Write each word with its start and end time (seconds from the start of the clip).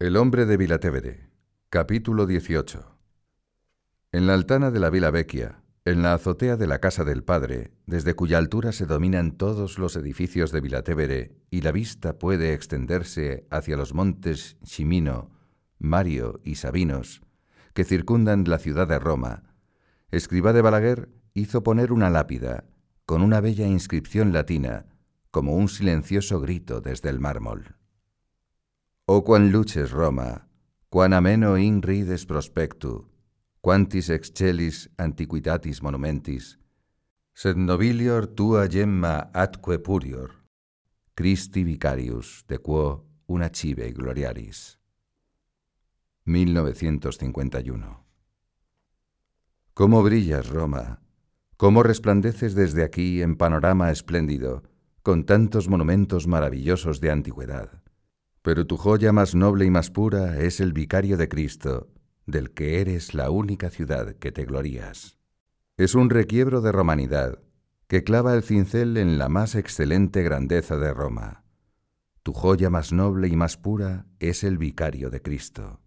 El 0.00 0.16
hombre 0.16 0.46
de 0.46 0.56
Vilatevere, 0.56 1.28
capítulo 1.70 2.26
18. 2.26 2.96
En 4.12 4.28
la 4.28 4.34
altana 4.34 4.70
de 4.70 4.78
la 4.78 4.90
Vila 4.90 5.10
Vecchia, 5.10 5.64
en 5.84 6.02
la 6.02 6.14
azotea 6.14 6.56
de 6.56 6.68
la 6.68 6.78
casa 6.78 7.02
del 7.02 7.24
padre, 7.24 7.72
desde 7.84 8.14
cuya 8.14 8.38
altura 8.38 8.70
se 8.70 8.86
dominan 8.86 9.32
todos 9.32 9.76
los 9.76 9.96
edificios 9.96 10.52
de 10.52 10.60
Vilatevere 10.60 11.36
y 11.50 11.62
la 11.62 11.72
vista 11.72 12.16
puede 12.16 12.52
extenderse 12.52 13.48
hacia 13.50 13.76
los 13.76 13.92
montes 13.92 14.56
Cimino, 14.64 15.32
Mario 15.80 16.38
y 16.44 16.54
Sabinos, 16.54 17.22
que 17.74 17.82
circundan 17.82 18.44
la 18.44 18.58
ciudad 18.58 18.86
de 18.86 19.00
Roma, 19.00 19.52
Escriba 20.12 20.52
de 20.52 20.62
Balaguer 20.62 21.08
hizo 21.34 21.64
poner 21.64 21.90
una 21.90 22.08
lápida 22.08 22.66
con 23.04 23.20
una 23.20 23.40
bella 23.40 23.66
inscripción 23.66 24.32
latina, 24.32 24.86
como 25.32 25.56
un 25.56 25.68
silencioso 25.68 26.40
grito 26.40 26.80
desde 26.80 27.10
el 27.10 27.18
mármol. 27.18 27.77
Oh 29.10 29.24
quan 29.24 29.50
luces 29.50 29.90
Roma, 29.90 30.50
quan 30.90 31.14
ameno 31.14 31.56
in 31.56 31.80
rides 31.80 32.26
prospectu, 32.28 33.06
quantis 33.64 34.10
excellis 34.12 34.90
antiquitatis 35.00 35.80
monumentis, 35.80 36.58
sed 37.32 37.56
nobilior 37.56 38.26
tua 38.36 38.66
gemma 38.68 39.30
atque 39.32 39.78
purior, 39.78 40.34
Christi 41.16 41.64
vicarius 41.64 42.44
de 42.52 42.58
quo 42.58 43.08
una 43.28 43.48
chive 43.48 43.94
gloriaris. 43.96 44.78
1951 46.26 48.04
¿Cómo 49.72 50.02
brillas, 50.02 50.50
Roma? 50.50 51.00
¿Cómo 51.56 51.82
resplandeces 51.82 52.54
desde 52.54 52.84
aquí 52.84 53.22
en 53.22 53.36
panorama 53.36 53.90
espléndido, 53.90 54.64
con 55.02 55.24
tantos 55.24 55.66
monumentos 55.66 56.26
maravillosos 56.26 57.00
de 57.00 57.10
antigüedad? 57.10 57.87
Pero 58.42 58.66
tu 58.66 58.76
joya 58.76 59.12
más 59.12 59.34
noble 59.34 59.64
y 59.64 59.70
más 59.70 59.90
pura 59.90 60.38
es 60.38 60.60
el 60.60 60.72
vicario 60.72 61.16
de 61.16 61.28
Cristo, 61.28 61.88
del 62.26 62.52
que 62.52 62.80
eres 62.80 63.14
la 63.14 63.30
única 63.30 63.70
ciudad 63.70 64.14
que 64.16 64.32
te 64.32 64.44
glorías. 64.44 65.18
Es 65.76 65.94
un 65.94 66.10
requiebro 66.10 66.60
de 66.60 66.72
romanidad, 66.72 67.40
que 67.86 68.04
clava 68.04 68.34
el 68.34 68.42
cincel 68.42 68.96
en 68.96 69.18
la 69.18 69.28
más 69.28 69.54
excelente 69.54 70.22
grandeza 70.22 70.76
de 70.76 70.92
Roma. 70.92 71.44
Tu 72.22 72.32
joya 72.32 72.68
más 72.68 72.92
noble 72.92 73.28
y 73.28 73.36
más 73.36 73.56
pura 73.56 74.06
es 74.18 74.44
el 74.44 74.58
vicario 74.58 75.08
de 75.08 75.22
Cristo. 75.22 75.80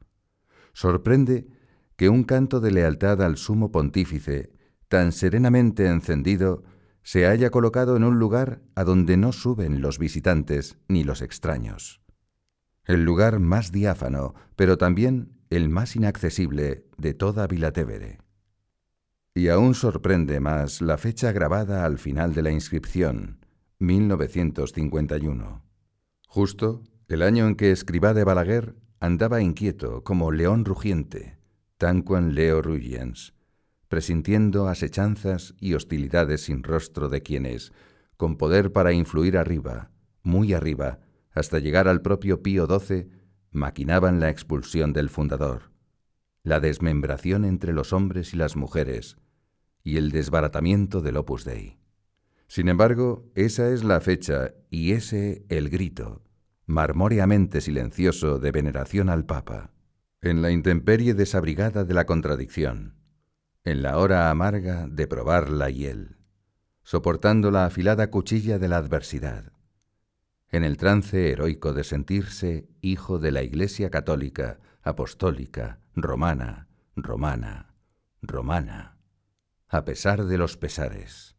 Sorprende 0.74 1.48
que 1.96 2.10
un 2.10 2.24
canto 2.24 2.60
de 2.60 2.72
lealtad 2.72 3.22
al 3.22 3.38
sumo 3.38 3.72
pontífice, 3.72 4.52
tan 4.88 5.12
serenamente 5.12 5.86
encendido, 5.86 6.64
se 7.04 7.28
haya 7.28 7.52
colocado 7.52 7.96
en 7.96 8.04
un 8.04 8.18
lugar 8.18 8.62
a 8.76 8.84
donde 8.84 9.18
no 9.18 9.32
suben 9.32 9.82
los 9.82 10.00
visitantes 10.00 10.78
ni 10.88 11.04
los 11.04 11.22
extraños. 11.22 12.01
El 12.86 13.04
lugar 13.04 13.40
más 13.40 13.72
diáfano, 13.72 14.34
pero 14.56 14.78
también 14.78 15.34
el 15.50 15.70
más 15.70 15.96
inaccesible 15.96 16.86
de 16.98 17.14
toda 17.14 17.48
Vilatevere. 17.48 18.20
Y 19.34 19.50
aún 19.50 19.76
sorprende 19.76 20.40
más 20.40 20.82
la 20.82 20.98
fecha 20.98 21.32
grabada 21.32 21.86
al 21.86 22.00
final 22.00 22.34
de 22.34 22.42
la 22.42 22.52
inscripción, 22.52 23.46
1951. 23.80 25.64
Justo 26.28 26.84
el 27.08 27.22
año 27.22 27.48
en 27.48 27.56
que 27.56 27.72
Escribá 27.72 28.14
de 28.14 28.24
Balaguer 28.24 28.76
andaba 29.00 29.42
inquieto 29.42 30.04
como 30.04 30.32
león 30.32 30.66
rugiente, 30.66 31.38
Tanquan 31.78 32.36
leo 32.36 32.62
rugiens, 32.62 33.34
presintiendo 33.88 34.68
asechanzas 34.68 35.56
y 35.60 35.74
hostilidades 35.74 36.44
sin 36.44 36.64
rostro 36.64 37.10
de 37.10 37.22
quienes, 37.22 37.74
con 38.16 38.38
poder 38.38 38.72
para 38.72 38.94
influir 38.94 39.38
arriba, 39.38 39.92
muy 40.24 40.54
arriba, 40.54 41.00
hasta 41.32 41.60
llegar 41.60 41.88
al 41.88 42.02
propio 42.02 42.42
Pío 42.42 42.68
XII, 42.68 43.10
maquinaban 43.52 44.20
la 44.20 44.30
expulsión 44.30 44.94
del 44.94 45.10
fundador, 45.10 45.72
la 46.44 46.60
desmembración 46.60 47.46
entre 47.46 47.74
los 47.74 47.94
hombres 47.94 48.34
y 48.34 48.38
las 48.38 48.56
mujeres, 48.56 49.18
y 49.84 49.98
el 49.98 50.12
desbaratamiento 50.12 51.02
del 51.02 51.18
Opus 51.18 51.46
Dei. 51.46 51.78
Sin 52.48 52.70
embargo, 52.70 53.32
esa 53.36 53.72
es 53.72 53.84
la 53.84 54.02
fecha 54.02 54.54
y 54.70 54.92
ese 54.92 55.46
el 55.50 55.70
grito, 55.70 56.24
marmóreamente 56.66 57.62
silencioso 57.62 58.40
de 58.40 58.52
veneración 58.52 59.10
al 59.10 59.26
Papa 59.26 59.72
en 60.22 60.44
la 60.44 60.52
intemperie 60.52 61.16
desabrigada 61.16 61.84
de 61.84 61.96
la 61.96 62.06
contradicción, 62.06 62.94
en 63.64 63.82
la 63.82 63.98
hora 63.98 64.30
amarga 64.30 64.88
de 64.88 65.08
probar 65.08 65.50
la 65.50 65.72
hiel, 65.72 66.18
soportando 66.84 67.50
la 67.50 67.66
afilada 67.66 68.12
cuchilla 68.12 68.60
de 68.60 68.68
la 68.68 68.78
adversidad, 68.78 69.51
en 70.52 70.64
el 70.64 70.78
trance 70.78 71.32
heroico 71.32 71.74
de 71.74 71.84
sentirse 71.84 72.68
hijo 72.82 73.20
de 73.20 73.32
la 73.32 73.42
Iglesia 73.42 73.90
católica, 73.90 74.60
apostólica, 74.82 75.80
romana, 75.96 76.68
romana, 76.96 77.74
romana, 78.22 78.98
a 79.70 79.86
pesar 79.86 80.26
de 80.26 80.38
los 80.38 80.58
pesares. 80.58 81.36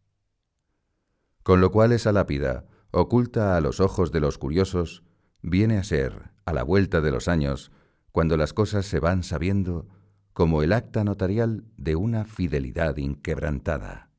Con 1.43 1.61
lo 1.61 1.71
cual 1.71 1.93
esa 1.93 2.12
lápida, 2.12 2.67
oculta 2.91 3.56
a 3.56 3.61
los 3.61 3.81
ojos 3.81 4.12
de 4.12 4.21
los 4.21 4.39
curiosos, 4.39 5.03
viene 5.43 5.77
a 5.77 5.84
ser, 5.84 6.31
a 6.45 6.53
la 6.53 6.62
vuelta 6.62 7.01
de 7.01 7.11
los 7.11 7.28
años, 7.28 7.71
cuando 8.12 8.37
las 8.37 8.53
cosas 8.53 8.87
se 8.87 9.01
van 9.01 9.22
sabiendo 9.22 9.89
como 10.33 10.62
el 10.62 10.72
acta 10.72 11.05
notarial 11.05 11.65
de 11.77 11.97
una 11.97 12.25
fidelidad 12.25 12.97
inquebrantada. 12.97 14.11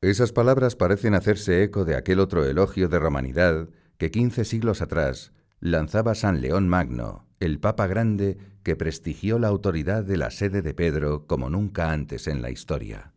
Esas 0.00 0.32
palabras 0.32 0.76
parecen 0.76 1.14
hacerse 1.14 1.64
eco 1.64 1.84
de 1.84 1.96
aquel 1.96 2.20
otro 2.20 2.44
elogio 2.44 2.88
de 2.88 3.00
romanidad 3.00 3.68
que 3.98 4.10
quince 4.12 4.44
siglos 4.44 4.80
atrás 4.80 5.32
lanzaba 5.60 6.14
San 6.14 6.40
León 6.40 6.68
Magno, 6.68 7.26
el 7.40 7.58
Papa 7.58 7.88
Grande 7.88 8.38
que 8.62 8.76
prestigió 8.76 9.38
la 9.38 9.48
autoridad 9.48 10.04
de 10.04 10.16
la 10.16 10.30
sede 10.30 10.62
de 10.62 10.72
Pedro 10.72 11.26
como 11.26 11.50
nunca 11.50 11.92
antes 11.92 12.28
en 12.28 12.40
la 12.40 12.50
historia. 12.50 13.12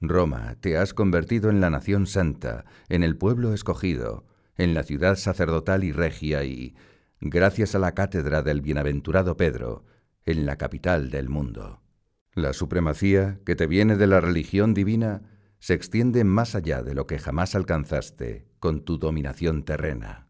Roma, 0.00 0.56
te 0.60 0.76
has 0.76 0.94
convertido 0.94 1.50
en 1.50 1.60
la 1.60 1.70
nación 1.70 2.06
santa, 2.06 2.64
en 2.88 3.02
el 3.02 3.16
pueblo 3.16 3.52
escogido, 3.54 4.26
en 4.56 4.74
la 4.74 4.82
ciudad 4.82 5.16
sacerdotal 5.16 5.84
y 5.84 5.92
regia 5.92 6.44
y, 6.44 6.74
gracias 7.20 7.74
a 7.74 7.78
la 7.78 7.92
cátedra 7.92 8.42
del 8.42 8.60
bienaventurado 8.60 9.36
Pedro, 9.36 9.84
en 10.24 10.44
la 10.46 10.56
capital 10.56 11.10
del 11.10 11.28
mundo. 11.28 11.82
La 12.34 12.52
supremacía 12.52 13.40
que 13.44 13.56
te 13.56 13.66
viene 13.66 13.96
de 13.96 14.06
la 14.06 14.20
religión 14.20 14.74
divina 14.74 15.22
se 15.58 15.74
extiende 15.74 16.24
más 16.24 16.54
allá 16.54 16.82
de 16.82 16.94
lo 16.94 17.06
que 17.06 17.18
jamás 17.18 17.54
alcanzaste 17.54 18.49
con 18.60 18.84
tu 18.84 18.98
dominación 18.98 19.64
terrena. 19.64 20.28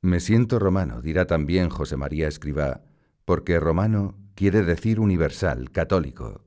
Me 0.00 0.20
siento 0.20 0.60
romano, 0.60 1.02
dirá 1.02 1.26
también 1.26 1.70
José 1.70 1.96
María 1.96 2.28
Escribá, 2.28 2.84
porque 3.24 3.58
romano 3.58 4.14
quiere 4.36 4.62
decir 4.62 5.00
universal, 5.00 5.72
católico, 5.72 6.44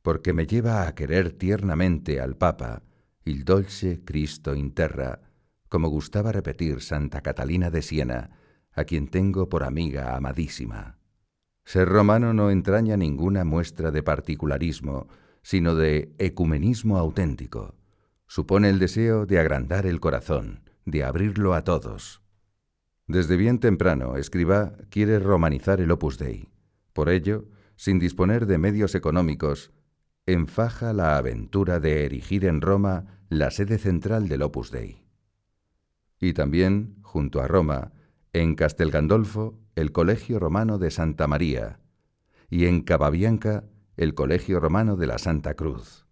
porque 0.00 0.32
me 0.32 0.46
lleva 0.46 0.86
a 0.86 0.94
querer 0.94 1.32
tiernamente 1.32 2.20
al 2.20 2.36
Papa, 2.36 2.82
il 3.24 3.44
dolce 3.44 4.02
Cristo 4.04 4.54
in 4.54 4.72
terra, 4.72 5.20
como 5.68 5.88
gustaba 5.88 6.32
repetir 6.32 6.80
Santa 6.80 7.20
Catalina 7.20 7.70
de 7.70 7.82
Siena, 7.82 8.30
a 8.72 8.84
quien 8.84 9.08
tengo 9.08 9.50
por 9.50 9.64
amiga 9.64 10.16
amadísima. 10.16 10.96
Ser 11.64 11.88
romano 11.88 12.32
no 12.32 12.50
entraña 12.50 12.96
ninguna 12.96 13.44
muestra 13.44 13.90
de 13.90 14.02
particularismo, 14.02 15.08
sino 15.42 15.74
de 15.74 16.14
ecumenismo 16.18 16.96
auténtico. 16.96 17.77
Supone 18.28 18.68
el 18.68 18.78
deseo 18.78 19.26
de 19.26 19.40
agrandar 19.40 19.86
el 19.86 20.00
corazón, 20.00 20.60
de 20.84 21.02
abrirlo 21.02 21.54
a 21.54 21.64
todos. 21.64 22.22
Desde 23.06 23.36
bien 23.36 23.58
temprano, 23.58 24.16
Escribá 24.16 24.76
quiere 24.90 25.18
romanizar 25.18 25.80
el 25.80 25.90
Opus 25.90 26.18
Dei. 26.18 26.50
Por 26.92 27.08
ello, 27.08 27.46
sin 27.74 27.98
disponer 27.98 28.46
de 28.46 28.58
medios 28.58 28.94
económicos, 28.94 29.72
enfaja 30.26 30.92
la 30.92 31.16
aventura 31.16 31.80
de 31.80 32.04
erigir 32.04 32.44
en 32.44 32.60
Roma 32.60 33.24
la 33.30 33.50
sede 33.50 33.78
central 33.78 34.28
del 34.28 34.42
Opus 34.42 34.70
Dei. 34.70 35.02
Y 36.20 36.34
también, 36.34 36.96
junto 37.00 37.40
a 37.40 37.48
Roma, 37.48 37.92
en 38.34 38.54
Castel 38.56 38.90
Gandolfo 38.90 39.58
el 39.74 39.90
Colegio 39.90 40.38
Romano 40.38 40.78
de 40.78 40.90
Santa 40.90 41.26
María 41.26 41.80
y 42.50 42.66
en 42.66 42.82
Cababianca 42.82 43.64
el 43.96 44.14
Colegio 44.14 44.60
Romano 44.60 44.96
de 44.96 45.06
la 45.06 45.18
Santa 45.18 45.54
Cruz. 45.54 46.04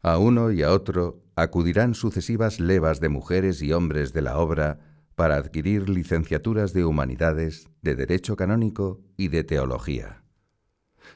A 0.00 0.16
uno 0.16 0.50
y 0.50 0.62
a 0.62 0.72
otro 0.72 1.21
acudirán 1.36 1.94
sucesivas 1.94 2.60
levas 2.60 3.00
de 3.00 3.08
mujeres 3.08 3.62
y 3.62 3.72
hombres 3.72 4.12
de 4.12 4.22
la 4.22 4.38
obra 4.38 4.80
para 5.14 5.36
adquirir 5.36 5.88
licenciaturas 5.88 6.72
de 6.72 6.84
humanidades, 6.84 7.68
de 7.82 7.94
derecho 7.94 8.36
canónico 8.36 9.00
y 9.16 9.28
de 9.28 9.44
teología. 9.44 10.24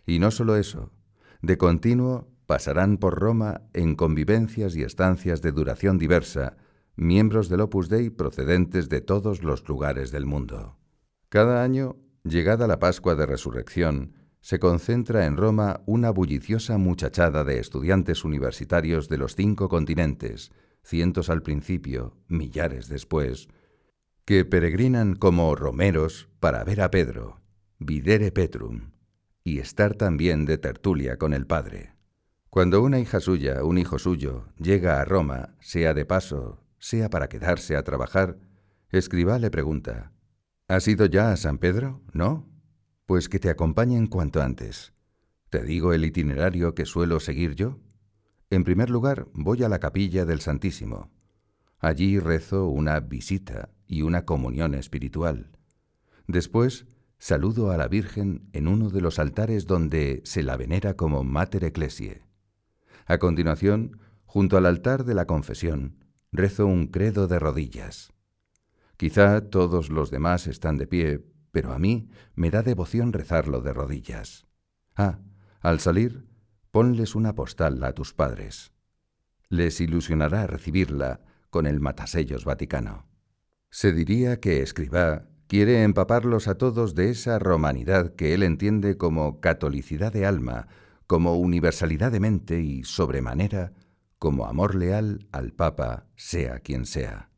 Y 0.07 0.19
no 0.19 0.31
solo 0.31 0.57
eso, 0.57 0.93
de 1.43 1.59
continuo 1.59 2.29
pasarán 2.47 2.97
por 2.97 3.19
Roma 3.19 3.63
en 3.73 3.97
convivencias 3.97 4.77
y 4.77 4.83
estancias 4.83 5.43
de 5.43 5.53
duración 5.53 5.99
diversa, 5.99 6.57
miembros 6.95 7.49
del 7.49 7.61
Opus 7.61 7.89
Dei 7.89 8.11
procedentes 8.11 8.89
de 8.89 9.01
todos 9.01 9.43
los 9.43 9.69
lugares 9.69 10.11
del 10.13 10.27
mundo. 10.27 10.79
Cada 11.29 11.63
año, 11.63 11.97
llegada 12.23 12.67
la 12.67 12.79
Pascua 12.79 13.15
de 13.15 13.27
Resurrección, 13.27 14.15
se 14.47 14.61
concentra 14.61 15.27
en 15.27 15.37
Roma 15.37 15.81
una 15.87 16.11
bulliciosa 16.11 16.79
muchachada 16.79 17.43
de 17.43 17.59
estudiantes 17.59 18.25
universitarios 18.25 19.09
de 19.09 19.19
los 19.19 19.35
cinco 19.35 19.69
continentes, 19.69 20.53
cientos 20.85 21.31
al 21.31 21.43
principio, 21.43 22.17
millares 22.29 22.89
después, 22.89 23.49
que 24.25 24.45
peregrinan 24.45 25.17
como 25.17 25.57
romeros 25.57 26.29
para 26.39 26.63
ver 26.63 26.81
a 26.81 26.93
Pedro, 26.93 27.41
videre 27.81 28.31
petrum, 28.31 28.93
y 29.43 29.59
estar 29.59 29.95
también 29.95 30.47
de 30.47 30.59
tertulia 30.59 31.19
con 31.19 31.35
el 31.35 31.45
Padre. 31.49 31.97
Cuando 32.49 32.83
una 32.83 33.01
hija 33.01 33.19
suya, 33.19 33.65
un 33.65 33.79
hijo 33.79 33.99
suyo, 33.99 34.47
llega 34.61 35.01
a 35.01 35.05
Roma, 35.05 35.57
sea 35.59 35.93
de 35.93 36.05
paso, 36.05 36.63
sea 36.79 37.11
para 37.11 37.29
quedarse 37.29 37.75
a 37.75 37.83
trabajar, 37.83 38.39
Escribá 38.91 39.41
le 39.41 39.51
pregunta, 39.51 40.13
¿Has 40.69 40.87
ido 40.87 41.07
ya 41.07 41.33
a 41.33 41.37
San 41.37 41.59
Pedro? 41.59 42.01
¿No? 42.13 42.56
Pues 43.07 43.29
que 43.29 43.39
te 43.39 43.51
acompañen 43.51 44.09
cuanto 44.09 44.43
antes. 44.43 44.93
¿Te 45.49 45.63
digo 45.63 45.93
el 45.93 46.05
itinerario 46.05 46.75
que 46.75 46.85
suelo 46.85 47.21
seguir 47.21 47.55
yo? 47.55 47.79
En 48.51 48.65
primer 48.65 48.91
lugar, 48.91 49.29
voy 49.33 49.63
a 49.63 49.69
la 49.69 49.79
capilla 49.79 50.25
del 50.25 50.41
Santísimo. 50.41 51.13
Allí 51.79 52.19
rezo 52.19 52.67
una 52.67 52.99
visita 52.99 53.71
y 53.87 54.03
una 54.03 54.25
comunión 54.25 54.75
espiritual. 54.75 55.53
Después, 56.27 56.87
saludo 57.19 57.71
a 57.71 57.77
la 57.77 57.87
Virgen 57.87 58.49
en 58.53 58.67
uno 58.67 58.91
de 58.91 59.01
los 59.01 59.21
altares 59.21 59.67
donde 59.67 60.21
se 60.25 60.43
la 60.43 60.57
venera 60.57 60.95
como 60.95 61.23
Mater 61.23 61.63
Ecclesiae. 61.63 62.25
A 63.07 63.19
continuación, 63.19 64.01
junto 64.25 64.57
al 64.57 64.67
altar 64.67 65.05
de 65.05 65.15
la 65.15 65.27
confesión, 65.27 66.05
rezo 66.33 66.67
un 66.67 66.89
credo 66.89 67.29
de 67.29 67.39
rodillas. 67.39 68.13
Quizá 68.97 69.43
todos 69.43 69.91
los 69.91 70.11
demás 70.11 70.49
están 70.49 70.77
de 70.77 70.89
pie, 70.89 71.25
pero 71.57 71.73
a 71.73 71.79
mí 71.79 72.11
me 72.35 72.51
da 72.51 72.63
devoción 72.63 73.15
rezarlo 73.15 73.63
de 73.63 73.73
rodillas. 73.73 74.47
Ah, 74.95 75.21
al 75.63 75.81
salir, 75.81 76.27
ponles 76.71 77.15
una 77.15 77.35
postal 77.35 77.83
a 77.83 77.95
tus 77.95 78.13
padres. 78.13 78.75
Les 79.49 79.81
ilusionará 79.81 80.47
recibirla 80.47 81.23
con 81.49 81.67
el 81.67 81.81
matasellos 81.81 82.45
vaticano. 82.45 83.07
Se 83.71 83.93
diría 83.93 84.39
que 84.39 84.61
Escribá 84.61 85.31
quiere 85.47 85.83
empaparlos 85.83 86.47
a 86.47 86.59
todos 86.59 86.95
de 86.95 87.09
esa 87.09 87.39
romanidad 87.39 88.15
que 88.17 88.35
él 88.35 88.43
entiende 88.43 88.99
como 88.99 89.41
catolicidad 89.41 90.13
de 90.13 90.27
alma, 90.27 90.69
como 91.07 91.37
universalidad 91.37 92.13
de 92.13 92.21
mente 92.21 92.61
y, 92.61 92.85
sobremanera, 92.85 93.73
como 94.19 94.45
amor 94.45 94.75
leal 94.75 95.27
al 95.33 95.55
Papa, 95.55 96.05
sea 96.17 96.59
quien 96.59 96.85
sea. 96.85 97.31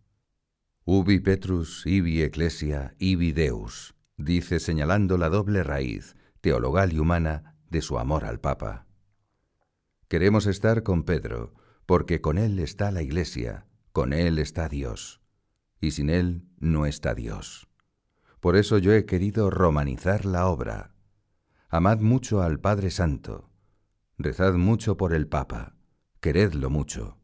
Ubi 0.84 1.20
Petrus, 1.20 1.86
ibi 1.86 2.20
Ecclesia, 2.22 2.96
ibi 2.98 3.30
Deus, 3.30 3.94
dice 4.18 4.58
señalando 4.58 5.16
la 5.16 5.30
doble 5.30 5.62
raíz, 5.62 6.16
teologal 6.40 6.92
y 6.92 6.98
humana, 6.98 7.56
de 7.70 7.80
su 7.80 7.98
amor 7.98 8.24
al 8.24 8.40
Papa. 8.40 8.86
Queremos 10.08 10.46
estar 10.46 10.82
con 10.82 11.04
Pedro, 11.04 11.54
porque 11.86 12.20
con 12.20 12.36
él 12.36 12.58
está 12.58 12.90
la 12.90 13.02
Iglesia, 13.02 13.66
con 13.92 14.12
él 14.12 14.38
está 14.38 14.68
Dios, 14.68 15.22
y 15.80 15.92
sin 15.92 16.10
él 16.10 16.44
no 16.58 16.86
está 16.86 17.14
Dios. 17.14 17.68
Por 18.40 18.56
eso 18.56 18.78
yo 18.78 18.92
he 18.92 19.04
querido 19.04 19.50
romanizar 19.50 20.24
la 20.24 20.46
obra. 20.46 20.94
Amad 21.68 22.00
mucho 22.00 22.42
al 22.42 22.60
Padre 22.60 22.90
Santo, 22.90 23.50
rezad 24.16 24.54
mucho 24.54 24.96
por 24.96 25.12
el 25.12 25.28
Papa, 25.28 25.76
queredlo 26.20 26.70
mucho, 26.70 27.18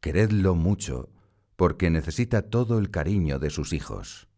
queredlo 0.00 0.54
mucho, 0.54 1.10
porque 1.56 1.90
necesita 1.90 2.42
todo 2.42 2.78
el 2.78 2.90
cariño 2.90 3.38
de 3.38 3.50
sus 3.50 3.72
hijos. 3.72 4.28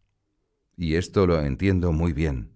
Y 0.77 0.93
esto 0.93 1.25
lo 1.25 1.41
entiendo 1.41 1.91
muy 1.91 2.13
bien. 2.13 2.51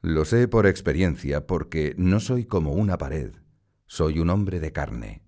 Lo 0.00 0.24
sé 0.24 0.46
por 0.46 0.66
experiencia, 0.66 1.48
porque 1.48 1.94
no 1.98 2.20
soy 2.20 2.44
como 2.44 2.72
una 2.72 2.96
pared, 2.96 3.32
soy 3.86 4.20
un 4.20 4.30
hombre 4.30 4.60
de 4.60 4.72
carne. 4.72 5.22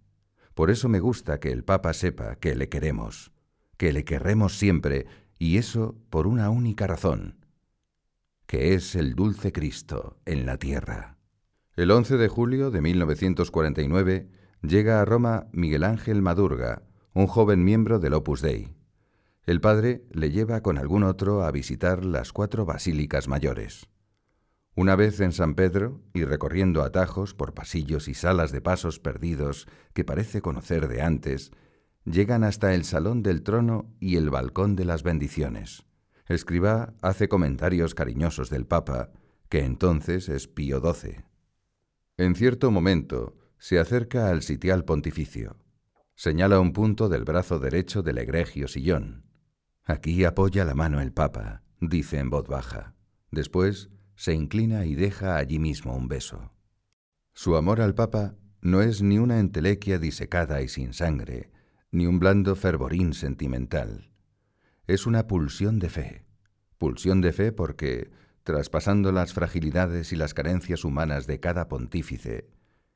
Por 0.55 0.70
eso 0.70 0.88
me 0.88 1.00
gusta 1.00 1.40
que 1.40 1.50
el 1.50 1.64
Papa 1.64 1.93
sepa 1.93 2.37
que 2.37 2.55
le 2.55 2.69
queremos, 2.69 3.32
que 3.76 3.93
le 3.93 4.05
querremos 4.05 4.56
siempre, 4.56 5.06
y 5.37 5.56
eso 5.56 5.96
por 6.11 6.29
una 6.29 6.49
única 6.50 6.87
razón, 6.87 7.44
que 8.46 8.75
es 8.75 8.94
el 8.94 9.14
dulce 9.14 9.52
Cristo 9.52 10.20
en 10.25 10.46
la 10.46 10.58
tierra. 10.58 11.19
El 11.75 11.91
11 11.91 12.19
de 12.19 12.29
julio 12.29 12.70
de 12.70 12.81
1949 12.81 14.31
llega 14.62 15.00
a 15.00 15.05
Roma 15.05 15.49
Miguel 15.52 15.82
Ángel 15.82 16.23
Madurga, 16.23 16.82
un 17.14 17.26
joven 17.26 17.64
miembro 17.64 17.99
del 17.99 18.14
Opus 18.14 18.43
Dei. 18.43 18.77
El 19.48 19.62
padre 19.62 20.04
le 20.12 20.30
lleva 20.30 20.60
con 20.60 20.76
algún 20.76 21.04
otro 21.04 21.42
a 21.42 21.50
visitar 21.50 22.04
las 22.04 22.34
cuatro 22.34 22.66
basílicas 22.66 23.28
mayores. 23.28 23.88
Una 24.74 24.94
vez 24.94 25.20
en 25.20 25.32
San 25.32 25.54
Pedro, 25.54 26.02
y 26.12 26.24
recorriendo 26.24 26.82
atajos 26.82 27.32
por 27.32 27.54
pasillos 27.54 28.08
y 28.08 28.12
salas 28.12 28.52
de 28.52 28.60
pasos 28.60 28.98
perdidos 29.00 29.66
que 29.94 30.04
parece 30.04 30.42
conocer 30.42 30.86
de 30.86 31.00
antes, 31.00 31.50
llegan 32.04 32.44
hasta 32.44 32.74
el 32.74 32.84
salón 32.84 33.22
del 33.22 33.42
trono 33.42 33.90
y 34.00 34.16
el 34.16 34.28
balcón 34.28 34.76
de 34.76 34.84
las 34.84 35.02
bendiciones. 35.02 35.86
Escribá 36.26 36.92
hace 37.00 37.30
comentarios 37.30 37.94
cariñosos 37.94 38.50
del 38.50 38.66
Papa, 38.66 39.12
que 39.48 39.64
entonces 39.64 40.28
es 40.28 40.46
Pío 40.46 40.82
XII. 40.82 41.24
En 42.18 42.34
cierto 42.34 42.70
momento 42.70 43.38
se 43.56 43.78
acerca 43.78 44.28
al 44.28 44.42
sitial 44.42 44.84
pontificio. 44.84 45.56
Señala 46.16 46.60
un 46.60 46.74
punto 46.74 47.08
del 47.08 47.24
brazo 47.24 47.58
derecho 47.58 48.02
del 48.02 48.18
egregio 48.18 48.68
sillón. 48.68 49.27
Aquí 49.88 50.23
apoya 50.25 50.67
la 50.67 50.75
mano 50.75 51.00
el 51.00 51.12
Papa, 51.12 51.62
dice 51.81 52.19
en 52.19 52.29
voz 52.29 52.46
baja. 52.46 52.94
Después 53.31 53.88
se 54.17 54.35
inclina 54.35 54.85
y 54.85 54.94
deja 54.94 55.37
allí 55.37 55.58
mismo 55.58 55.96
un 55.96 56.08
beso. 56.08 56.52
Su 57.32 57.56
amor 57.56 57.81
al 57.81 57.94
Papa 57.94 58.35
no 58.61 58.82
es 58.82 59.00
ni 59.00 59.19
una 59.19 59.40
entelequia 59.40 59.99
disecada 59.99 60.61
y 60.61 60.69
sin 60.69 60.93
sangre, 60.93 61.50
ni 61.90 62.06
un 62.06 62.19
blando 62.19 62.55
fervorín 62.55 63.14
sentimental. 63.14 64.12
Es 64.87 65.06
una 65.06 65.26
pulsión 65.26 65.79
de 65.79 65.88
fe. 65.88 66.26
Pulsión 66.76 67.23
de 67.23 67.32
fe 67.32 67.50
porque, 67.50 68.11
traspasando 68.43 69.11
las 69.11 69.32
fragilidades 69.32 70.12
y 70.12 70.17
las 70.17 70.34
carencias 70.34 70.84
humanas 70.84 71.26
de 71.26 71.41
cada 71.41 71.67
pontífice, 71.67 72.50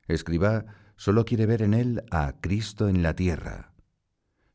Escribá 0.07 0.65
solo 0.95 1.25
quiere 1.25 1.47
ver 1.47 1.63
en 1.63 1.73
él 1.73 2.03
a 2.11 2.35
Cristo 2.39 2.87
en 2.87 3.01
la 3.01 3.15
tierra. 3.15 3.73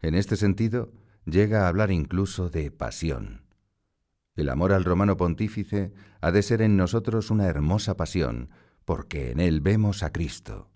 En 0.03 0.15
este 0.15 0.37
sentido, 0.37 0.93
llega 1.31 1.65
a 1.65 1.69
hablar 1.69 1.91
incluso 1.91 2.51
de 2.51 2.71
pasión. 2.71 3.43
El 4.35 4.49
amor 4.49 4.73
al 4.73 4.85
romano 4.85 5.17
pontífice 5.17 5.93
ha 6.21 6.31
de 6.31 6.43
ser 6.43 6.63
en 6.63 6.77
nosotros 6.77 7.31
una 7.31 7.47
hermosa 7.47 7.97
pasión, 7.97 8.51
porque 8.85 9.31
en 9.33 9.41
él 9.41 9.61
vemos 9.61 10.03
a 10.03 10.13
Cristo. 10.13 10.71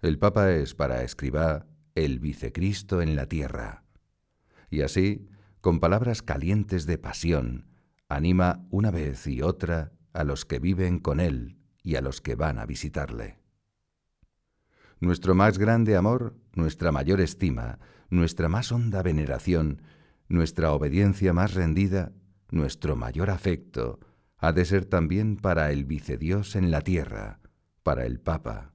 El 0.00 0.18
Papa 0.18 0.52
es 0.52 0.74
para 0.74 1.02
Escribá 1.02 1.66
el 1.94 2.20
vicecristo 2.20 3.02
en 3.02 3.16
la 3.16 3.26
tierra. 3.26 3.84
Y 4.70 4.82
así, 4.82 5.28
con 5.60 5.80
palabras 5.80 6.22
calientes 6.22 6.86
de 6.86 6.98
pasión, 6.98 7.66
anima 8.08 8.64
una 8.70 8.90
vez 8.90 9.26
y 9.26 9.42
otra 9.42 9.92
a 10.12 10.24
los 10.24 10.44
que 10.44 10.58
viven 10.60 11.00
con 11.00 11.20
él 11.20 11.58
y 11.82 11.96
a 11.96 12.00
los 12.00 12.20
que 12.20 12.36
van 12.36 12.58
a 12.58 12.66
visitarle. 12.66 13.38
Nuestro 15.00 15.34
más 15.34 15.58
grande 15.58 15.96
amor, 15.96 16.36
nuestra 16.54 16.92
mayor 16.92 17.20
estima, 17.20 17.78
nuestra 18.10 18.48
más 18.48 18.72
honda 18.72 19.02
veneración, 19.02 19.82
nuestra 20.28 20.72
obediencia 20.72 21.32
más 21.32 21.54
rendida, 21.54 22.12
nuestro 22.50 22.96
mayor 22.96 23.30
afecto, 23.30 24.00
ha 24.38 24.52
de 24.52 24.64
ser 24.64 24.84
también 24.84 25.36
para 25.36 25.72
el 25.72 25.84
vicedios 25.84 26.56
en 26.56 26.70
la 26.70 26.82
tierra, 26.82 27.40
para 27.82 28.06
el 28.06 28.20
Papa. 28.20 28.72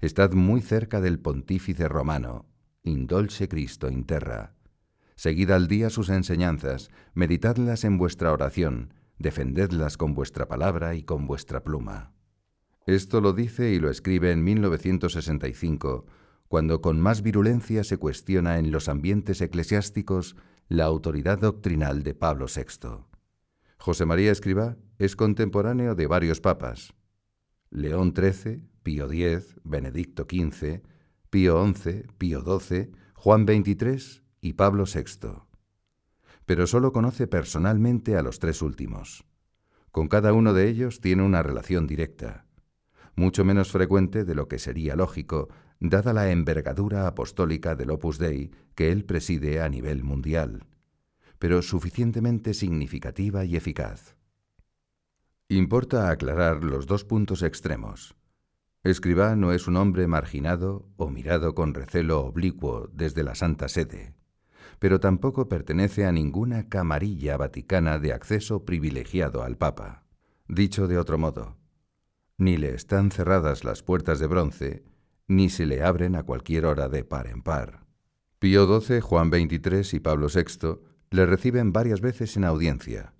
Estad 0.00 0.32
muy 0.32 0.60
cerca 0.60 1.00
del 1.00 1.18
pontífice 1.18 1.88
romano, 1.88 2.46
indolce 2.82 3.48
Cristo 3.48 3.88
in 3.90 4.04
terra. 4.04 4.54
Seguid 5.16 5.50
al 5.50 5.68
día 5.68 5.90
sus 5.90 6.10
enseñanzas, 6.10 6.90
meditadlas 7.14 7.84
en 7.84 7.98
vuestra 7.98 8.32
oración, 8.32 8.92
defendedlas 9.18 9.96
con 9.96 10.14
vuestra 10.14 10.48
palabra 10.48 10.94
y 10.94 11.02
con 11.02 11.26
vuestra 11.26 11.62
pluma. 11.62 12.12
Esto 12.86 13.20
lo 13.20 13.32
dice 13.32 13.72
y 13.72 13.78
lo 13.78 13.88
escribe 13.88 14.32
en 14.32 14.44
1965, 14.44 16.06
cuando 16.48 16.80
con 16.80 17.00
más 17.00 17.22
virulencia 17.22 17.84
se 17.84 17.96
cuestiona 17.96 18.58
en 18.58 18.70
los 18.70 18.88
ambientes 18.88 19.40
eclesiásticos 19.40 20.36
la 20.68 20.84
autoridad 20.84 21.38
doctrinal 21.38 22.02
de 22.02 22.14
Pablo 22.14 22.46
VI. 22.46 23.04
José 23.78 24.06
María 24.06 24.32
Escribá 24.32 24.76
es 24.98 25.16
contemporáneo 25.16 25.94
de 25.94 26.06
varios 26.06 26.40
papas. 26.40 26.94
León 27.70 28.14
XIII, 28.16 28.62
Pío 28.82 29.10
X, 29.10 29.56
Benedicto 29.64 30.26
XV, 30.30 30.82
Pío 31.30 31.74
XI, 31.74 32.04
Pío 32.18 32.60
XII, 32.60 32.92
Juan 33.14 33.46
XXIII 33.46 34.22
y 34.40 34.52
Pablo 34.52 34.84
VI. 34.84 35.42
Pero 36.46 36.66
solo 36.66 36.92
conoce 36.92 37.26
personalmente 37.26 38.16
a 38.16 38.22
los 38.22 38.38
tres 38.38 38.62
últimos. 38.62 39.24
Con 39.90 40.08
cada 40.08 40.32
uno 40.32 40.52
de 40.52 40.68
ellos 40.68 41.00
tiene 41.00 41.22
una 41.22 41.42
relación 41.42 41.86
directa 41.86 42.46
mucho 43.16 43.44
menos 43.44 43.70
frecuente 43.70 44.24
de 44.24 44.34
lo 44.34 44.48
que 44.48 44.58
sería 44.58 44.96
lógico, 44.96 45.48
dada 45.80 46.12
la 46.12 46.30
envergadura 46.30 47.06
apostólica 47.06 47.74
del 47.74 47.90
Opus 47.90 48.18
Dei 48.18 48.50
que 48.74 48.90
él 48.90 49.04
preside 49.04 49.60
a 49.60 49.68
nivel 49.68 50.02
mundial, 50.02 50.66
pero 51.38 51.62
suficientemente 51.62 52.54
significativa 52.54 53.44
y 53.44 53.56
eficaz. 53.56 54.16
Importa 55.48 56.10
aclarar 56.10 56.64
los 56.64 56.86
dos 56.86 57.04
puntos 57.04 57.42
extremos. 57.42 58.16
Escribá 58.82 59.36
no 59.36 59.52
es 59.52 59.66
un 59.66 59.76
hombre 59.76 60.06
marginado 60.06 60.88
o 60.96 61.10
mirado 61.10 61.54
con 61.54 61.74
recelo 61.74 62.20
oblicuo 62.20 62.88
desde 62.92 63.22
la 63.22 63.34
Santa 63.34 63.68
Sede, 63.68 64.14
pero 64.78 65.00
tampoco 65.00 65.48
pertenece 65.48 66.04
a 66.06 66.12
ninguna 66.12 66.68
camarilla 66.68 67.36
vaticana 67.36 67.98
de 67.98 68.12
acceso 68.12 68.64
privilegiado 68.64 69.42
al 69.42 69.56
Papa. 69.56 70.04
Dicho 70.48 70.88
de 70.88 70.98
otro 70.98 71.16
modo, 71.16 71.56
ni 72.38 72.56
le 72.56 72.74
están 72.74 73.10
cerradas 73.10 73.64
las 73.64 73.82
puertas 73.82 74.18
de 74.18 74.26
bronce, 74.26 74.84
ni 75.28 75.48
se 75.48 75.66
le 75.66 75.82
abren 75.82 76.16
a 76.16 76.24
cualquier 76.24 76.66
hora 76.66 76.88
de 76.88 77.04
par 77.04 77.26
en 77.26 77.42
par. 77.42 77.86
Pío 78.38 78.80
XII, 78.80 79.00
Juan 79.00 79.30
XXIII 79.30 79.96
y 79.96 80.00
Pablo 80.00 80.26
VI 80.28 80.80
le 81.10 81.26
reciben 81.26 81.72
varias 81.72 82.00
veces 82.00 82.36
en 82.36 82.44
audiencia. 82.44 83.14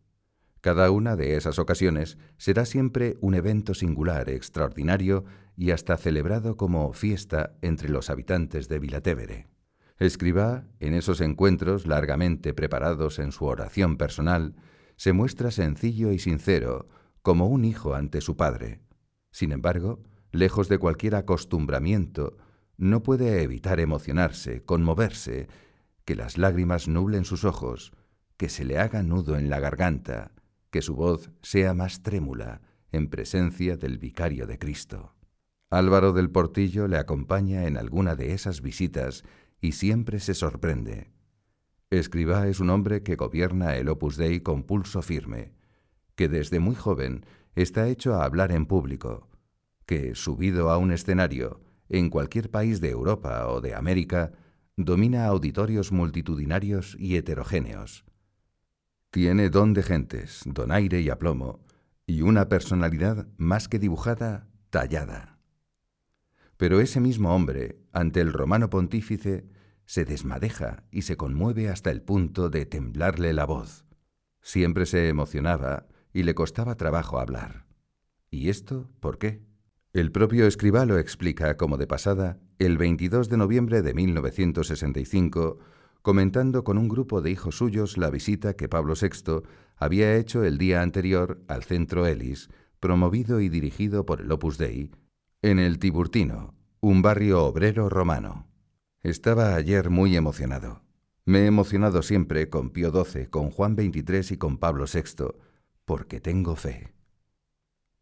Cada 0.61 0.91
una 0.91 1.17
de 1.17 1.37
esas 1.37 1.59
ocasiones 1.59 2.19
será 2.39 2.65
siempre 2.65 3.17
un 3.21 3.35
evento 3.35 3.75
singular, 3.75 4.31
extraordinario 4.31 5.25
y 5.57 5.71
hasta 5.71 5.97
celebrado 5.97 6.57
como 6.57 6.93
fiesta 6.93 7.57
entre 7.63 7.91
los 7.91 8.11
habitantes 8.11 8.69
de 8.69 8.79
Vilatevere. 8.79 9.49
Escribá, 9.99 10.67
en 10.81 10.95
esos 10.95 11.21
encuentros 11.21 11.87
largamente 11.87 12.53
preparados 12.53 13.19
en 13.19 13.31
su 13.31 13.45
oración 13.45 13.97
personal, 13.97 14.57
se 14.97 15.13
muestra 15.13 15.51
sencillo 15.51 16.13
y 16.13 16.19
sincero, 16.19 16.89
como 17.23 17.47
un 17.47 17.65
hijo 17.65 17.95
ante 17.95 18.21
su 18.21 18.37
padre. 18.37 18.84
Sin 19.35 19.51
embargo, 19.51 20.01
lejos 20.31 20.69
de 20.69 20.79
cualquier 20.79 21.17
acostumbramiento, 21.17 22.37
no 22.77 23.03
puede 23.03 23.43
evitar 23.43 23.81
emocionarse, 23.81 24.63
conmoverse, 24.63 25.49
que 26.05 26.15
las 26.15 26.39
lágrimas 26.39 26.87
nublen 26.87 27.25
sus 27.25 27.43
ojos, 27.43 27.91
que 28.37 28.49
se 28.49 28.65
le 28.65 28.79
haga 28.79 29.03
nudo 29.03 29.37
en 29.37 29.51
la 29.51 29.59
garganta, 29.59 30.31
que 30.71 30.83
su 30.83 30.95
voz 30.95 31.33
sea 31.43 31.75
más 31.75 32.05
trémula 32.05 32.61
en 32.93 33.09
presencia 33.09 33.77
del 33.77 33.99
vicario 33.99 34.47
de 34.47 34.57
Cristo. 34.57 35.17
Álvaro 35.69 36.13
del 36.13 36.31
Portillo 36.31 36.87
le 36.87 36.99
acompaña 36.99 37.67
en 37.67 37.77
alguna 37.77 38.15
de 38.15 38.35
esas 38.35 38.61
visitas 38.61 39.25
y 39.61 39.73
siempre 39.73 40.21
se 40.21 40.35
sorprende. 40.35 41.11
Escribá 41.91 42.47
es 42.47 42.61
un 42.61 42.71
hombre 42.71 43.03
que 43.03 43.17
gobierna 43.17 43.75
el 43.75 43.89
Opus 43.89 44.17
Dei 44.17 44.43
con 44.43 44.63
pulso 44.63 45.03
firme, 45.03 45.55
que 46.15 46.29
desde 46.29 46.61
muy 46.61 46.77
joven 46.77 47.27
está 47.55 47.89
hecho 47.89 48.15
a 48.15 48.25
hablar 48.25 48.53
en 48.53 48.67
público, 48.67 49.29
que, 49.87 50.15
subido 50.15 50.71
a 50.71 50.79
un 50.79 50.93
escenario, 50.93 51.61
en 51.89 52.11
cualquier 52.11 52.51
país 52.51 52.81
de 52.81 52.91
Europa 52.91 53.47
o 53.49 53.61
de 53.61 53.75
América, 53.75 54.33
domina 54.77 55.27
auditorios 55.27 55.93
multitudinarios 55.93 56.97
y 56.99 57.17
heterogéneos. 57.17 58.05
Tiene 59.11 59.51
don 59.51 59.75
de 59.75 59.83
gentes, 59.83 60.43
donaire 60.45 61.01
y 61.01 61.11
aplomo, 61.11 61.61
y 62.07 62.23
una 62.23 62.49
personalidad 62.49 63.29
más 63.37 63.69
que 63.69 63.79
dibujada, 63.79 64.49
tallada. 64.71 65.39
Pero 66.57 66.81
ese 66.81 67.01
mismo 67.01 67.35
hombre, 67.35 67.79
ante 67.93 68.21
el 68.21 68.33
romano 68.33 68.71
pontífice, 68.71 69.47
se 69.87 70.05
desmadeja 70.05 70.85
y 70.91 71.03
se 71.03 71.17
conmueve 71.17 71.69
hasta 71.69 71.91
el 71.91 72.03
punto 72.03 72.49
de 72.49 72.67
temblarle 72.67 73.33
la 73.33 73.45
voz. 73.45 73.85
Siempre 74.41 74.87
se 74.87 75.09
emocionaba 75.09 75.87
y 76.15 76.23
le 76.23 76.35
costaba 76.35 76.77
trabajo 76.77 77.19
hablar. 77.19 77.67
¿Y 78.31 78.49
esto 78.49 78.89
por 79.01 79.19
qué? 79.19 79.43
El 79.93 80.11
propio 80.11 80.47
escriba 80.47 80.87
lo 80.87 80.99
explica 80.99 81.57
como 81.59 81.77
de 81.77 81.87
pasada 81.87 82.39
el 82.59 82.79
22 82.79 83.29
de 83.29 83.37
noviembre 83.37 83.83
de 83.83 83.93
1965, 83.93 85.59
comentando 86.01 86.65
con 86.65 86.79
un 86.79 86.89
grupo 86.89 87.21
de 87.21 87.31
hijos 87.31 87.59
suyos 87.59 87.99
la 87.99 88.11
visita 88.11 88.55
que 88.55 88.69
Pablo 88.69 88.95
VI 89.01 89.43
había 89.77 90.17
hecho 90.17 90.45
el 90.45 90.57
día 90.57 90.83
anterior 90.83 91.43
al 91.49 91.65
Centro 91.65 92.07
Elis, 92.07 92.49
promovido 92.81 93.41
y 93.41 93.49
dirigido 93.49 94.07
por 94.07 94.21
el 94.21 94.31
Opus 94.31 94.57
Dei, 94.57 94.91
en 95.43 95.59
el 95.59 95.79
Tiburtino, 95.79 96.55
un 96.81 97.03
barrio 97.03 97.45
obrero 97.45 97.89
romano. 97.89 98.47
Estaba 99.03 99.55
ayer 99.55 99.91
muy 99.91 100.17
emocionado. 100.17 100.83
Me 101.25 101.41
he 101.41 101.47
emocionado 101.47 102.03
siempre 102.03 102.49
con 102.51 102.71
Pío 102.71 102.91
XII, 102.91 103.27
con 103.27 103.51
Juan 103.51 103.75
XXIII 103.75 104.35
y 104.35 104.37
con 104.37 104.59
Pablo 104.59 104.85
VI, 104.93 105.35
porque 105.85 106.21
tengo 106.21 106.57
fe. 106.57 106.93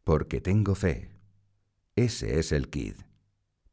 Porque 0.04 0.40
tengo 0.40 0.74
fe. 0.74 1.10
Ese 1.96 2.38
es 2.38 2.52
el 2.52 2.68
kid. 2.68 2.94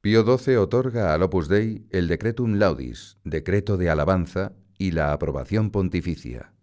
Pío 0.02 0.24
XII 0.24 0.58
otorga 0.58 1.14
al 1.14 1.24
Opus 1.24 1.48
Dei 1.48 1.88
el 1.92 2.08
Decretum 2.08 2.56
Laudis, 2.56 3.18
decreto 3.24 3.78
de 3.78 3.90
alabanza, 3.90 4.54
y 4.78 4.92
la 4.92 5.12
aprobación 5.12 5.72
pontificia. 5.72 6.54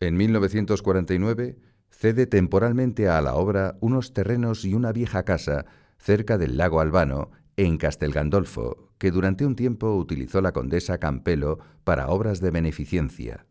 En 0.00 0.16
1949 0.16 1.58
cede 1.90 2.26
temporalmente 2.26 3.08
a 3.08 3.20
la 3.20 3.34
obra 3.34 3.76
unos 3.80 4.14
terrenos 4.14 4.64
y 4.64 4.72
una 4.72 4.92
vieja 4.92 5.24
casa 5.24 5.66
cerca 5.98 6.38
del 6.38 6.56
lago 6.56 6.80
Albano, 6.80 7.30
en 7.56 7.76
Castel 7.76 8.12
Gandolfo, 8.12 8.94
que 8.96 9.10
durante 9.10 9.44
un 9.44 9.54
tiempo 9.54 9.94
utilizó 9.94 10.40
la 10.40 10.52
condesa 10.52 10.96
Campelo 10.98 11.58
para 11.84 12.08
obras 12.08 12.40
de 12.40 12.50
beneficencia. 12.50 13.46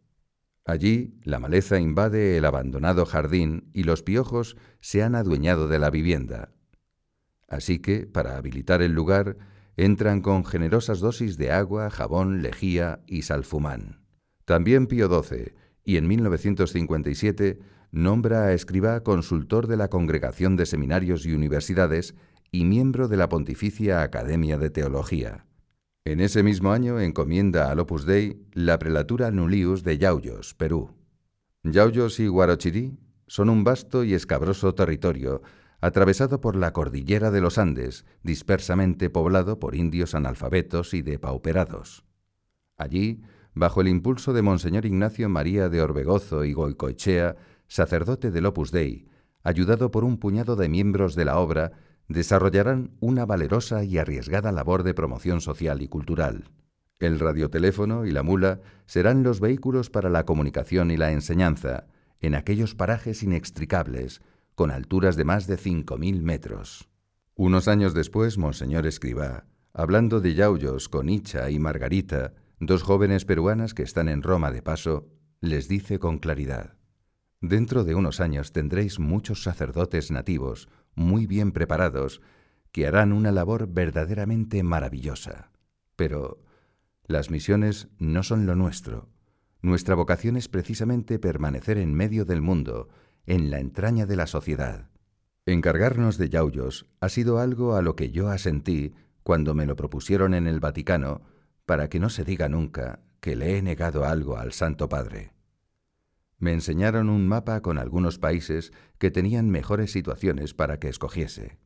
Allí 0.69 1.15
la 1.23 1.39
maleza 1.39 1.79
invade 1.79 2.37
el 2.37 2.45
abandonado 2.45 3.07
jardín 3.07 3.71
y 3.73 3.85
los 3.85 4.03
piojos 4.03 4.55
se 4.81 5.01
han 5.01 5.15
adueñado 5.15 5.67
de 5.67 5.79
la 5.79 5.89
vivienda. 5.89 6.51
Así 7.47 7.79
que, 7.79 8.05
para 8.05 8.37
habilitar 8.37 8.83
el 8.83 8.91
lugar, 8.91 9.37
entran 9.77 10.21
con 10.21 10.45
generosas 10.45 10.99
dosis 10.99 11.37
de 11.39 11.51
agua, 11.51 11.89
jabón, 11.89 12.43
lejía 12.43 12.99
y 13.07 13.23
salfumán. 13.23 14.05
También 14.45 14.85
Pío 14.85 15.09
XII, 15.09 15.55
y 15.83 15.97
en 15.97 16.07
1957 16.07 17.57
nombra 17.89 18.43
a 18.43 18.53
escriba 18.53 19.01
consultor 19.01 19.65
de 19.65 19.77
la 19.77 19.87
Congregación 19.87 20.55
de 20.55 20.67
Seminarios 20.67 21.25
y 21.25 21.33
Universidades 21.33 22.13
y 22.51 22.65
miembro 22.65 23.07
de 23.07 23.17
la 23.17 23.27
Pontificia 23.27 24.03
Academia 24.03 24.59
de 24.59 24.69
Teología. 24.69 25.47
En 26.09 26.21
ese 26.21 26.41
mismo 26.41 26.71
año 26.71 26.99
encomienda 26.99 27.69
al 27.69 27.77
Opus 27.77 28.03
Dei 28.03 28.43
la 28.53 28.79
prelatura 28.79 29.29
Nullius 29.29 29.83
de 29.83 29.99
Yauyos, 29.99 30.55
Perú. 30.55 30.89
Yauyos 31.61 32.19
y 32.19 32.25
Guarochirí 32.25 32.97
son 33.27 33.47
un 33.47 33.63
vasto 33.63 34.03
y 34.03 34.15
escabroso 34.15 34.73
territorio 34.73 35.43
atravesado 35.81 36.41
por 36.41 36.55
la 36.55 36.73
cordillera 36.73 37.29
de 37.29 37.41
los 37.41 37.59
Andes, 37.59 38.07
dispersamente 38.23 39.11
poblado 39.11 39.59
por 39.59 39.75
indios 39.75 40.15
analfabetos 40.15 40.95
y 40.95 41.03
depauperados. 41.03 42.05
Allí, 42.75 43.21
bajo 43.53 43.81
el 43.81 43.87
impulso 43.87 44.33
de 44.33 44.41
Monseñor 44.41 44.87
Ignacio 44.87 45.29
María 45.29 45.69
de 45.69 45.83
Orbegozo 45.83 46.43
y 46.43 46.53
Goicoechea, 46.53 47.35
sacerdote 47.67 48.31
del 48.31 48.47
Opus 48.47 48.71
Dei, 48.71 49.05
ayudado 49.43 49.91
por 49.91 50.03
un 50.03 50.17
puñado 50.17 50.55
de 50.55 50.69
miembros 50.69 51.13
de 51.13 51.25
la 51.25 51.37
obra, 51.37 51.71
desarrollarán 52.09 52.91
una 52.99 53.25
valerosa 53.25 53.83
y 53.83 53.97
arriesgada 53.97 54.51
labor 54.51 54.83
de 54.83 54.93
promoción 54.93 55.39
social 55.41 55.81
y 55.81 55.87
cultural. 55.87 56.49
El 56.99 57.19
radioteléfono 57.19 58.05
y 58.05 58.11
la 58.11 58.23
mula 58.23 58.59
serán 58.87 59.23
los 59.23 59.39
vehículos 59.39 59.89
para 59.89 60.09
la 60.09 60.25
comunicación 60.25 60.91
y 60.91 60.97
la 60.97 61.11
enseñanza, 61.11 61.85
en 62.19 62.35
aquellos 62.35 62.75
parajes 62.75 63.23
inextricables, 63.23 64.21
con 64.55 64.71
alturas 64.71 65.15
de 65.15 65.23
más 65.23 65.47
de 65.47 65.57
5.000 65.57 66.21
metros. 66.21 66.89
Unos 67.35 67.69
años 67.69 67.93
después, 67.93 68.37
Monseñor 68.37 68.85
Escribá, 68.85 69.45
hablando 69.71 70.19
de 70.19 70.33
Yauyos 70.33 70.89
con 70.89 71.07
Icha 71.07 71.49
y 71.51 71.59
Margarita, 71.59 72.33
dos 72.59 72.83
jóvenes 72.83 73.23
peruanas 73.23 73.73
que 73.73 73.83
están 73.83 74.09
en 74.09 74.23
Roma 74.23 74.51
de 74.51 74.61
paso, 74.61 75.07
les 75.39 75.69
dice 75.69 75.99
con 75.99 76.17
claridad, 76.17 76.73
Dentro 77.39 77.85
de 77.85 77.95
unos 77.95 78.19
años 78.19 78.51
tendréis 78.51 78.99
muchos 78.99 79.43
sacerdotes 79.43 80.11
nativos, 80.11 80.67
muy 80.95 81.25
bien 81.25 81.51
preparados, 81.51 82.21
que 82.71 82.87
harán 82.87 83.13
una 83.13 83.31
labor 83.31 83.67
verdaderamente 83.67 84.63
maravillosa. 84.63 85.51
Pero 85.95 86.43
las 87.05 87.29
misiones 87.29 87.87
no 87.97 88.23
son 88.23 88.45
lo 88.45 88.55
nuestro. 88.55 89.09
Nuestra 89.61 89.95
vocación 89.95 90.37
es 90.37 90.47
precisamente 90.47 91.19
permanecer 91.19 91.77
en 91.77 91.93
medio 91.93 92.25
del 92.25 92.41
mundo, 92.41 92.89
en 93.25 93.49
la 93.49 93.59
entraña 93.59 94.05
de 94.05 94.15
la 94.15 94.27
sociedad. 94.27 94.89
Encargarnos 95.45 96.17
de 96.17 96.29
yauyos 96.29 96.85
ha 96.99 97.09
sido 97.09 97.39
algo 97.39 97.75
a 97.75 97.81
lo 97.81 97.95
que 97.95 98.11
yo 98.11 98.29
asentí 98.29 98.93
cuando 99.23 99.53
me 99.53 99.65
lo 99.65 99.75
propusieron 99.75 100.33
en 100.33 100.47
el 100.47 100.59
Vaticano, 100.59 101.21
para 101.65 101.89
que 101.89 101.99
no 101.99 102.09
se 102.09 102.23
diga 102.23 102.49
nunca 102.49 102.99
que 103.19 103.35
le 103.35 103.57
he 103.57 103.61
negado 103.61 104.05
algo 104.05 104.37
al 104.37 104.53
Santo 104.53 104.89
Padre 104.89 105.33
me 106.39 106.53
enseñaron 106.53 107.09
un 107.09 107.27
mapa 107.27 107.61
con 107.61 107.77
algunos 107.77 108.17
países 108.17 108.71
que 108.97 109.11
tenían 109.11 109.49
mejores 109.49 109.91
situaciones 109.91 110.53
para 110.53 110.79
que 110.79 110.87
escogiese. 110.87 111.59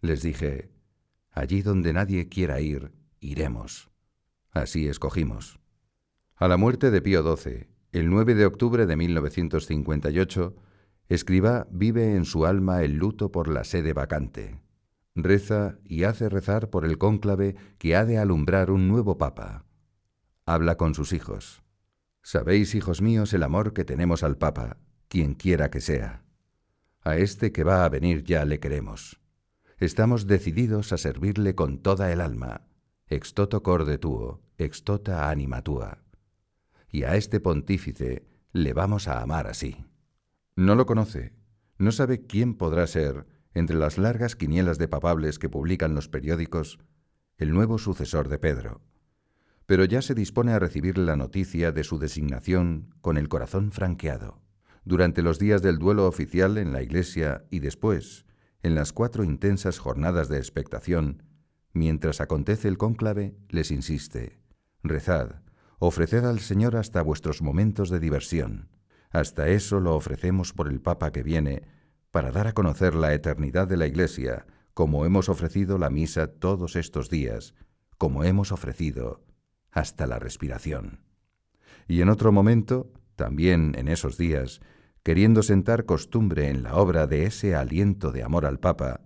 Les 0.00 0.22
dije, 0.22 0.70
allí 1.30 1.62
donde 1.62 1.92
nadie 1.92 2.28
quiera 2.28 2.60
ir, 2.60 2.92
iremos. 3.20 3.90
Así 4.52 4.86
escogimos. 4.86 5.58
A 6.36 6.46
la 6.46 6.56
muerte 6.56 6.92
de 6.92 7.02
Pío 7.02 7.36
XII, 7.36 7.66
el 7.90 8.08
9 8.08 8.34
de 8.34 8.46
octubre 8.46 8.86
de 8.86 8.96
1958, 8.96 10.54
Escriba 11.08 11.66
vive 11.70 12.14
en 12.14 12.24
su 12.24 12.46
alma 12.46 12.82
el 12.82 12.94
luto 12.96 13.32
por 13.32 13.48
la 13.48 13.64
sede 13.64 13.92
vacante. 13.92 14.60
Reza 15.16 15.78
y 15.84 16.04
hace 16.04 16.28
rezar 16.28 16.70
por 16.70 16.84
el 16.84 16.98
cónclave 16.98 17.56
que 17.78 17.94
ha 17.96 18.04
de 18.04 18.18
alumbrar 18.18 18.70
un 18.70 18.88
nuevo 18.88 19.18
papa. 19.18 19.64
Habla 20.46 20.76
con 20.76 20.94
sus 20.94 21.12
hijos. 21.12 21.63
Sabéis, 22.26 22.74
hijos 22.74 23.02
míos, 23.02 23.34
el 23.34 23.42
amor 23.42 23.74
que 23.74 23.84
tenemos 23.84 24.22
al 24.22 24.38
Papa, 24.38 24.78
quien 25.08 25.34
quiera 25.34 25.70
que 25.70 25.82
sea. 25.82 26.24
A 27.02 27.18
este 27.18 27.52
que 27.52 27.64
va 27.64 27.84
a 27.84 27.88
venir 27.90 28.24
ya 28.24 28.46
le 28.46 28.60
queremos. 28.60 29.20
Estamos 29.76 30.26
decididos 30.26 30.94
a 30.94 30.96
servirle 30.96 31.54
con 31.54 31.82
toda 31.82 32.10
el 32.12 32.22
alma, 32.22 32.62
ex 33.08 33.34
toto 33.34 33.62
corde 33.62 33.98
tuo, 33.98 34.40
ex 34.56 34.84
tota 34.84 35.28
anima 35.28 35.60
tua. 35.60 36.02
Y 36.90 37.02
a 37.02 37.14
este 37.16 37.40
pontífice 37.40 38.26
le 38.54 38.72
vamos 38.72 39.06
a 39.06 39.20
amar 39.20 39.46
así. 39.46 39.84
No 40.56 40.76
lo 40.76 40.86
conoce, 40.86 41.34
No 41.76 41.92
sabe 41.92 42.24
quién 42.24 42.54
podrá 42.54 42.86
ser, 42.86 43.26
entre 43.52 43.76
las 43.76 43.98
largas 43.98 44.34
quinielas 44.34 44.78
de 44.78 44.88
papables 44.88 45.38
que 45.38 45.50
publican 45.50 45.94
los 45.94 46.08
periódicos, 46.08 46.78
el 47.36 47.52
nuevo 47.52 47.76
sucesor 47.76 48.30
de 48.30 48.38
Pedro. 48.38 48.80
Pero 49.66 49.84
ya 49.84 50.02
se 50.02 50.14
dispone 50.14 50.52
a 50.52 50.58
recibir 50.58 50.98
la 50.98 51.16
noticia 51.16 51.72
de 51.72 51.84
su 51.84 51.98
designación 51.98 52.94
con 53.00 53.16
el 53.16 53.28
corazón 53.28 53.72
franqueado. 53.72 54.42
Durante 54.84 55.22
los 55.22 55.38
días 55.38 55.62
del 55.62 55.78
duelo 55.78 56.06
oficial 56.06 56.58
en 56.58 56.72
la 56.72 56.82
iglesia 56.82 57.44
y 57.50 57.60
después, 57.60 58.26
en 58.62 58.74
las 58.74 58.92
cuatro 58.92 59.24
intensas 59.24 59.78
jornadas 59.78 60.28
de 60.28 60.36
expectación, 60.36 61.22
mientras 61.72 62.20
acontece 62.20 62.68
el 62.68 62.76
cónclave, 62.76 63.36
les 63.48 63.70
insiste, 63.70 64.38
rezad, 64.82 65.42
ofreced 65.78 66.24
al 66.24 66.40
Señor 66.40 66.76
hasta 66.76 67.00
vuestros 67.00 67.40
momentos 67.40 67.88
de 67.88 68.00
diversión. 68.00 68.68
Hasta 69.10 69.48
eso 69.48 69.80
lo 69.80 69.94
ofrecemos 69.94 70.52
por 70.52 70.68
el 70.68 70.80
Papa 70.80 71.12
que 71.12 71.22
viene, 71.22 71.62
para 72.10 72.30
dar 72.30 72.46
a 72.46 72.52
conocer 72.52 72.94
la 72.94 73.14
eternidad 73.14 73.66
de 73.66 73.78
la 73.78 73.86
Iglesia, 73.86 74.46
como 74.74 75.06
hemos 75.06 75.28
ofrecido 75.28 75.78
la 75.78 75.88
misa 75.88 76.26
todos 76.26 76.76
estos 76.76 77.08
días, 77.08 77.54
como 77.96 78.24
hemos 78.24 78.52
ofrecido 78.52 79.22
hasta 79.74 80.06
la 80.06 80.18
respiración. 80.18 81.00
Y 81.86 82.00
en 82.00 82.08
otro 82.08 82.32
momento, 82.32 82.92
también 83.16 83.74
en 83.76 83.88
esos 83.88 84.16
días, 84.16 84.60
queriendo 85.02 85.42
sentar 85.42 85.84
costumbre 85.84 86.48
en 86.48 86.62
la 86.62 86.76
obra 86.76 87.06
de 87.06 87.26
ese 87.26 87.54
aliento 87.54 88.12
de 88.12 88.22
amor 88.22 88.46
al 88.46 88.60
Papa, 88.60 89.02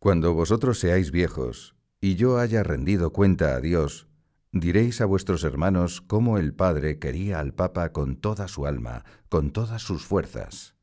cuando 0.00 0.34
vosotros 0.34 0.80
seáis 0.80 1.12
viejos 1.12 1.76
y 2.00 2.16
yo 2.16 2.38
haya 2.38 2.64
rendido 2.64 3.12
cuenta 3.12 3.54
a 3.54 3.60
Dios, 3.60 4.08
diréis 4.50 5.00
a 5.00 5.06
vuestros 5.06 5.44
hermanos 5.44 6.00
cómo 6.00 6.38
el 6.38 6.54
Padre 6.54 6.98
quería 6.98 7.38
al 7.38 7.54
Papa 7.54 7.92
con 7.92 8.16
toda 8.16 8.48
su 8.48 8.66
alma, 8.66 9.04
con 9.28 9.52
todas 9.52 9.82
sus 9.82 10.04
fuerzas. 10.04 10.74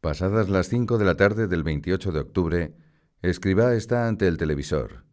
Pasadas 0.00 0.48
las 0.48 0.68
cinco 0.68 0.98
de 0.98 1.04
la 1.04 1.16
tarde 1.16 1.46
del 1.46 1.62
28 1.62 2.12
de 2.12 2.20
octubre, 2.20 2.74
Escribá 3.20 3.74
está 3.74 4.08
ante 4.08 4.26
el 4.26 4.36
televisor. 4.38 5.07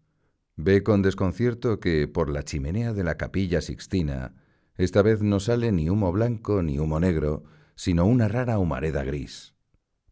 Ve 0.58 0.84
con 0.84 1.02
desconcierto 1.02 1.82
que 1.82 2.08
por 2.08 2.30
la 2.30 2.44
chimenea 2.44 2.94
de 2.94 3.04
la 3.04 3.18
capilla 3.18 3.60
sixtina 3.60 4.34
esta 4.78 5.02
vez 5.02 5.22
no 5.22 5.40
sale 5.40 5.72
ni 5.72 5.90
humo 5.90 6.12
blanco 6.12 6.62
ni 6.62 6.80
humo 6.80 7.00
negro, 7.00 7.44
sino 7.76 8.06
una 8.06 8.28
rara 8.28 8.58
humareda 8.58 9.04
gris. 9.04 9.54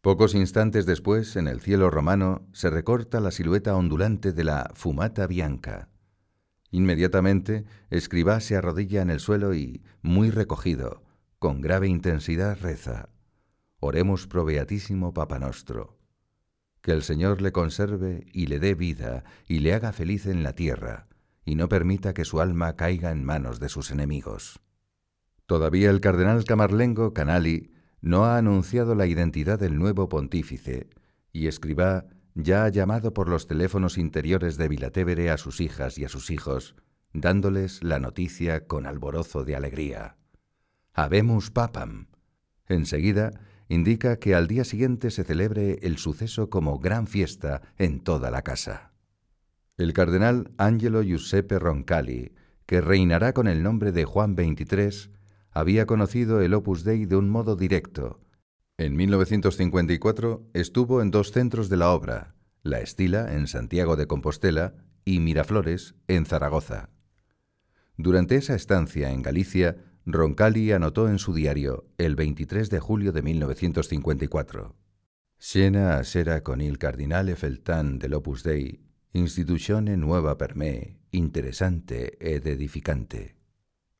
Pocos 0.02 0.36
instantes 0.36 0.86
después, 0.86 1.38
en 1.38 1.48
el 1.48 1.62
cielo 1.62 1.90
romano, 1.90 2.46
se 2.52 2.70
recorta 2.70 3.22
la 3.22 3.32
silueta 3.32 3.76
ondulante 3.76 4.34
de 4.34 4.44
la 4.44 4.70
fumata 4.74 5.28
bianca. 5.28 5.90
Inmediatamente, 6.72 7.64
Escribá 7.90 8.42
se 8.42 8.58
arrodilla 8.58 9.02
en 9.02 9.12
el 9.12 9.22
suelo 9.22 9.54
y, 9.54 9.82
muy 10.02 10.30
recogido, 10.30 11.04
con 11.40 11.62
grave 11.62 11.88
intensidad 11.88 12.58
reza. 12.62 13.10
Oremos 13.80 14.28
pro 14.28 14.44
beatísimo 14.44 15.14
Papa 15.14 15.40
Nostro 15.40 16.03
que 16.84 16.92
el 16.92 17.02
Señor 17.02 17.42
le 17.42 17.54
conserve 17.54 18.28
y 18.34 18.48
le 18.48 18.60
dé 18.60 18.76
vida 18.76 19.24
y 19.48 19.60
le 19.60 19.74
haga 19.74 19.94
feliz 19.94 20.28
en 20.28 20.44
la 20.44 20.54
tierra, 20.54 21.08
y 21.46 21.56
no 21.56 21.70
permita 21.70 22.14
que 22.14 22.26
su 22.26 22.42
alma 22.42 22.76
caiga 22.76 23.12
en 23.12 23.24
manos 23.24 23.60
de 23.62 23.70
sus 23.70 23.90
enemigos. 23.90 24.60
Todavía 25.46 25.90
el 25.90 26.02
cardenal 26.02 26.44
camarlengo 26.44 27.14
Canali 27.14 27.72
no 28.02 28.26
ha 28.26 28.38
anunciado 28.38 28.96
la 28.96 29.08
identidad 29.08 29.58
del 29.58 29.80
nuevo 29.80 30.10
pontífice, 30.10 30.90
y 31.32 31.48
Escribá 31.48 32.06
ya 32.36 32.66
ha 32.66 32.70
llamado 32.70 33.14
por 33.14 33.30
los 33.30 33.48
teléfonos 33.48 33.98
interiores 33.98 34.58
de 34.58 34.68
Vilatevere 34.68 35.32
a 35.32 35.38
sus 35.38 35.62
hijas 35.62 35.98
y 35.98 36.04
a 36.04 36.10
sus 36.10 36.32
hijos, 36.32 36.76
dándoles 37.14 37.82
la 37.82 38.00
noticia 38.00 38.68
con 38.68 38.88
alborozo 38.88 39.46
de 39.46 39.56
alegría. 39.56 40.18
Habemus 40.94 41.50
papam. 41.50 42.08
Enseguida, 42.68 43.32
indica 43.70 44.18
que 44.18 44.36
al 44.36 44.48
día 44.48 44.64
siguiente 44.64 45.12
se 45.12 45.24
celebre 45.24 45.80
el 45.82 45.98
suceso 45.98 46.50
como 46.50 46.80
gran 46.80 47.08
fiesta 47.08 47.62
en 47.78 48.00
toda 48.00 48.32
la 48.32 48.42
casa. 48.42 48.94
El 49.78 49.94
cardenal 49.94 50.52
Angelo 50.58 51.02
Giuseppe 51.02 51.58
Roncalli, 51.60 52.34
que 52.66 52.82
reinará 52.82 53.34
con 53.34 53.48
el 53.48 53.64
nombre 53.64 53.92
de 53.92 54.06
Juan 54.06 54.36
XXIII, 54.36 55.12
había 55.52 55.86
conocido 55.86 56.42
el 56.42 56.54
Opus 56.54 56.84
Dei 56.84 57.06
de 57.06 57.16
un 57.16 57.30
modo 57.30 57.56
directo. 57.56 58.22
En 58.78 58.96
1954 58.96 60.50
estuvo 60.54 61.02
en 61.02 61.12
dos 61.12 61.32
centros 61.32 61.70
de 61.70 61.78
la 61.78 61.92
obra, 61.92 62.36
La 62.64 62.80
Estila 62.80 63.34
en 63.34 63.48
Santiago 63.48 63.96
de 63.96 64.08
Compostela 64.08 64.76
y 65.06 65.20
Miraflores 65.20 65.96
en 66.08 66.26
Zaragoza. 66.26 66.90
Durante 67.98 68.36
esa 68.36 68.56
estancia 68.56 69.12
en 69.12 69.22
Galicia 69.22 69.78
Roncalli 70.06 70.74
anotó 70.74 71.08
en 71.08 71.18
su 71.18 71.34
diario 71.34 71.86
el 71.98 72.18
23 72.18 72.70
de 72.70 72.80
julio 72.82 73.14
de 73.14 73.22
1954. 73.22 74.76
Siena 75.38 76.04
sera 76.04 76.44
con 76.44 76.60
il 76.60 76.78
cardinale 76.78 77.38
Feltán 77.38 78.00
del 78.00 78.14
Opus 78.16 78.44
Dei, 78.44 78.82
instituzione 79.14 79.96
nueva 79.96 80.38
per 80.38 80.58
me, 80.58 81.00
interesante 81.12 82.18
ed 82.20 82.48
edificante. 82.48 83.38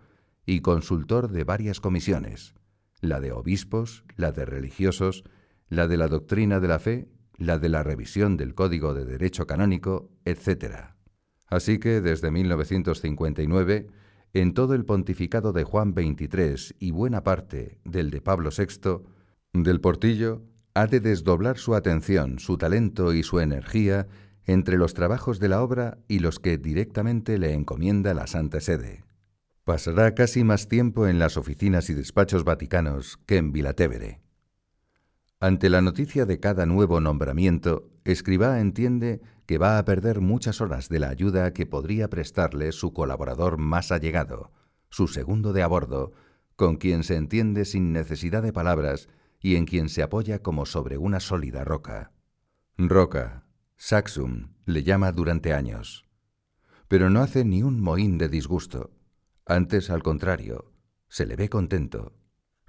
y 0.46 0.62
consultor 0.62 1.30
de 1.30 1.44
varias 1.44 1.80
comisiones, 1.80 2.54
la 3.02 3.20
de 3.20 3.32
obispos, 3.32 4.04
la 4.16 4.32
de 4.32 4.46
religiosos, 4.46 5.24
la 5.70 5.88
de 5.88 5.98
la 5.98 6.08
doctrina 6.08 6.60
de 6.60 6.68
la 6.68 6.80
fe, 6.80 7.08
la 7.38 7.60
de 7.60 7.70
la 7.70 7.84
revisión 7.84 8.38
del 8.38 8.54
Código 8.56 8.94
de 8.94 9.06
Derecho 9.06 9.48
Canónico, 9.48 10.10
etc. 10.26 10.96
Así 11.48 11.80
que 11.80 12.02
desde 12.02 12.32
1959, 12.32 13.88
en 14.34 14.54
todo 14.54 14.76
el 14.76 14.86
pontificado 14.86 15.54
de 15.54 15.64
Juan 15.64 15.94
XXIII 15.94 16.76
y 16.80 16.92
buena 16.92 17.24
parte 17.24 17.80
del 17.86 18.12
de 18.12 18.22
Pablo 18.22 18.50
VI, 18.56 19.02
del 19.54 19.82
Portillo 19.82 20.44
ha 20.76 20.88
de 20.88 21.00
desdoblar 21.00 21.58
su 21.58 21.76
atención, 21.76 22.40
su 22.40 22.58
talento 22.58 23.14
y 23.14 23.24
su 23.24 23.40
energía 23.40 24.08
entre 24.46 24.78
los 24.78 24.94
trabajos 24.94 25.40
de 25.40 25.50
la 25.50 25.62
obra 25.62 25.98
y 26.08 26.20
los 26.20 26.40
que 26.40 26.58
directamente 26.58 27.38
le 27.38 27.54
encomienda 27.54 28.14
la 28.14 28.28
Santa 28.28 28.60
Sede. 28.60 29.04
Pasará 29.70 30.16
casi 30.16 30.44
más 30.44 30.68
tiempo 30.68 31.06
en 31.06 31.20
las 31.20 31.38
oficinas 31.38 31.92
y 31.92 31.94
despachos 31.94 32.44
vaticanos 32.44 33.20
que 33.28 33.38
en 33.38 33.52
Vilatevere. 33.52 34.20
Ante 35.40 35.70
la 35.70 35.84
noticia 35.84 36.26
de 36.26 36.40
cada 36.40 36.66
nuevo 36.66 37.00
nombramiento, 37.00 37.88
Escribá 38.04 38.62
entiende 38.62 39.22
que 39.46 39.60
va 39.60 39.78
a 39.78 39.86
perder 39.86 40.22
muchas 40.22 40.60
horas 40.60 40.90
de 40.90 40.98
la 40.98 41.10
ayuda 41.10 41.54
que 41.54 41.68
podría 41.68 42.10
prestarle 42.10 42.72
su 42.72 42.94
colaborador 42.94 43.60
más 43.60 43.92
allegado, 43.92 44.52
su 44.90 45.08
segundo 45.08 45.54
de 45.54 45.62
a 45.62 45.68
bordo, 45.68 46.14
con 46.56 46.78
quien 46.78 47.04
se 47.04 47.16
entiende 47.16 47.64
sin 47.64 47.94
necesidad 47.94 48.42
de 48.42 48.52
palabras 48.52 49.08
y 49.40 49.56
en 49.56 49.66
quien 49.66 49.90
se 49.90 50.02
apoya 50.02 50.40
como 50.40 50.66
sobre 50.66 50.98
una 50.98 51.20
sólida 51.20 51.64
roca. 51.64 52.10
Roca, 52.76 53.46
Saxum, 53.78 54.48
le 54.66 54.82
llama 54.82 55.12
durante 55.12 55.54
años. 55.54 56.08
Pero 56.88 57.12
no 57.12 57.22
hace 57.22 57.46
ni 57.46 57.62
un 57.62 57.80
mohín 57.80 58.18
de 58.18 58.30
disgusto. 58.30 58.96
Antes, 59.50 59.90
al 59.90 60.04
contrario, 60.04 60.72
se 61.08 61.26
le 61.26 61.36
ve 61.36 61.50
contento. 61.50 62.14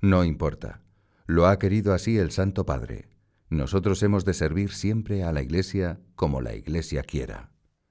No 0.00 0.24
importa. 0.24 0.80
Lo 1.26 1.46
ha 1.46 1.58
querido 1.58 1.92
así 1.92 2.16
el 2.16 2.30
Santo 2.30 2.64
Padre. 2.64 3.10
nosotros 3.50 4.02
hemos 4.02 4.24
de 4.24 4.32
servir 4.32 4.72
siempre 4.72 5.22
a 5.22 5.30
la 5.32 5.42
Iglesia 5.42 6.00
como 6.14 6.40
la 6.40 6.54
Iglesia 6.54 7.02
quiera. 7.02 7.50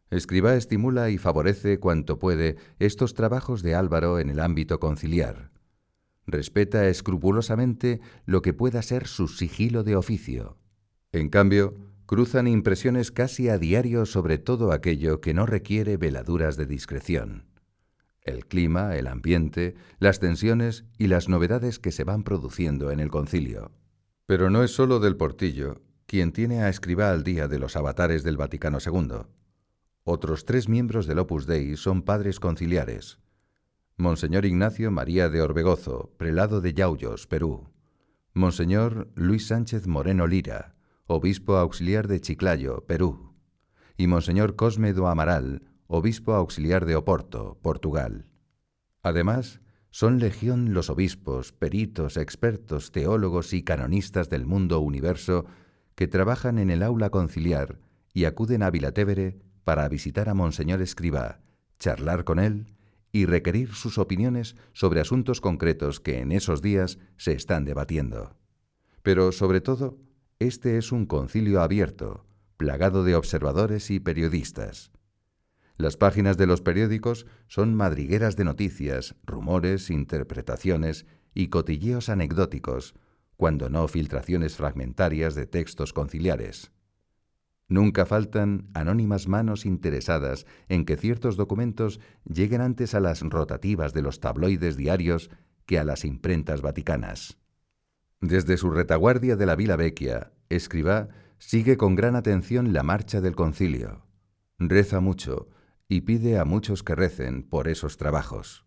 Escriba 0.09 0.55
estimula 0.55 1.11
y 1.11 1.19
favorece 1.19 1.79
cuanto 1.79 2.17
puede 2.17 2.55
estos 2.79 3.13
trabajos 3.13 3.61
de 3.61 3.75
Álvaro 3.75 4.17
en 4.17 4.31
el 4.31 4.39
ámbito 4.39 4.79
conciliar. 4.79 5.51
Respeta 6.25 6.87
escrupulosamente 6.87 8.01
lo 8.25 8.41
que 8.41 8.53
pueda 8.53 8.81
ser 8.81 9.05
su 9.05 9.27
sigilo 9.27 9.83
de 9.83 9.97
oficio. 9.97 10.57
En 11.11 11.29
cambio, 11.29 11.75
cruzan 12.07 12.47
impresiones 12.47 13.11
casi 13.11 13.49
a 13.49 13.59
diario 13.59 14.07
sobre 14.07 14.39
todo 14.39 14.71
aquello 14.71 15.21
que 15.21 15.35
no 15.35 15.45
requiere 15.45 15.97
veladuras 15.97 16.57
de 16.57 16.65
discreción. 16.65 17.48
El 18.29 18.45
clima, 18.45 18.95
el 18.95 19.07
ambiente, 19.07 19.75
las 19.99 20.19
tensiones 20.19 20.85
y 20.97 21.07
las 21.07 21.29
novedades 21.29 21.79
que 21.79 21.91
se 21.91 22.03
van 22.03 22.23
produciendo 22.23 22.91
en 22.91 22.99
el 22.99 23.09
concilio. 23.09 23.71
Pero 24.25 24.49
no 24.49 24.63
es 24.63 24.71
sólo 24.71 24.99
del 24.99 25.17
Portillo 25.17 25.81
quien 26.09 26.31
tiene 26.31 26.63
a 26.63 26.69
escriba 26.69 27.11
al 27.11 27.23
día 27.23 27.47
de 27.47 27.59
los 27.59 27.75
avatares 27.75 28.23
del 28.23 28.35
Vaticano 28.35 28.79
II. 28.83 29.27
Otros 30.03 30.43
tres 30.43 30.67
miembros 30.67 31.05
del 31.05 31.19
Opus 31.19 31.45
Dei 31.45 31.75
son 31.75 32.01
padres 32.01 32.39
conciliares. 32.39 33.19
Monseñor 33.95 34.45
Ignacio 34.45 34.89
María 34.89 35.29
de 35.29 35.43
Orbegozo, 35.43 36.11
prelado 36.17 36.61
de 36.61 36.73
Yauyos, 36.73 37.27
Perú. 37.27 37.69
Monseñor 38.33 39.11
Luis 39.13 39.45
Sánchez 39.45 39.85
Moreno 39.85 40.25
Lira, 40.25 40.73
obispo 41.05 41.57
auxiliar 41.57 42.07
de 42.07 42.21
Chiclayo, 42.21 42.85
Perú. 42.87 43.35
Y 43.95 44.07
Monseñor 44.07 44.55
Cosme 44.55 44.93
do 44.93 45.07
Amaral, 45.07 45.68
obispo 45.91 46.33
auxiliar 46.33 46.85
de 46.85 46.95
Oporto, 46.95 47.57
Portugal. 47.63 48.25
Además, 49.01 49.59
son 49.89 50.19
legión 50.19 50.75
los 50.75 50.91
obispos, 50.91 51.51
peritos, 51.51 52.15
expertos, 52.15 52.91
teólogos 52.91 53.53
y 53.53 53.63
canonistas 53.63 54.29
del 54.29 54.45
mundo 54.45 54.81
universo 54.81 55.45
que 55.95 56.07
trabajan 56.07 56.59
en 56.59 56.69
el 56.69 56.83
aula 56.83 57.09
conciliar 57.09 57.79
y 58.13 58.25
acuden 58.25 58.61
a 58.61 58.69
Vilatevere 58.69 59.41
para 59.63 59.89
visitar 59.89 60.29
a 60.29 60.35
Monseñor 60.35 60.79
Escribá, 60.83 61.41
charlar 61.79 62.23
con 62.23 62.37
él 62.37 62.75
y 63.11 63.25
requerir 63.25 63.73
sus 63.73 63.97
opiniones 63.97 64.55
sobre 64.73 65.01
asuntos 65.01 65.41
concretos 65.41 65.99
que 65.99 66.19
en 66.19 66.31
esos 66.31 66.61
días 66.61 66.99
se 67.17 67.31
están 67.31 67.65
debatiendo. 67.65 68.37
Pero, 69.01 69.31
sobre 69.31 69.59
todo, 69.59 69.97
este 70.37 70.77
es 70.77 70.91
un 70.91 71.07
concilio 71.07 71.63
abierto, 71.63 72.27
plagado 72.57 73.03
de 73.03 73.15
observadores 73.15 73.89
y 73.89 73.99
periodistas. 73.99 74.91
Las 75.79 75.95
páginas 75.95 76.35
de 76.35 76.45
los 76.45 76.59
periódicos 76.59 77.25
son 77.47 77.73
madrigueras 77.73 78.35
de 78.35 78.43
noticias, 78.43 79.15
rumores, 79.25 79.89
interpretaciones 79.89 81.05
y 81.33 81.47
cotilleos 81.47 82.09
anecdóticos, 82.09 82.95
cuando 83.37 83.69
no 83.69 83.87
filtraciones 83.87 84.57
fragmentarias 84.57 85.35
de 85.35 85.45
textos 85.45 85.93
conciliares. 85.93 86.73
Nunca 87.69 88.05
faltan 88.05 88.67
anónimas 88.73 89.29
manos 89.29 89.65
interesadas 89.65 90.45
en 90.67 90.83
que 90.83 90.97
ciertos 90.97 91.37
documentos 91.37 92.01
lleguen 92.25 92.59
antes 92.59 92.93
a 92.93 92.99
las 92.99 93.21
rotativas 93.21 93.93
de 93.93 94.01
los 94.01 94.19
tabloides 94.19 94.75
diarios 94.75 95.29
que 95.65 95.79
a 95.79 95.85
las 95.85 96.03
imprentas 96.03 96.61
vaticanas. 96.61 97.37
Desde 98.19 98.57
su 98.57 98.69
retaguardia 98.69 99.37
de 99.37 99.45
la 99.45 99.55
Vila 99.55 99.77
Vecchia, 99.77 100.33
Escribá 100.49 101.07
sigue 101.37 101.77
con 101.77 101.95
gran 101.95 102.17
atención 102.17 102.73
la 102.73 102.83
marcha 102.83 103.21
del 103.21 103.37
concilio. 103.37 104.05
Reza 104.57 104.99
mucho, 104.99 105.47
y 105.89 106.01
pide 106.01 106.37
a 106.37 106.45
muchos 106.45 106.83
que 106.83 106.95
recen 106.95 107.43
por 107.43 107.67
esos 107.67 107.97
trabajos. 107.97 108.63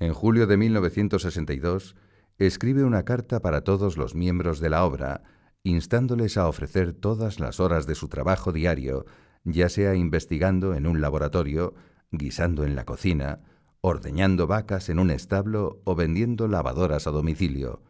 En 0.00 0.12
julio 0.12 0.48
de 0.48 0.56
1962 0.56 1.94
escribe 2.38 2.82
una 2.82 3.04
carta 3.04 3.40
para 3.40 3.62
todos 3.62 3.96
los 3.96 4.16
miembros 4.16 4.58
de 4.58 4.68
la 4.68 4.84
obra, 4.84 5.22
instándoles 5.62 6.36
a 6.36 6.48
ofrecer 6.48 6.92
todas 6.92 7.38
las 7.38 7.60
horas 7.60 7.86
de 7.86 7.94
su 7.94 8.08
trabajo 8.08 8.52
diario, 8.52 9.06
ya 9.44 9.68
sea 9.68 9.94
investigando 9.94 10.74
en 10.74 10.88
un 10.88 11.00
laboratorio, 11.00 11.74
guisando 12.10 12.64
en 12.64 12.74
la 12.74 12.84
cocina, 12.84 13.40
ordeñando 13.80 14.48
vacas 14.48 14.88
en 14.88 14.98
un 14.98 15.12
establo 15.12 15.80
o 15.84 15.94
vendiendo 15.94 16.48
lavadoras 16.48 17.06
a 17.06 17.12
domicilio, 17.12 17.82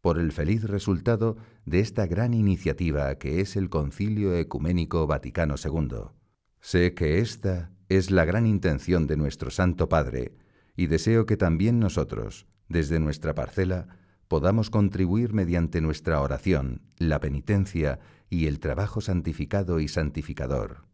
por 0.00 0.20
el 0.20 0.30
feliz 0.30 0.62
resultado 0.62 1.36
de 1.64 1.80
esta 1.80 2.06
gran 2.06 2.34
iniciativa 2.34 3.12
que 3.16 3.40
es 3.40 3.56
el 3.56 3.68
Concilio 3.68 4.36
Ecuménico 4.36 5.08
Vaticano 5.08 5.56
II. 5.62 6.12
Sé 6.60 6.94
que 6.94 7.18
esta 7.18 7.75
es 7.88 8.10
la 8.10 8.24
gran 8.24 8.46
intención 8.46 9.06
de 9.06 9.16
nuestro 9.16 9.50
Santo 9.50 9.88
Padre, 9.88 10.32
y 10.76 10.86
deseo 10.86 11.26
que 11.26 11.36
también 11.36 11.78
nosotros, 11.78 12.46
desde 12.68 13.00
nuestra 13.00 13.34
parcela, 13.34 13.88
podamos 14.28 14.70
contribuir 14.70 15.32
mediante 15.32 15.80
nuestra 15.80 16.20
oración, 16.20 16.82
la 16.98 17.20
penitencia 17.20 18.00
y 18.28 18.46
el 18.46 18.58
trabajo 18.58 19.00
santificado 19.00 19.80
y 19.80 19.88
santificador. 19.88 20.84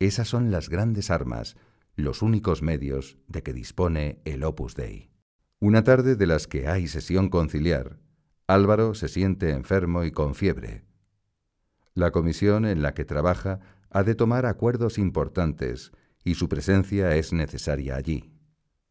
Esas 0.00 0.28
son 0.28 0.50
las 0.50 0.68
grandes 0.68 1.10
armas, 1.10 1.56
los 1.94 2.22
únicos 2.22 2.62
medios 2.62 3.18
de 3.26 3.42
que 3.42 3.52
dispone 3.52 4.20
el 4.24 4.44
Opus 4.44 4.74
Dei. 4.74 5.10
Una 5.60 5.82
tarde 5.82 6.14
de 6.14 6.26
las 6.26 6.46
que 6.46 6.68
hay 6.68 6.86
sesión 6.86 7.28
conciliar, 7.28 7.98
Álvaro 8.46 8.94
se 8.94 9.08
siente 9.08 9.50
enfermo 9.50 10.04
y 10.04 10.12
con 10.12 10.34
fiebre. 10.34 10.84
La 11.94 12.12
comisión 12.12 12.64
en 12.64 12.82
la 12.82 12.94
que 12.94 13.04
trabaja 13.04 13.60
ha 13.90 14.04
de 14.04 14.14
tomar 14.14 14.46
acuerdos 14.46 14.98
importantes 14.98 15.92
y 16.24 16.34
su 16.34 16.48
presencia 16.48 17.14
es 17.16 17.32
necesaria 17.32 17.96
allí. 17.96 18.32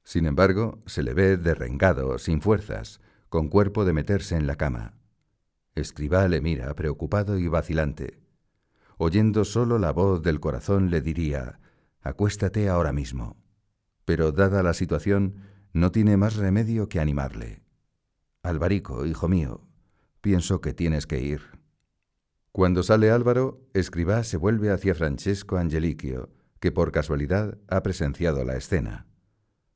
Sin 0.03 0.25
embargo, 0.25 0.81
se 0.85 1.03
le 1.03 1.13
ve 1.13 1.37
derrengado, 1.37 2.17
sin 2.17 2.41
fuerzas, 2.41 3.01
con 3.29 3.49
cuerpo 3.49 3.83
de 3.85 3.93
meterse 3.93 4.35
en 4.35 4.47
la 4.47 4.55
cama. 4.55 4.93
Escribá 5.75 6.27
le 6.27 6.41
mira, 6.41 6.73
preocupado 6.75 7.37
y 7.37 7.47
vacilante. 7.47 8.19
Oyendo 8.97 9.45
solo 9.45 9.77
la 9.77 9.91
voz 9.91 10.23
del 10.23 10.39
corazón 10.39 10.89
le 10.89 11.01
diría, 11.01 11.59
acuéstate 12.01 12.69
ahora 12.69 12.93
mismo. 12.93 13.37
Pero 14.05 14.31
dada 14.31 14.63
la 14.63 14.73
situación, 14.73 15.41
no 15.73 15.91
tiene 15.91 16.17
más 16.17 16.37
remedio 16.37 16.89
que 16.89 16.99
animarle. 16.99 17.61
Alvarico, 18.41 19.05
hijo 19.05 19.27
mío, 19.27 19.67
pienso 20.21 20.61
que 20.61 20.73
tienes 20.73 21.05
que 21.05 21.21
ir. 21.21 21.41
Cuando 22.51 22.81
sale 22.81 23.11
Álvaro, 23.11 23.61
Escribá 23.73 24.23
se 24.23 24.37
vuelve 24.37 24.71
hacia 24.71 24.95
Francesco 24.95 25.57
Angeliquio, 25.57 26.29
que 26.59 26.71
por 26.71 26.91
casualidad 26.91 27.57
ha 27.67 27.83
presenciado 27.83 28.43
la 28.43 28.55
escena. 28.55 29.07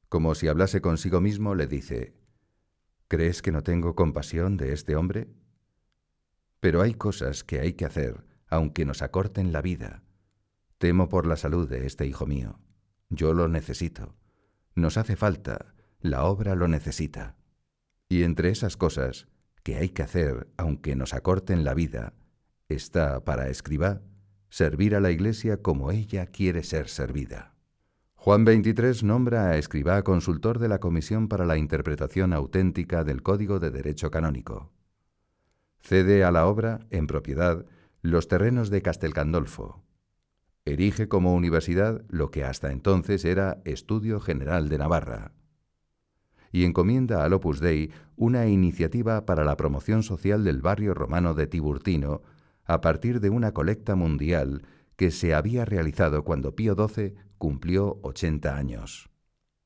Como 0.10 0.36
si 0.36 0.48
hablase 0.48 0.82
consigo 0.82 1.22
mismo, 1.22 1.56
le 1.56 1.68
dice, 1.68 2.16
¿Crees 3.12 3.42
que 3.42 3.52
no 3.52 3.62
tengo 3.62 3.94
compasión 3.94 4.56
de 4.56 4.72
este 4.72 4.96
hombre? 4.96 5.28
Pero 6.62 6.82
hay 6.82 6.94
cosas 6.94 7.44
que 7.44 7.60
hay 7.60 7.74
que 7.74 7.84
hacer, 7.84 8.24
aunque 8.48 8.86
nos 8.86 9.02
acorten 9.02 9.52
la 9.52 9.62
vida. 9.62 10.04
Temo 10.78 11.10
por 11.10 11.28
la 11.28 11.36
salud 11.36 11.68
de 11.68 11.86
este 11.86 12.06
hijo 12.06 12.26
mío. 12.26 12.60
Yo 13.10 13.34
lo 13.34 13.50
necesito. 13.50 14.16
Nos 14.76 14.96
hace 14.98 15.18
falta, 15.18 15.74
la 16.00 16.24
obra 16.24 16.56
lo 16.56 16.70
necesita. 16.70 17.36
Y 18.08 18.24
entre 18.24 18.50
esas 18.50 18.78
cosas 18.78 19.28
que 19.64 19.76
hay 19.76 19.90
que 19.90 20.04
hacer, 20.04 20.48
aunque 20.56 20.96
nos 20.96 21.14
acorten 21.14 21.66
la 21.66 21.74
vida, 21.74 22.14
está 22.70 23.26
para 23.26 23.50
escriba 23.50 24.02
servir 24.52 24.96
a 24.96 25.00
la 25.00 25.12
Iglesia 25.12 25.62
como 25.62 25.92
ella 25.92 26.28
quiere 26.28 26.62
ser 26.64 26.90
servida. 26.90 27.56
Juan 28.16 28.46
XXIII 28.46 29.08
nombra 29.08 29.48
a 29.48 29.58
escribá 29.58 30.04
consultor 30.04 30.60
de 30.60 30.68
la 30.68 30.80
Comisión 30.80 31.30
para 31.30 31.46
la 31.46 31.58
Interpretación 31.58 32.34
Auténtica 32.34 33.04
del 33.06 33.24
Código 33.24 33.60
de 33.60 33.72
Derecho 33.72 34.12
Canónico. 34.12 34.70
Cede 35.80 36.26
a 36.26 36.32
la 36.32 36.46
obra, 36.46 36.86
en 36.92 37.08
propiedad, 37.08 37.66
los 38.02 38.28
terrenos 38.28 38.70
de 38.70 38.82
Castelcandolfo. 38.82 39.82
Erige 40.66 41.08
como 41.08 41.34
universidad 41.34 42.04
lo 42.10 42.30
que 42.30 42.44
hasta 42.44 42.72
entonces 42.72 43.24
era 43.24 43.62
Estudio 43.64 44.20
General 44.20 44.68
de 44.68 44.78
Navarra. 44.78 45.32
Y 46.52 46.66
encomienda 46.66 47.24
al 47.24 47.34
Opus 47.34 47.62
Dei 47.62 47.92
una 48.18 48.48
iniciativa 48.48 49.26
para 49.26 49.46
la 49.46 49.56
promoción 49.56 50.04
social 50.04 50.44
del 50.44 50.62
barrio 50.62 50.94
romano 50.94 51.34
de 51.34 51.48
Tiburtino 51.48 52.22
a 52.74 52.82
partir 52.82 53.20
de 53.20 53.30
una 53.30 53.54
colecta 53.54 53.96
mundial 53.96 54.64
que 54.96 55.12
se 55.12 55.34
había 55.34 55.66
realizado 55.66 56.24
cuando 56.24 56.56
Pío 56.56 56.76
XII 56.76 57.16
cumplió 57.38 58.00
80 58.04 58.56
años. 58.56 59.10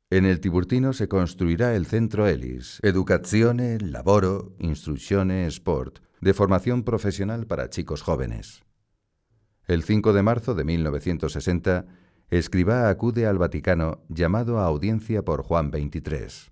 En 0.09 0.25
el 0.25 0.39
Tiburtino 0.39 0.93
se 0.93 1.07
construirá 1.07 1.75
el 1.75 1.85
Centro 1.85 2.27
ELIS, 2.27 2.79
Educazione, 2.83 3.79
Laboro, 3.79 4.55
Instruzione, 4.59 5.45
Sport, 5.47 5.99
de 6.21 6.33
formación 6.33 6.83
profesional 6.83 7.47
para 7.47 7.69
chicos 7.69 8.01
jóvenes. 8.01 8.63
El 9.67 9.83
5 9.83 10.13
de 10.13 10.23
marzo 10.23 10.55
de 10.55 10.63
1960, 10.63 11.85
Escribá 12.29 12.89
acude 12.89 13.27
al 13.27 13.37
Vaticano 13.37 14.03
llamado 14.09 14.59
a 14.59 14.65
audiencia 14.65 15.23
por 15.23 15.43
Juan 15.43 15.71
XXIII. 15.71 16.51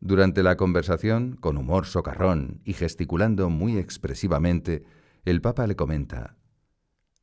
Durante 0.00 0.42
la 0.42 0.56
conversación, 0.56 1.36
con 1.40 1.56
humor 1.56 1.86
socarrón 1.86 2.60
y 2.64 2.74
gesticulando 2.74 3.50
muy 3.50 3.76
expresivamente, 3.76 4.84
el 5.26 5.40
Papa 5.40 5.66
le 5.66 5.74
comenta, 5.74 6.38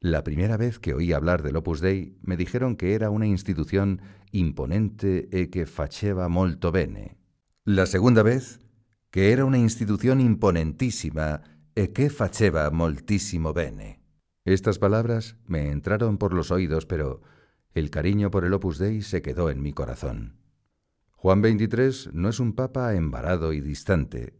La 0.01 0.25
primera 0.25 0.57
vez 0.57 0.77
que 0.77 0.93
oí 0.93 1.13
hablar 1.13 1.41
del 1.41 1.55
Opus 1.55 1.79
Dei 1.79 2.17
me 2.21 2.35
dijeron 2.35 2.75
que 2.75 2.95
era 2.95 3.09
una 3.09 3.27
institución 3.27 4.01
imponente 4.33 5.29
e 5.31 5.47
que 5.47 5.63
faceva 5.65 6.27
molto 6.27 6.75
bene. 6.75 7.15
La 7.63 7.85
segunda 7.87 8.21
vez, 8.21 8.59
que 9.09 9.31
era 9.31 9.45
una 9.45 9.57
institución 9.57 10.19
imponentísima 10.19 11.47
e 11.71 11.95
che 11.95 12.09
faceva 12.11 12.67
moltissimo 12.75 13.53
bene. 13.53 14.03
Estas 14.43 14.79
palabras 14.79 15.37
me 15.47 15.71
entraron 15.71 16.17
por 16.17 16.33
los 16.33 16.51
oídos, 16.51 16.85
pero 16.85 17.21
el 17.71 17.89
cariño 17.89 18.29
por 18.31 18.43
el 18.43 18.51
Opus 18.51 18.79
Dei 18.79 19.01
se 19.01 19.21
quedó 19.21 19.49
en 19.49 19.61
mi 19.61 19.71
corazón. 19.71 20.35
Juan 21.15 21.39
XXIII 21.39 22.11
no 22.11 22.27
es 22.27 22.41
un 22.41 22.51
papa 22.51 22.93
embarado 22.95 23.53
y 23.53 23.61
distante. 23.61 24.35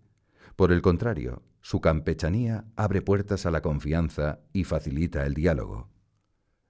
Por 0.58 0.74
el 0.74 0.82
contrario, 0.82 1.44
su 1.64 1.80
campechanía 1.80 2.66
abre 2.76 3.02
puertas 3.02 3.46
a 3.46 3.52
la 3.52 3.62
confianza 3.62 4.42
y 4.52 4.66
facilita 4.66 5.26
el 5.26 5.34
diálogo. 5.34 5.90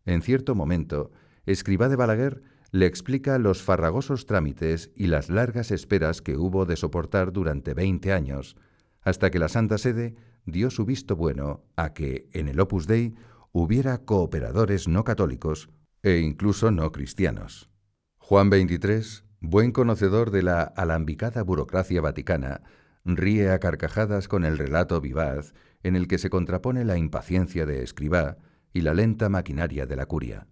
En 0.06 0.22
cierto 0.22 0.54
momento, 0.54 1.12
Escribá 1.48 1.90
de 1.90 1.96
Balaguer 1.96 2.44
le 2.72 2.86
explica 2.86 3.40
los 3.40 3.64
farragosos 3.64 4.28
trámites 4.28 4.92
y 4.96 5.08
las 5.08 5.30
largas 5.30 5.72
esperas 5.72 6.22
que 6.22 6.38
hubo 6.38 6.66
de 6.66 6.76
soportar 6.76 7.34
durante 7.34 7.74
veinte 7.74 8.14
años, 8.14 8.56
hasta 9.02 9.32
que 9.32 9.40
la 9.40 9.50
Santa 9.50 9.80
Sede 9.80 10.16
dio 10.46 10.70
su 10.70 10.86
visto 10.86 11.16
bueno 11.16 11.64
a 11.76 11.94
que 11.94 12.30
en 12.32 12.48
el 12.48 12.60
Opus 12.60 12.86
Dei 12.86 13.16
hubiera 13.52 13.98
cooperadores 13.98 14.88
no 14.88 15.04
católicos 15.04 15.70
e 16.04 16.20
incluso 16.20 16.70
no 16.70 16.92
cristianos. 16.92 17.70
Juan 18.18 18.50
XXIII, 18.50 19.24
buen 19.42 19.72
conocedor 19.72 20.30
de 20.30 20.44
la 20.44 20.62
alambicada 20.62 21.42
burocracia 21.42 22.00
vaticana, 22.00 22.62
ríe 23.06 23.52
a 23.52 23.60
carcajadas 23.60 24.28
con 24.28 24.46
el 24.46 24.58
relato 24.58 25.02
vivaz 25.02 25.54
en 25.84 25.96
el 25.96 26.08
que 26.08 26.18
se 26.18 26.30
contrapone 26.30 26.86
la 26.86 26.98
impaciencia 26.98 27.66
de 27.66 27.84
Escribá 27.84 28.38
y 28.74 28.82
la 28.82 28.94
lenta 28.94 29.30
maquinaria 29.30 29.86
de 29.86 29.96
la 29.96 30.06
curia. 30.06 30.48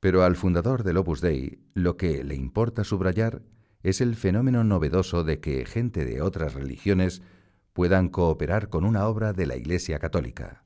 Pero 0.00 0.22
al 0.22 0.36
fundador 0.36 0.84
del 0.84 0.96
Opus 0.96 1.20
Dei 1.20 1.58
lo 1.74 1.96
que 1.96 2.22
le 2.22 2.36
importa 2.36 2.84
subrayar 2.84 3.42
es 3.82 4.00
el 4.00 4.16
fenómeno 4.16 4.64
novedoso 4.64 5.24
de 5.24 5.40
que 5.40 5.64
gente 5.64 6.04
de 6.04 6.22
otras 6.22 6.54
religiones 6.54 7.22
puedan 7.72 8.08
cooperar 8.08 8.68
con 8.68 8.84
una 8.84 9.06
obra 9.06 9.32
de 9.32 9.46
la 9.46 9.56
Iglesia 9.56 9.98
Católica. 9.98 10.64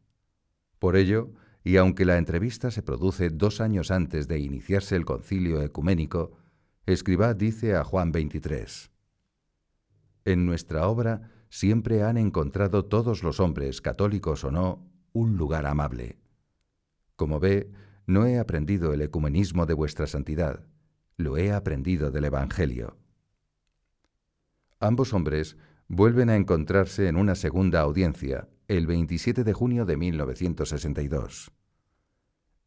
Por 0.79 0.97
ello, 0.97 1.33
y 1.65 1.77
aunque 1.77 2.05
la 2.05 2.19
entrevista 2.19 2.71
se 2.71 2.83
produce 2.83 3.31
dos 3.31 3.61
años 3.61 3.91
antes 3.91 4.29
de 4.29 4.39
iniciarse 4.39 4.97
el 4.97 5.05
concilio 5.05 5.63
ecuménico, 5.63 6.33
Escribá 6.87 7.35
dice 7.35 7.77
a 7.77 7.85
Juan 7.85 8.13
XXIII, 8.13 8.92
En 10.25 10.47
nuestra 10.47 10.87
obra 10.87 11.31
siempre 11.49 12.03
han 12.03 12.17
encontrado 12.17 12.85
todos 12.85 13.23
los 13.23 13.41
hombres, 13.41 13.81
católicos 13.81 14.45
o 14.45 14.51
no, 14.51 14.89
un 15.13 15.37
lugar 15.37 15.67
amable. 15.67 16.19
Como 17.17 17.41
ve, 17.41 17.71
no 18.07 18.27
he 18.27 18.39
aprendido 18.39 18.93
el 18.93 19.03
ecumenismo 19.03 19.67
de 19.67 19.75
vuestra 19.75 20.07
santidad, 20.07 20.67
lo 21.17 21.37
he 21.37 21.53
aprendido 21.53 22.11
del 22.11 22.25
Evangelio. 22.25 22.97
Ambos 24.81 25.13
hombres 25.13 25.57
vuelven 25.89 26.31
a 26.31 26.37
encontrarse 26.37 27.09
en 27.09 27.17
una 27.17 27.35
segunda 27.35 27.81
audiencia, 27.81 28.49
el 28.69 28.87
27 28.87 29.45
de 29.45 29.53
junio 29.53 29.85
de 29.85 29.97
1962. 29.97 31.53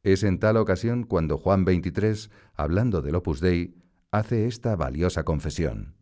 Es 0.04 0.24
en 0.24 0.39
tal 0.39 0.58
ocasión 0.58 1.04
cuando 1.04 1.38
Juan 1.38 1.65
XXIII, 1.65 2.30
hablando 2.54 3.02
del 3.02 3.15
Opus 3.15 3.41
Dei, 3.41 3.76
hace 4.12 4.46
esta 4.46 4.76
valiosa 4.76 5.24
confesión. 5.24 5.96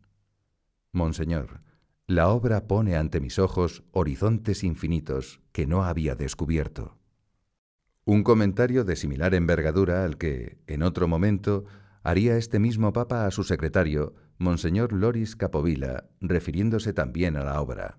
Monseñor, 0.94 1.60
la 2.06 2.28
obra 2.28 2.66
pone 2.66 2.96
ante 2.96 3.20
mis 3.20 3.38
ojos 3.38 3.82
horizontes 3.90 4.62
infinitos 4.62 5.40
que 5.52 5.66
no 5.66 5.84
había 5.84 6.14
descubierto. 6.14 6.96
Un 8.04 8.22
comentario 8.22 8.84
de 8.84 8.96
similar 8.96 9.34
envergadura 9.34 10.04
al 10.04 10.18
que, 10.18 10.58
en 10.66 10.82
otro 10.82 11.08
momento, 11.08 11.64
haría 12.02 12.36
este 12.36 12.58
mismo 12.58 12.92
Papa 12.92 13.26
a 13.26 13.30
su 13.30 13.42
secretario, 13.42 14.14
Monseñor 14.38 14.92
Loris 14.92 15.36
Capovilla, 15.36 16.04
refiriéndose 16.20 16.92
también 16.92 17.36
a 17.36 17.44
la 17.44 17.60
obra. 17.60 17.98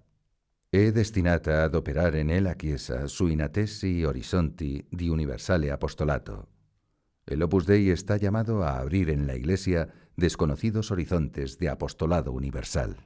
È 0.69 0.91
destinata 0.91 1.63
ad 1.63 1.73
operare 1.75 2.23
nella 2.23 2.55
Chiesa 2.55 3.07
su 3.07 3.27
inatesi 3.27 4.03
horizonti 4.03 4.85
di 4.89 5.09
universale 5.09 5.71
apostolato. 5.71 6.49
El 7.25 7.41
Opus 7.41 7.65
Dei 7.65 7.89
está 7.89 8.17
llamado 8.17 8.63
a 8.63 8.77
abrir 8.77 9.09
en 9.09 9.25
la 9.25 9.35
Iglesia 9.35 9.89
desconocidos 10.15 10.91
horizontes 10.91 11.57
de 11.57 11.69
apostolado 11.69 12.31
universal. 12.31 12.97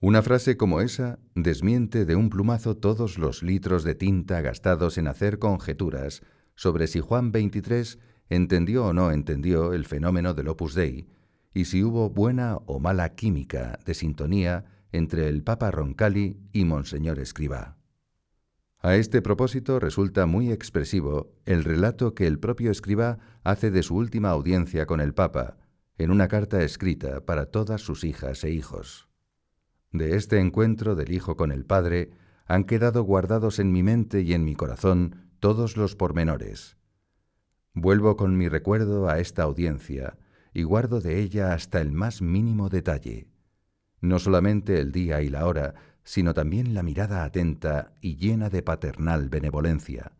Una 0.00 0.22
frase 0.22 0.56
como 0.56 0.80
esa 0.80 1.18
desmiente 1.34 2.04
de 2.04 2.14
un 2.14 2.30
plumazo 2.30 2.76
todos 2.76 3.18
los 3.18 3.42
litros 3.42 3.82
de 3.82 3.94
tinta 3.94 4.40
gastados 4.40 4.96
en 4.96 5.08
hacer 5.08 5.38
conjeturas 5.38 6.22
sobre 6.54 6.86
si 6.86 7.00
Juan 7.00 7.32
XXIII 7.32 8.00
entendió 8.28 8.86
o 8.86 8.92
no 8.92 9.10
entendió 9.10 9.72
el 9.72 9.86
fenómeno 9.86 10.34
del 10.34 10.48
Opus 10.48 10.74
Dei 10.74 11.08
y 11.52 11.64
si 11.64 11.82
hubo 11.82 12.10
buena 12.10 12.56
o 12.66 12.78
mala 12.78 13.14
química 13.14 13.80
de 13.84 13.94
sintonía 13.94 14.66
entre 14.92 15.28
el 15.28 15.42
Papa 15.42 15.70
Roncalli 15.70 16.38
y 16.52 16.64
Monseñor 16.64 17.18
Escribá. 17.18 17.76
A 18.80 18.94
este 18.94 19.22
propósito 19.22 19.80
resulta 19.80 20.26
muy 20.26 20.52
expresivo 20.52 21.32
el 21.44 21.64
relato 21.64 22.14
que 22.14 22.28
el 22.28 22.38
propio 22.38 22.70
Escribá 22.70 23.18
hace 23.42 23.72
de 23.72 23.82
su 23.82 23.96
última 23.96 24.30
audiencia 24.30 24.86
con 24.86 25.00
el 25.00 25.14
Papa, 25.14 25.56
en 25.98 26.12
una 26.12 26.28
carta 26.28 26.62
escrita 26.62 27.26
para 27.26 27.46
todas 27.46 27.82
sus 27.82 28.04
hijas 28.04 28.44
e 28.44 28.50
hijos. 28.50 29.08
De 29.90 30.16
este 30.16 30.38
encuentro 30.38 30.94
del 30.94 31.12
Hijo 31.12 31.36
con 31.36 31.50
el 31.50 31.64
Padre 31.64 32.12
han 32.46 32.64
quedado 32.64 33.02
guardados 33.02 33.58
en 33.58 33.72
mi 33.72 33.82
mente 33.82 34.22
y 34.22 34.32
en 34.32 34.44
mi 34.44 34.54
corazón 34.54 35.32
todos 35.40 35.76
los 35.76 35.96
pormenores. 35.96 36.76
Vuelvo 37.74 38.16
con 38.16 38.36
mi 38.36 38.48
recuerdo 38.48 39.08
a 39.08 39.18
esta 39.18 39.42
audiencia 39.42 40.16
y 40.54 40.62
guardo 40.62 41.00
de 41.00 41.20
ella 41.20 41.52
hasta 41.52 41.80
el 41.80 41.92
más 41.92 42.22
mínimo 42.22 42.68
detalle, 42.68 43.28
no 44.00 44.18
solamente 44.18 44.80
el 44.80 44.92
día 44.92 45.20
y 45.22 45.28
la 45.28 45.46
hora, 45.46 45.74
sino 46.04 46.32
también 46.32 46.74
la 46.74 46.82
mirada 46.82 47.24
atenta 47.24 47.92
y 48.00 48.16
llena 48.16 48.48
de 48.50 48.62
paternal 48.62 49.28
benevolencia, 49.28 50.12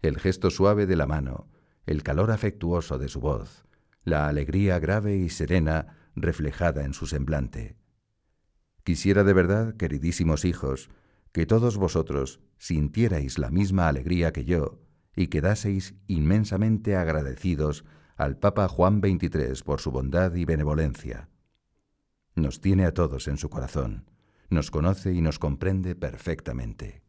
el 0.00 0.18
gesto 0.18 0.50
suave 0.50 0.86
de 0.86 0.96
la 0.96 1.06
mano, 1.06 1.48
el 1.86 2.02
calor 2.02 2.30
afectuoso 2.30 2.98
de 2.98 3.08
su 3.08 3.20
voz, 3.20 3.67
la 4.08 4.28
alegría 4.28 4.78
grave 4.78 5.16
y 5.16 5.28
serena 5.28 5.98
reflejada 6.16 6.84
en 6.84 6.94
su 6.94 7.06
semblante. 7.06 7.76
Quisiera 8.84 9.22
de 9.22 9.32
verdad, 9.32 9.76
queridísimos 9.76 10.44
hijos, 10.44 10.90
que 11.32 11.46
todos 11.46 11.76
vosotros 11.76 12.40
sintierais 12.58 13.38
la 13.38 13.50
misma 13.50 13.88
alegría 13.88 14.32
que 14.32 14.44
yo 14.44 14.80
y 15.14 15.28
quedaseis 15.28 15.94
inmensamente 16.06 16.96
agradecidos 16.96 17.84
al 18.16 18.38
Papa 18.38 18.68
Juan 18.68 19.00
XXIII 19.00 19.62
por 19.64 19.80
su 19.80 19.90
bondad 19.90 20.34
y 20.34 20.44
benevolencia. 20.44 21.28
Nos 22.34 22.60
tiene 22.60 22.84
a 22.84 22.94
todos 22.94 23.28
en 23.28 23.36
su 23.36 23.50
corazón, 23.50 24.10
nos 24.48 24.70
conoce 24.70 25.12
y 25.12 25.20
nos 25.20 25.38
comprende 25.38 25.94
perfectamente. 25.94 27.02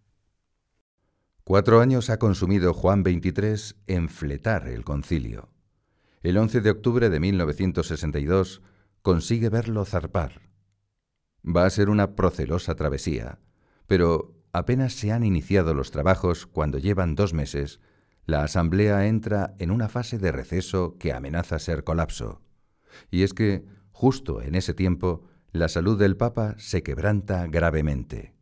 Cuatro 1.44 1.82
años 1.82 2.10
ha 2.10 2.20
consumido 2.20 2.74
Juan 2.74 3.04
XXIII 3.04 3.76
en 3.88 4.10
fletar 4.10 4.68
el 4.68 4.84
concilio. 4.84 5.50
El 6.21 6.38
11 6.38 6.60
de 6.60 6.69
octubre 6.69 7.10
de 7.10 7.19
1962 7.21 8.62
consigue 9.01 9.47
verlo 9.47 9.86
zarpar 9.86 10.41
Va 11.47 11.65
a 11.65 11.69
ser 11.69 11.89
una 11.89 12.15
procelosa 12.15 12.75
travesía, 12.75 13.39
pero 13.88 14.36
apenas 14.51 14.91
se 14.91 15.13
han 15.13 15.23
iniciado 15.23 15.73
los 15.73 15.91
trabajos 15.91 16.45
cuando 16.45 16.77
llevan 16.77 17.15
dos 17.15 17.34
meses, 17.34 17.79
la 18.25 18.43
Asamblea 18.43 19.08
entra 19.08 19.55
en 19.60 19.71
una 19.71 19.88
fase 19.88 20.17
de 20.17 20.34
receso 20.34 20.97
que 20.99 21.13
amenaza 21.13 21.58
ser 21.58 21.86
colapso. 21.86 22.41
Y 23.10 23.23
es 23.23 23.34
que, 23.34 23.63
justo 23.91 24.41
en 24.41 24.55
ese 24.55 24.73
tiempo, 24.73 25.23
la 25.53 25.69
salud 25.69 25.97
del 25.97 26.17
Papa 26.17 26.55
se 26.58 26.84
quebranta 26.84 27.47
gravemente. 27.47 28.36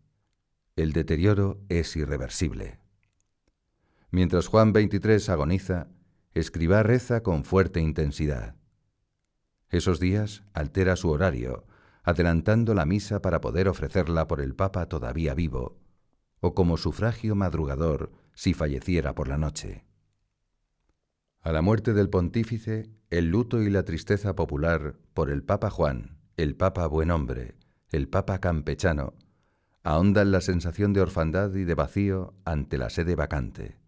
El 0.76 0.94
deterioro 0.94 1.62
es 1.70 1.96
irreversible. 1.96 2.80
Mientras 4.10 4.48
Juan 4.48 4.74
XXIII 4.74 5.32
agoniza, 5.32 5.90
Escribá 6.38 6.84
reza 6.84 7.24
con 7.24 7.44
fuerte 7.44 7.80
intensidad. 7.80 8.54
Esos 9.70 10.00
días 10.00 10.44
altera 10.54 10.96
su 10.96 11.10
horario, 11.10 11.66
adelantando 12.04 12.76
la 12.76 12.86
misa 12.86 13.24
para 13.24 13.42
poder 13.42 13.68
ofrecerla 13.68 14.28
por 14.28 14.40
el 14.40 14.54
Papa 14.54 14.88
todavía 14.88 15.34
vivo, 15.34 15.80
o 16.40 16.54
como 16.54 16.78
sufragio 16.78 17.34
madrugador 17.34 18.12
si 18.36 18.54
falleciera 18.54 19.16
por 19.16 19.30
la 19.30 19.40
noche. 19.40 19.88
A 21.42 21.52
la 21.52 21.64
muerte 21.64 21.94
del 21.96 22.08
pontífice, 22.08 22.92
el 23.10 23.32
luto 23.32 23.64
y 23.64 23.72
la 23.72 23.82
tristeza 23.82 24.36
popular 24.36 24.96
por 25.16 25.32
el 25.32 25.42
Papa 25.42 25.72
Juan, 25.72 26.20
el 26.36 26.56
Papa 26.56 26.86
buen 26.86 27.10
hombre, 27.10 27.56
el 27.90 28.10
Papa 28.10 28.38
campechano, 28.38 29.16
ahondan 29.82 30.32
la 30.32 30.42
sensación 30.42 30.94
de 30.94 31.02
orfandad 31.02 31.52
y 31.56 31.64
de 31.64 31.74
vacío 31.74 32.36
ante 32.46 32.78
la 32.78 32.92
sede 32.92 33.16
vacante. 33.16 33.87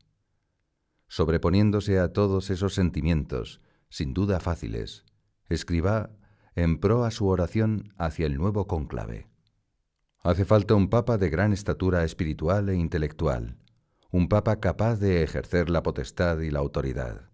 Sobreponiéndose 1.10 2.00
a 2.00 2.14
todos 2.14 2.52
esos 2.52 2.76
sentimientos, 2.76 3.62
sin 3.90 4.14
duda 4.14 4.40
fáciles, 4.40 5.06
escriba 5.50 6.12
en 6.56 6.80
pro 6.80 7.04
a 7.04 7.12
su 7.12 7.28
oración 7.28 7.94
hacia 7.98 8.28
el 8.28 8.38
nuevo 8.38 8.68
cónclave. 8.68 9.28
Hace 10.22 10.46
falta 10.46 10.76
un 10.76 10.90
papa 10.90 11.18
de 11.18 11.30
gran 11.30 11.52
estatura 11.52 12.04
espiritual 12.04 12.70
e 12.70 12.76
intelectual, 12.76 13.58
un 14.12 14.30
papa 14.30 14.60
capaz 14.60 14.98
de 14.98 15.24
ejercer 15.24 15.72
la 15.72 15.82
potestad 15.82 16.40
y 16.42 16.52
la 16.52 16.60
autoridad, 16.60 17.32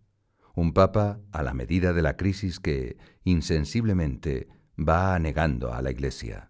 un 0.55 0.73
papa 0.73 1.19
a 1.33 1.43
la 1.43 1.53
medida 1.53 1.91
de 1.91 2.01
la 2.01 2.15
crisis 2.15 2.61
que, 2.61 2.97
insensiblemente, 3.25 4.47
va 4.77 5.15
anegando 5.15 5.73
a 5.73 5.81
la 5.81 5.91
Iglesia. 5.91 6.49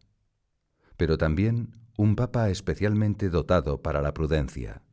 Pero 0.95 1.17
también 1.17 1.73
un 1.97 2.15
papa 2.15 2.49
especialmente 2.49 3.29
dotado 3.29 3.81
para 3.81 4.01
la 4.03 4.13
prudencia. 4.13 4.84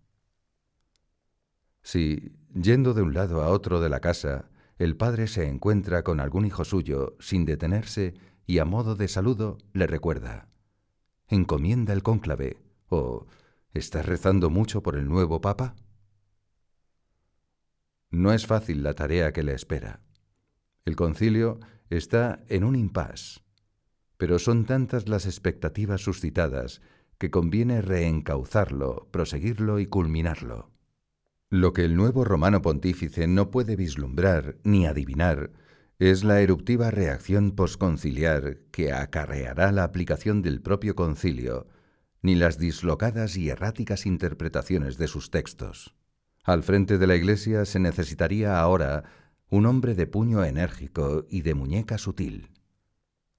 Si, 1.83 2.33
yendo 2.55 2.95
de 2.95 3.03
un 3.03 3.15
lado 3.15 3.43
a 3.43 3.49
otro 3.49 3.81
de 3.81 3.89
la 3.89 4.01
casa, 4.01 4.49
el 4.79 4.97
padre 4.97 5.27
se 5.27 5.47
encuentra 5.47 6.03
con 6.03 6.21
algún 6.21 6.47
hijo 6.47 6.65
suyo 6.65 7.17
sin 7.21 7.45
detenerse 7.45 8.15
y 8.47 8.59
a 8.59 8.65
modo 8.65 8.97
de 8.97 9.09
saludo 9.09 9.59
le 9.73 9.87
recuerda, 9.87 10.49
encomienda 11.29 11.93
el 11.93 12.03
cónclave 12.03 12.59
o 12.89 13.27
¿estás 13.75 14.07
rezando 14.07 14.51
mucho 14.51 14.83
por 14.83 14.97
el 14.97 15.09
nuevo 15.09 15.41
papa? 15.41 15.77
No 18.11 18.33
es 18.33 18.47
fácil 18.47 18.83
la 18.83 18.95
tarea 18.95 19.33
que 19.33 19.43
le 19.43 19.55
espera. 19.55 20.01
El 20.85 20.97
concilio 20.97 21.61
está 21.89 22.43
en 22.49 22.65
un 22.65 22.77
impasse, 22.77 23.41
pero 24.17 24.39
son 24.39 24.67
tantas 24.67 25.09
las 25.09 25.27
expectativas 25.27 26.01
suscitadas 26.01 26.83
que 27.19 27.31
conviene 27.31 27.83
reencauzarlo, 27.83 29.09
proseguirlo 29.13 29.79
y 29.79 29.87
culminarlo. 29.87 30.72
Lo 31.53 31.75
que 31.75 31.85
el 31.85 31.97
nuevo 31.97 32.25
romano 32.25 32.63
pontífice 32.63 33.27
no 33.27 33.51
puede 33.51 33.77
vislumbrar 33.77 34.57
ni 34.65 34.87
adivinar 34.87 35.51
es 35.99 36.25
la 36.25 36.41
eruptiva 36.41 36.91
reacción 36.91 37.51
posconciliar 37.51 38.61
que 38.71 38.95
acarreará 38.95 39.71
la 39.71 39.85
aplicación 39.85 40.41
del 40.41 40.63
propio 40.63 40.97
concilio, 40.97 41.67
ni 42.23 42.37
las 42.37 42.57
dislocadas 42.57 43.37
y 43.37 43.51
erráticas 43.51 44.07
interpretaciones 44.07 44.97
de 44.97 45.09
sus 45.09 45.31
textos. 45.31 45.95
Al 46.43 46.63
frente 46.63 46.97
de 46.97 47.07
la 47.07 47.17
Iglesia 47.17 47.67
se 47.67 47.81
necesitaría 47.81 48.59
ahora 48.59 49.05
un 49.51 49.67
hombre 49.67 49.95
de 49.95 50.07
puño 50.07 50.43
enérgico 50.45 51.27
y 51.29 51.43
de 51.43 51.53
muñeca 51.53 51.99
sutil. 51.99 52.49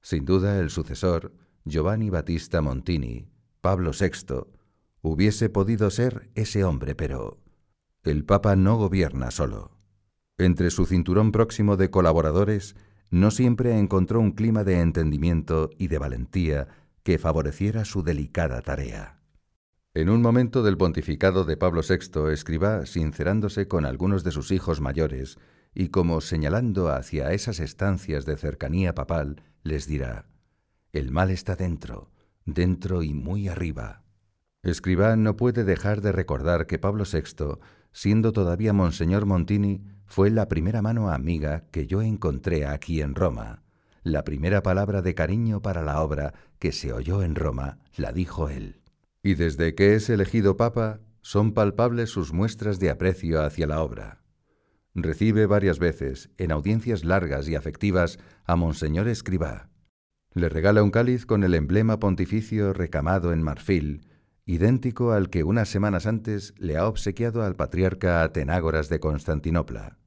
Sin 0.04 0.26
duda 0.26 0.60
el 0.60 0.69
sucesor, 0.69 1.34
Giovanni 1.65 2.12
Battista 2.12 2.62
Montini, 2.62 3.26
Pablo 3.60 3.89
VI, 3.99 4.52
hubiese 5.02 5.49
podido 5.49 5.89
ser 5.89 6.30
ese 6.36 6.63
hombre, 6.63 6.93
pero 6.93 7.42
el 8.04 8.26
Papa 8.26 8.56
no 8.56 8.76
gobierna 8.78 9.32
solo. 9.32 9.72
Entre 10.38 10.72
su 10.72 10.86
cinturón 10.86 11.32
próximo 11.32 11.78
de 11.78 11.89
colaboradores 11.89 12.76
no 13.12 13.32
siempre 13.32 13.78
encontró 13.78 14.20
un 14.20 14.32
clima 14.32 14.63
de 14.63 14.80
entendimiento 14.82 15.70
y 15.78 15.88
de 15.88 16.00
valentía 16.00 16.68
que 17.04 17.18
favoreciera 17.18 17.86
su 17.86 18.04
delicada 18.04 18.62
tarea. 18.62 19.20
En 19.94 20.10
un 20.10 20.22
momento 20.22 20.63
del 20.63 20.78
pontificado 20.78 21.46
de 21.46 21.56
Pablo 21.56 21.82
VI, 21.88 22.32
escriba, 22.32 22.86
sincerándose 22.86 23.68
con 23.68 23.86
algunos 23.86 24.24
de 24.24 24.32
sus 24.32 24.52
hijos 24.52 24.82
mayores 24.82 25.38
y 25.76 25.89
como 25.89 26.20
señalando 26.20 26.89
hacia 26.89 27.32
esas 27.32 27.60
estancias 27.60 28.26
de 28.26 28.36
cercanía 28.36 28.96
papal, 28.96 29.44
les 29.62 29.88
dirá, 29.88 30.26
El 30.92 31.12
mal 31.12 31.30
está 31.30 31.56
dentro, 31.56 32.10
dentro 32.46 33.04
y 33.04 33.13
muy 33.13 33.48
arriba. 33.48 34.04
Escribá 34.63 35.16
no 35.16 35.36
puede 35.36 35.63
dejar 35.63 36.02
de 36.02 36.12
recordar 36.12 36.68
que 36.68 36.80
Pablo 36.80 37.04
VI, 37.04 37.60
siendo 37.93 38.34
todavía 38.34 38.73
Monseñor 38.73 39.25
Montini, 39.25 39.82
fue 40.06 40.29
la 40.29 40.49
primera 40.49 40.82
mano 40.82 41.10
amiga 41.10 41.63
que 41.71 41.88
yo 41.88 42.01
encontré 42.01 42.65
aquí 42.65 43.01
en 43.01 43.15
Roma. 43.15 43.63
La 44.03 44.25
primera 44.25 44.62
palabra 44.62 45.01
de 45.01 45.15
cariño 45.15 45.62
para 45.62 45.82
la 45.82 46.01
obra 46.01 46.34
que 46.60 46.73
se 46.73 46.91
oyó 46.91 47.23
en 47.23 47.36
Roma 47.36 47.79
la 47.95 48.12
dijo 48.12 48.49
él 48.49 48.84
y 49.23 49.36
desde 49.36 49.73
que 49.73 49.95
es 49.95 50.10
elegido 50.10 50.58
papa 50.58 50.99
son 51.21 51.53
palpables 51.53 52.10
sus 52.10 52.34
muestras 52.34 52.79
de 52.79 52.89
aprecio 52.89 53.41
hacia 53.41 53.65
la 53.65 53.82
obra. 53.82 54.21
Recibe 54.93 55.45
varias 55.45 55.79
veces, 55.79 56.29
en 56.38 56.51
audiencias 56.51 57.06
largas 57.06 57.47
y 57.47 57.56
afectivas, 57.56 58.19
a 58.43 58.58
Monseñor 58.58 59.08
Escribá. 59.08 59.69
Le 60.34 60.49
regala 60.49 60.84
un 60.84 60.91
cáliz 60.91 61.25
con 61.25 61.43
el 61.43 61.56
emblema 61.56 61.99
pontificio 61.99 62.73
recamado 62.73 63.32
en 63.32 63.41
marfil, 63.41 64.06
idéntico 64.45 65.12
al 65.12 65.29
que 65.29 65.43
unas 65.43 65.69
semanas 65.69 66.06
antes 66.06 66.53
le 66.58 66.77
ha 66.77 66.88
obsequiado 66.88 67.43
al 67.43 67.56
patriarca 67.56 68.23
Atenágoras 68.23 68.89
de 68.89 68.99
Constantinopla. 68.99 69.97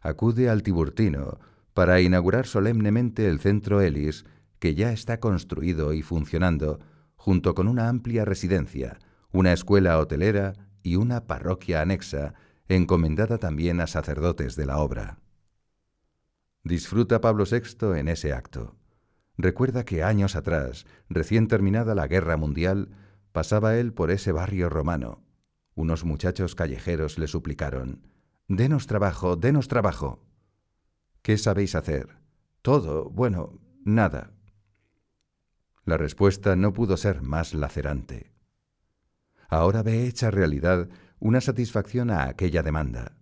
Acude 0.00 0.48
al 0.48 0.62
Tiburtino 0.62 1.38
para 1.74 2.00
inaugurar 2.00 2.46
solemnemente 2.46 3.28
el 3.28 3.38
centro 3.38 3.80
Elis, 3.80 4.24
que 4.58 4.74
ya 4.74 4.92
está 4.92 5.20
construido 5.20 5.92
y 5.92 6.02
funcionando, 6.02 6.80
junto 7.14 7.54
con 7.54 7.68
una 7.68 7.88
amplia 7.88 8.24
residencia, 8.24 8.98
una 9.32 9.52
escuela 9.52 9.98
hotelera 9.98 10.54
y 10.82 10.96
una 10.96 11.26
parroquia 11.26 11.80
anexa, 11.80 12.34
encomendada 12.68 13.38
también 13.38 13.80
a 13.80 13.86
sacerdotes 13.86 14.56
de 14.56 14.66
la 14.66 14.78
obra. 14.78 15.18
Disfruta 16.64 17.20
Pablo 17.20 17.44
VI 17.44 17.98
en 17.98 18.08
ese 18.08 18.32
acto. 18.32 18.76
Recuerda 19.36 19.84
que 19.84 20.02
años 20.02 20.36
atrás, 20.36 20.86
recién 21.08 21.48
terminada 21.48 21.94
la 21.94 22.06
Guerra 22.06 22.36
Mundial, 22.36 22.90
pasaba 23.32 23.76
él 23.76 23.92
por 23.92 24.10
ese 24.10 24.32
barrio 24.32 24.68
romano. 24.68 25.22
Unos 25.74 26.04
muchachos 26.04 26.54
callejeros 26.54 27.18
le 27.18 27.26
suplicaron, 27.26 28.06
Denos 28.48 28.86
trabajo, 28.86 29.36
denos 29.36 29.68
trabajo. 29.68 30.22
¿Qué 31.22 31.38
sabéis 31.38 31.74
hacer? 31.74 32.18
Todo, 32.60 33.08
bueno, 33.08 33.58
nada. 33.84 34.32
La 35.84 35.96
respuesta 35.96 36.54
no 36.54 36.72
pudo 36.72 36.96
ser 36.96 37.22
más 37.22 37.54
lacerante. 37.54 38.32
Ahora 39.48 39.82
ve 39.82 40.06
hecha 40.06 40.30
realidad 40.30 40.88
una 41.18 41.40
satisfacción 41.40 42.10
a 42.10 42.24
aquella 42.24 42.62
demanda, 42.62 43.16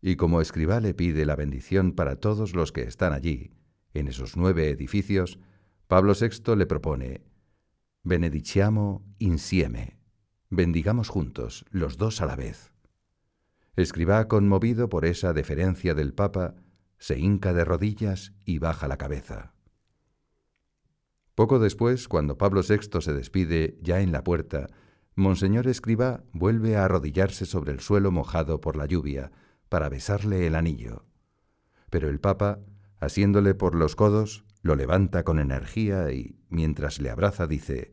y 0.00 0.16
como 0.16 0.40
escriba 0.40 0.80
le 0.80 0.94
pide 0.94 1.26
la 1.26 1.36
bendición 1.36 1.92
para 1.92 2.16
todos 2.16 2.54
los 2.54 2.72
que 2.72 2.82
están 2.82 3.12
allí, 3.12 3.52
en 3.94 4.08
esos 4.08 4.36
nueve 4.36 4.70
edificios, 4.70 5.38
Pablo 5.86 6.14
VI 6.18 6.56
le 6.56 6.66
propone 6.66 7.22
Benediciamo 8.04 9.04
insieme, 9.20 9.96
bendigamos 10.50 11.08
juntos, 11.08 11.64
los 11.70 11.98
dos 11.98 12.20
a 12.20 12.26
la 12.26 12.34
vez. 12.34 12.72
Escriba, 13.76 14.26
conmovido 14.26 14.88
por 14.88 15.04
esa 15.04 15.32
deferencia 15.32 15.94
del 15.94 16.12
Papa, 16.12 16.56
se 16.98 17.20
hinca 17.20 17.52
de 17.52 17.64
rodillas 17.64 18.32
y 18.44 18.58
baja 18.58 18.88
la 18.88 18.96
cabeza. 18.96 19.54
Poco 21.36 21.60
después, 21.60 22.08
cuando 22.08 22.36
Pablo 22.36 22.62
VI 22.68 23.00
se 23.00 23.12
despide 23.12 23.78
ya 23.80 24.00
en 24.00 24.10
la 24.10 24.24
puerta, 24.24 24.66
Monseñor 25.14 25.68
Escriba 25.68 26.24
vuelve 26.32 26.76
a 26.76 26.86
arrodillarse 26.86 27.46
sobre 27.46 27.70
el 27.70 27.78
suelo 27.78 28.10
mojado 28.10 28.60
por 28.60 28.76
la 28.76 28.86
lluvia 28.86 29.30
para 29.68 29.88
besarle 29.88 30.48
el 30.48 30.56
anillo. 30.56 31.04
Pero 31.88 32.08
el 32.08 32.18
Papa, 32.18 32.58
asiéndole 32.98 33.54
por 33.54 33.76
los 33.76 33.94
codos, 33.94 34.44
lo 34.62 34.76
levanta 34.76 35.24
con 35.24 35.38
energía 35.38 36.12
y, 36.12 36.36
mientras 36.48 37.00
le 37.00 37.10
abraza, 37.10 37.46
dice, 37.46 37.92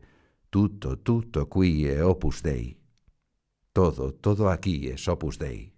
Tutto, 0.50 0.98
tutto 0.98 1.48
qui 1.48 1.86
e 1.86 2.02
opus 2.02 2.42
Dei. 2.42 2.80
Todo, 3.72 4.12
todo 4.12 4.50
aquí 4.50 4.88
es 4.88 5.06
opus 5.06 5.38
Dei. 5.38 5.74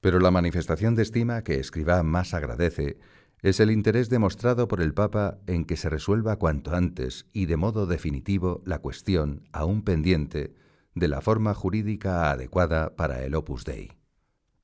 Pero 0.00 0.20
la 0.20 0.30
manifestación 0.30 0.94
de 0.94 1.02
estima 1.02 1.42
que 1.42 1.58
Escribá 1.58 2.02
más 2.02 2.34
agradece 2.34 2.98
es 3.42 3.60
el 3.60 3.70
interés 3.70 4.08
demostrado 4.08 4.68
por 4.68 4.80
el 4.80 4.94
Papa 4.94 5.38
en 5.46 5.64
que 5.64 5.76
se 5.76 5.90
resuelva 5.90 6.36
cuanto 6.36 6.74
antes 6.74 7.26
y 7.32 7.46
de 7.46 7.56
modo 7.56 7.86
definitivo 7.86 8.62
la 8.64 8.78
cuestión, 8.78 9.48
aún 9.52 9.82
pendiente, 9.82 10.54
de 10.94 11.08
la 11.08 11.20
forma 11.20 11.54
jurídica 11.54 12.30
adecuada 12.30 12.96
para 12.96 13.24
el 13.24 13.34
Opus 13.34 13.64
Dei. 13.64 13.92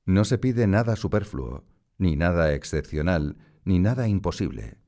No 0.05 0.25
se 0.25 0.37
pide 0.37 0.65
nada 0.65 0.95
superfluo, 0.95 1.63
ni 1.97 2.15
nada 2.15 2.53
excepcional, 2.53 3.37
ni 3.65 3.79
nada 3.79 4.07
imposible. 4.07 4.80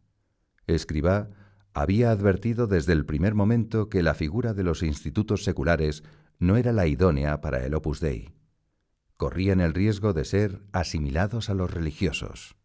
Escribá 0.67 1.30
había 1.73 2.12
advertido 2.12 2.67
desde 2.67 2.93
el 2.93 3.06
primer 3.06 3.34
momento 3.34 3.89
que 3.89 4.04
la 4.04 4.13
figura 4.13 4.54
de 4.54 4.63
los 4.63 4.84
institutos 4.84 5.43
seculares 5.43 6.04
no 6.39 6.58
era 6.58 6.71
la 6.71 6.88
idónea 6.88 7.41
para 7.41 7.65
el 7.65 7.73
Opus 7.73 7.99
Dei. 7.99 8.34
Corrían 9.17 9.62
el 9.62 9.73
riesgo 9.73 10.13
de 10.13 10.26
ser 10.26 10.62
asimilados 10.71 11.49
a 11.49 11.54
los 11.54 11.71
religiosos. 11.71 12.56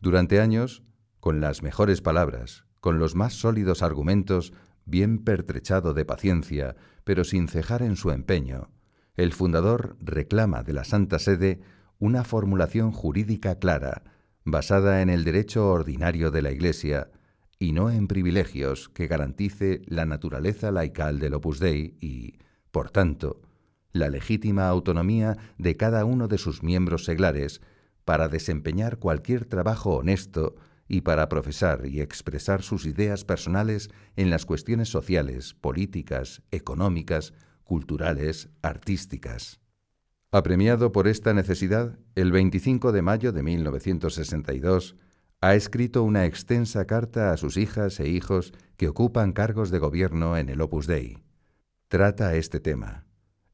Durante 0.00 0.40
años, 0.40 0.82
con 1.20 1.40
las 1.40 1.62
mejores 1.62 2.00
palabras, 2.00 2.64
con 2.80 2.98
los 2.98 3.14
más 3.14 3.34
sólidos 3.34 3.82
argumentos, 3.82 4.52
bien 4.84 5.18
pertrechado 5.18 5.94
de 5.94 6.04
paciencia, 6.04 6.76
pero 7.04 7.24
sin 7.24 7.48
cejar 7.48 7.82
en 7.82 7.96
su 7.96 8.10
empeño, 8.10 8.70
el 9.14 9.32
fundador 9.32 9.96
reclama 10.00 10.62
de 10.62 10.72
la 10.72 10.84
Santa 10.84 11.18
Sede 11.18 11.60
una 11.98 12.24
formulación 12.24 12.90
jurídica 12.90 13.58
clara, 13.58 14.02
basada 14.44 15.02
en 15.02 15.10
el 15.10 15.24
derecho 15.24 15.68
ordinario 15.70 16.30
de 16.30 16.42
la 16.42 16.50
Iglesia, 16.50 17.10
y 17.60 17.72
no 17.72 17.90
en 17.90 18.08
privilegios 18.08 18.88
que 18.88 19.06
garantice 19.06 19.82
la 19.84 20.06
naturaleza 20.06 20.72
laical 20.72 21.20
del 21.20 21.34
Opus 21.34 21.60
Dei 21.60 21.94
y, 22.00 22.38
por 22.72 22.90
tanto, 22.90 23.42
la 23.92 24.08
legítima 24.08 24.66
autonomía 24.68 25.36
de 25.58 25.76
cada 25.76 26.06
uno 26.06 26.26
de 26.26 26.38
sus 26.38 26.62
miembros 26.62 27.04
seglares 27.04 27.60
para 28.06 28.28
desempeñar 28.28 28.98
cualquier 28.98 29.44
trabajo 29.44 29.96
honesto 29.96 30.56
y 30.88 31.02
para 31.02 31.28
profesar 31.28 31.86
y 31.86 32.00
expresar 32.00 32.62
sus 32.62 32.86
ideas 32.86 33.24
personales 33.24 33.90
en 34.16 34.30
las 34.30 34.46
cuestiones 34.46 34.88
sociales, 34.88 35.52
políticas, 35.52 36.42
económicas, 36.50 37.34
culturales, 37.62 38.48
artísticas. 38.62 39.60
Apremiado 40.32 40.92
por 40.92 41.08
esta 41.08 41.34
necesidad, 41.34 41.98
el 42.14 42.32
25 42.32 42.90
de 42.92 43.02
mayo 43.02 43.32
de 43.32 43.42
1962 43.42 44.96
ha 45.40 45.54
escrito 45.54 46.02
una 46.02 46.26
extensa 46.26 46.86
carta 46.86 47.32
a 47.32 47.36
sus 47.36 47.56
hijas 47.56 47.98
e 48.00 48.08
hijos 48.08 48.52
que 48.76 48.88
ocupan 48.88 49.32
cargos 49.32 49.70
de 49.70 49.78
gobierno 49.78 50.36
en 50.36 50.50
el 50.50 50.60
Opus 50.60 50.86
Dei. 50.86 51.18
trata 51.88 52.34
este 52.36 52.60
tema, 52.60 53.06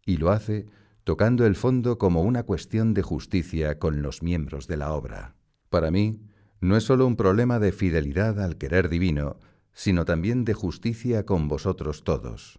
y 0.05 0.17
lo 0.17 0.31
hace 0.31 0.67
tocando 1.05 1.47
el 1.47 1.55
fondo 1.55 1.99
como 1.99 2.23
una 2.23 2.43
cuestión 2.43 2.93
de 2.93 3.03
justicia 3.03 3.79
con 3.79 4.03
los 4.03 4.25
miembros 4.25 4.67
de 4.67 4.77
la 4.77 4.93
obra. 4.93 5.37
Para 5.71 5.93
mí, 5.93 6.21
no 6.61 6.77
es 6.77 6.83
solo 6.83 7.07
un 7.07 7.15
problema 7.15 7.61
de 7.61 7.71
fidelidad 7.71 8.41
al 8.41 8.59
querer 8.59 8.89
divino, 8.89 9.39
sino 9.73 10.05
también 10.05 10.45
de 10.45 10.55
justicia 10.55 11.25
con 11.25 11.47
vosotros 11.47 12.03
todos. 12.03 12.59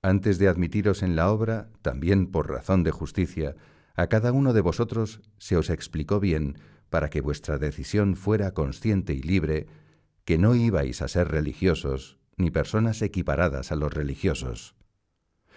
Antes 0.00 0.38
de 0.38 0.48
admitiros 0.48 1.02
en 1.02 1.16
la 1.16 1.30
obra, 1.30 1.68
también 1.82 2.28
por 2.28 2.48
razón 2.48 2.82
de 2.82 2.92
justicia, 2.92 3.56
a 3.94 4.06
cada 4.06 4.32
uno 4.32 4.54
de 4.54 4.62
vosotros 4.62 5.20
se 5.36 5.56
os 5.58 5.68
explicó 5.68 6.20
bien, 6.20 6.56
para 6.96 7.10
que 7.10 7.20
vuestra 7.20 7.58
decisión 7.58 8.16
fuera 8.16 8.52
consciente 8.52 9.12
y 9.12 9.20
libre, 9.20 9.66
que 10.24 10.38
no 10.38 10.54
ibais 10.54 11.02
a 11.02 11.08
ser 11.08 11.28
religiosos, 11.28 12.16
ni 12.38 12.50
personas 12.50 13.02
equiparadas 13.02 13.70
a 13.70 13.76
los 13.76 13.92
religiosos. 13.92 14.76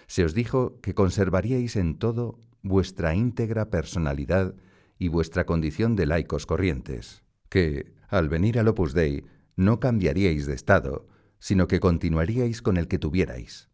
Se 0.06 0.22
os 0.22 0.34
dijo 0.34 0.78
que 0.82 0.92
conservaríais 0.92 1.76
en 1.76 1.96
todo 1.96 2.38
vuestra 2.60 3.14
íntegra 3.14 3.70
personalidad 3.70 4.54
y 4.98 5.08
vuestra 5.08 5.46
condición 5.46 5.96
de 5.96 6.04
laicos 6.04 6.44
corrientes, 6.44 7.22
que, 7.48 7.94
al 8.08 8.28
venir 8.28 8.58
al 8.58 8.68
Opus 8.68 8.92
Dei, 8.92 9.24
no 9.56 9.80
cambiaríais 9.80 10.44
de 10.44 10.52
estado, 10.52 11.08
sino 11.38 11.68
que 11.68 11.80
continuaríais 11.80 12.60
con 12.60 12.76
el 12.76 12.86
que 12.86 12.98
tuvierais, 12.98 13.69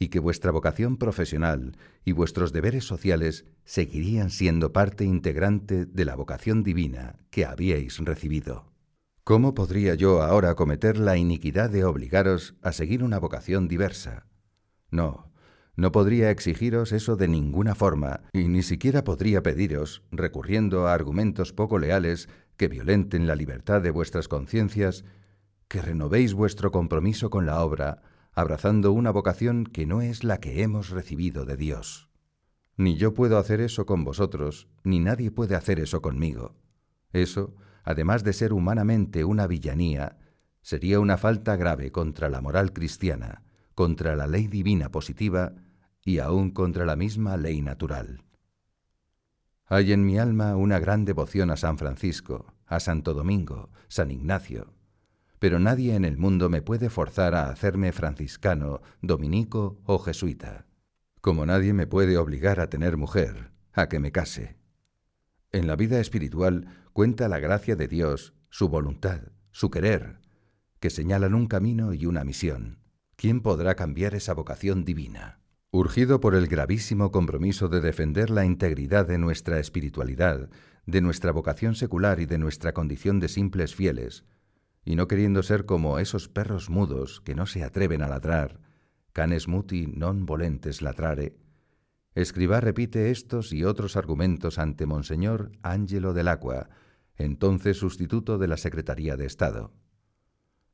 y 0.00 0.08
que 0.08 0.18
vuestra 0.18 0.50
vocación 0.50 0.96
profesional 0.96 1.76
y 2.04 2.12
vuestros 2.12 2.52
deberes 2.52 2.84
sociales 2.84 3.44
seguirían 3.64 4.30
siendo 4.30 4.72
parte 4.72 5.04
integrante 5.04 5.84
de 5.84 6.04
la 6.06 6.16
vocación 6.16 6.64
divina 6.64 7.16
que 7.30 7.44
habíais 7.44 7.98
recibido. 7.98 8.72
¿Cómo 9.24 9.52
podría 9.54 9.94
yo 9.94 10.22
ahora 10.22 10.54
cometer 10.54 10.98
la 10.98 11.18
iniquidad 11.18 11.68
de 11.68 11.84
obligaros 11.84 12.56
a 12.62 12.72
seguir 12.72 13.04
una 13.04 13.18
vocación 13.18 13.68
diversa? 13.68 14.26
No, 14.90 15.30
no 15.76 15.92
podría 15.92 16.30
exigiros 16.30 16.92
eso 16.92 17.16
de 17.16 17.28
ninguna 17.28 17.74
forma, 17.74 18.22
y 18.32 18.48
ni 18.48 18.62
siquiera 18.62 19.04
podría 19.04 19.42
pediros, 19.42 20.02
recurriendo 20.10 20.88
a 20.88 20.94
argumentos 20.94 21.52
poco 21.52 21.78
leales 21.78 22.30
que 22.56 22.68
violenten 22.68 23.26
la 23.26 23.34
libertad 23.34 23.82
de 23.82 23.90
vuestras 23.90 24.28
conciencias, 24.28 25.04
que 25.68 25.82
renovéis 25.82 26.32
vuestro 26.32 26.70
compromiso 26.70 27.28
con 27.28 27.44
la 27.44 27.62
obra, 27.62 28.02
abrazando 28.40 28.92
una 28.92 29.10
vocación 29.10 29.64
que 29.64 29.86
no 29.86 30.00
es 30.00 30.24
la 30.24 30.40
que 30.40 30.62
hemos 30.62 30.90
recibido 30.90 31.44
de 31.44 31.56
Dios. 31.56 32.08
Ni 32.76 32.96
yo 32.96 33.12
puedo 33.12 33.38
hacer 33.38 33.60
eso 33.60 33.84
con 33.84 34.02
vosotros, 34.04 34.68
ni 34.82 34.98
nadie 34.98 35.30
puede 35.30 35.54
hacer 35.54 35.78
eso 35.78 36.00
conmigo. 36.00 36.56
Eso, 37.12 37.54
además 37.84 38.24
de 38.24 38.32
ser 38.32 38.52
humanamente 38.54 39.24
una 39.24 39.46
villanía, 39.46 40.18
sería 40.62 41.00
una 41.00 41.18
falta 41.18 41.56
grave 41.56 41.92
contra 41.92 42.30
la 42.30 42.40
moral 42.40 42.72
cristiana, 42.72 43.42
contra 43.74 44.16
la 44.16 44.26
ley 44.26 44.46
divina 44.46 44.90
positiva 44.90 45.52
y 46.02 46.18
aún 46.18 46.50
contra 46.50 46.86
la 46.86 46.96
misma 46.96 47.36
ley 47.36 47.60
natural. 47.60 48.24
Hay 49.66 49.92
en 49.92 50.04
mi 50.06 50.18
alma 50.18 50.56
una 50.56 50.78
gran 50.78 51.04
devoción 51.04 51.50
a 51.50 51.56
San 51.56 51.76
Francisco, 51.76 52.54
a 52.66 52.80
Santo 52.80 53.12
Domingo, 53.12 53.70
San 53.88 54.10
Ignacio, 54.10 54.72
pero 55.40 55.58
nadie 55.58 55.96
en 55.96 56.04
el 56.04 56.18
mundo 56.18 56.50
me 56.50 56.60
puede 56.62 56.90
forzar 56.90 57.34
a 57.34 57.48
hacerme 57.48 57.92
franciscano, 57.92 58.82
dominico 59.00 59.80
o 59.84 59.98
jesuita, 59.98 60.66
como 61.22 61.46
nadie 61.46 61.72
me 61.72 61.86
puede 61.86 62.18
obligar 62.18 62.60
a 62.60 62.68
tener 62.68 62.98
mujer, 62.98 63.50
a 63.72 63.88
que 63.88 63.98
me 63.98 64.12
case. 64.12 64.58
En 65.50 65.66
la 65.66 65.76
vida 65.76 65.98
espiritual 65.98 66.66
cuenta 66.92 67.26
la 67.26 67.40
gracia 67.40 67.74
de 67.74 67.88
Dios, 67.88 68.34
su 68.50 68.68
voluntad, 68.68 69.32
su 69.50 69.70
querer, 69.70 70.20
que 70.78 70.90
señalan 70.90 71.34
un 71.34 71.46
camino 71.46 71.94
y 71.94 72.04
una 72.04 72.22
misión. 72.22 72.78
¿Quién 73.16 73.40
podrá 73.40 73.74
cambiar 73.74 74.14
esa 74.14 74.34
vocación 74.34 74.84
divina? 74.84 75.40
Urgido 75.70 76.20
por 76.20 76.34
el 76.34 76.48
gravísimo 76.48 77.10
compromiso 77.10 77.68
de 77.68 77.80
defender 77.80 78.28
la 78.28 78.44
integridad 78.44 79.06
de 79.06 79.16
nuestra 79.16 79.58
espiritualidad, 79.58 80.50
de 80.84 81.00
nuestra 81.00 81.32
vocación 81.32 81.74
secular 81.74 82.20
y 82.20 82.26
de 82.26 82.38
nuestra 82.38 82.74
condición 82.74 83.20
de 83.20 83.28
simples 83.28 83.74
fieles, 83.74 84.24
y 84.84 84.96
no 84.96 85.08
queriendo 85.08 85.42
ser 85.42 85.66
como 85.66 85.98
esos 85.98 86.28
perros 86.28 86.70
mudos 86.70 87.20
que 87.20 87.34
no 87.34 87.46
se 87.46 87.64
atreven 87.64 88.02
a 88.02 88.08
ladrar, 88.08 88.60
canes 89.12 89.48
muti 89.48 89.86
non 89.86 90.24
volentes 90.24 90.82
latrare, 90.82 91.36
Escribá 92.14 92.60
repite 92.60 93.10
estos 93.10 93.52
y 93.52 93.64
otros 93.64 93.96
argumentos 93.96 94.58
ante 94.58 94.84
Monseñor 94.84 95.52
Ángelo 95.62 96.12
del 96.12 96.26
Acqua, 96.26 96.68
entonces 97.16 97.76
sustituto 97.76 98.36
de 98.38 98.48
la 98.48 98.56
Secretaría 98.56 99.16
de 99.16 99.26
Estado. 99.26 99.72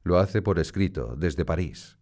Lo 0.03 0.19
hace 0.19 0.41
por 0.41 0.59
escrito 0.59 1.15
desde 1.17 1.45
París, 1.45 1.99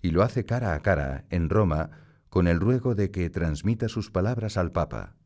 y 0.00 0.12
lo 0.12 0.22
hace 0.22 0.46
cara 0.46 0.74
a 0.74 0.80
cara 0.80 1.26
en 1.28 1.50
Roma 1.50 1.90
con 2.30 2.46
el 2.46 2.58
ruego 2.58 2.94
de 2.94 3.10
que 3.10 3.28
transmita 3.28 3.88
sus 3.88 4.10
palabras 4.10 4.56
al 4.56 4.72
Papa. 4.72 5.16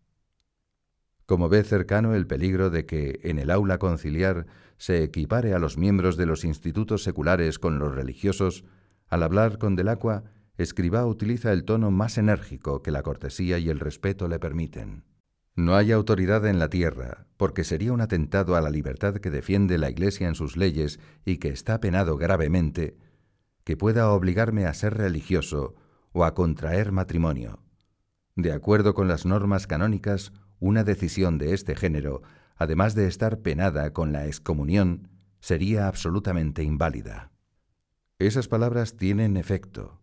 Como 1.26 1.48
ve 1.48 1.64
cercano 1.64 2.14
el 2.14 2.26
peligro 2.26 2.70
de 2.70 2.86
que 2.86 3.20
en 3.22 3.38
el 3.38 3.50
aula 3.50 3.78
conciliar 3.78 4.46
se 4.76 5.02
equipare 5.02 5.54
a 5.54 5.58
los 5.58 5.78
miembros 5.78 6.16
de 6.16 6.26
los 6.26 6.44
institutos 6.44 7.02
seculares 7.02 7.58
con 7.58 7.78
los 7.78 7.94
religiosos, 7.94 8.64
al 9.08 9.22
hablar 9.22 9.58
con 9.58 9.76
Delacqua, 9.76 10.24
Escribá 10.56 11.04
utiliza 11.04 11.52
el 11.52 11.64
tono 11.64 11.90
más 11.90 12.16
enérgico 12.16 12.82
que 12.82 12.92
la 12.92 13.02
cortesía 13.02 13.58
y 13.58 13.68
el 13.68 13.80
respeto 13.80 14.28
le 14.28 14.38
permiten. 14.38 15.04
No 15.56 15.74
hay 15.74 15.92
autoridad 15.92 16.46
en 16.46 16.58
la 16.58 16.68
tierra, 16.68 17.26
porque 17.36 17.64
sería 17.64 17.92
un 17.92 18.00
atentado 18.00 18.56
a 18.56 18.60
la 18.60 18.70
libertad 18.70 19.16
que 19.16 19.30
defiende 19.30 19.78
la 19.78 19.90
Iglesia 19.90 20.28
en 20.28 20.34
sus 20.34 20.56
leyes 20.56 21.00
y 21.24 21.38
que 21.38 21.48
está 21.48 21.80
penado 21.80 22.16
gravemente, 22.16 22.96
que 23.64 23.76
pueda 23.76 24.10
obligarme 24.10 24.66
a 24.66 24.74
ser 24.74 24.94
religioso 24.94 25.74
o 26.12 26.24
a 26.24 26.34
contraer 26.34 26.92
matrimonio. 26.92 27.60
De 28.36 28.52
acuerdo 28.52 28.94
con 28.94 29.08
las 29.08 29.26
normas 29.26 29.66
canónicas, 29.66 30.32
una 30.60 30.84
decisión 30.84 31.38
de 31.38 31.54
este 31.54 31.74
género, 31.74 32.22
además 32.56 32.94
de 32.94 33.06
estar 33.06 33.40
penada 33.40 33.92
con 33.92 34.12
la 34.12 34.26
excomunión, 34.26 35.08
sería 35.40 35.88
absolutamente 35.88 36.62
inválida. 36.62 37.30
Esas 38.18 38.48
palabras 38.48 38.96
tienen 38.96 39.36
efecto. 39.36 40.00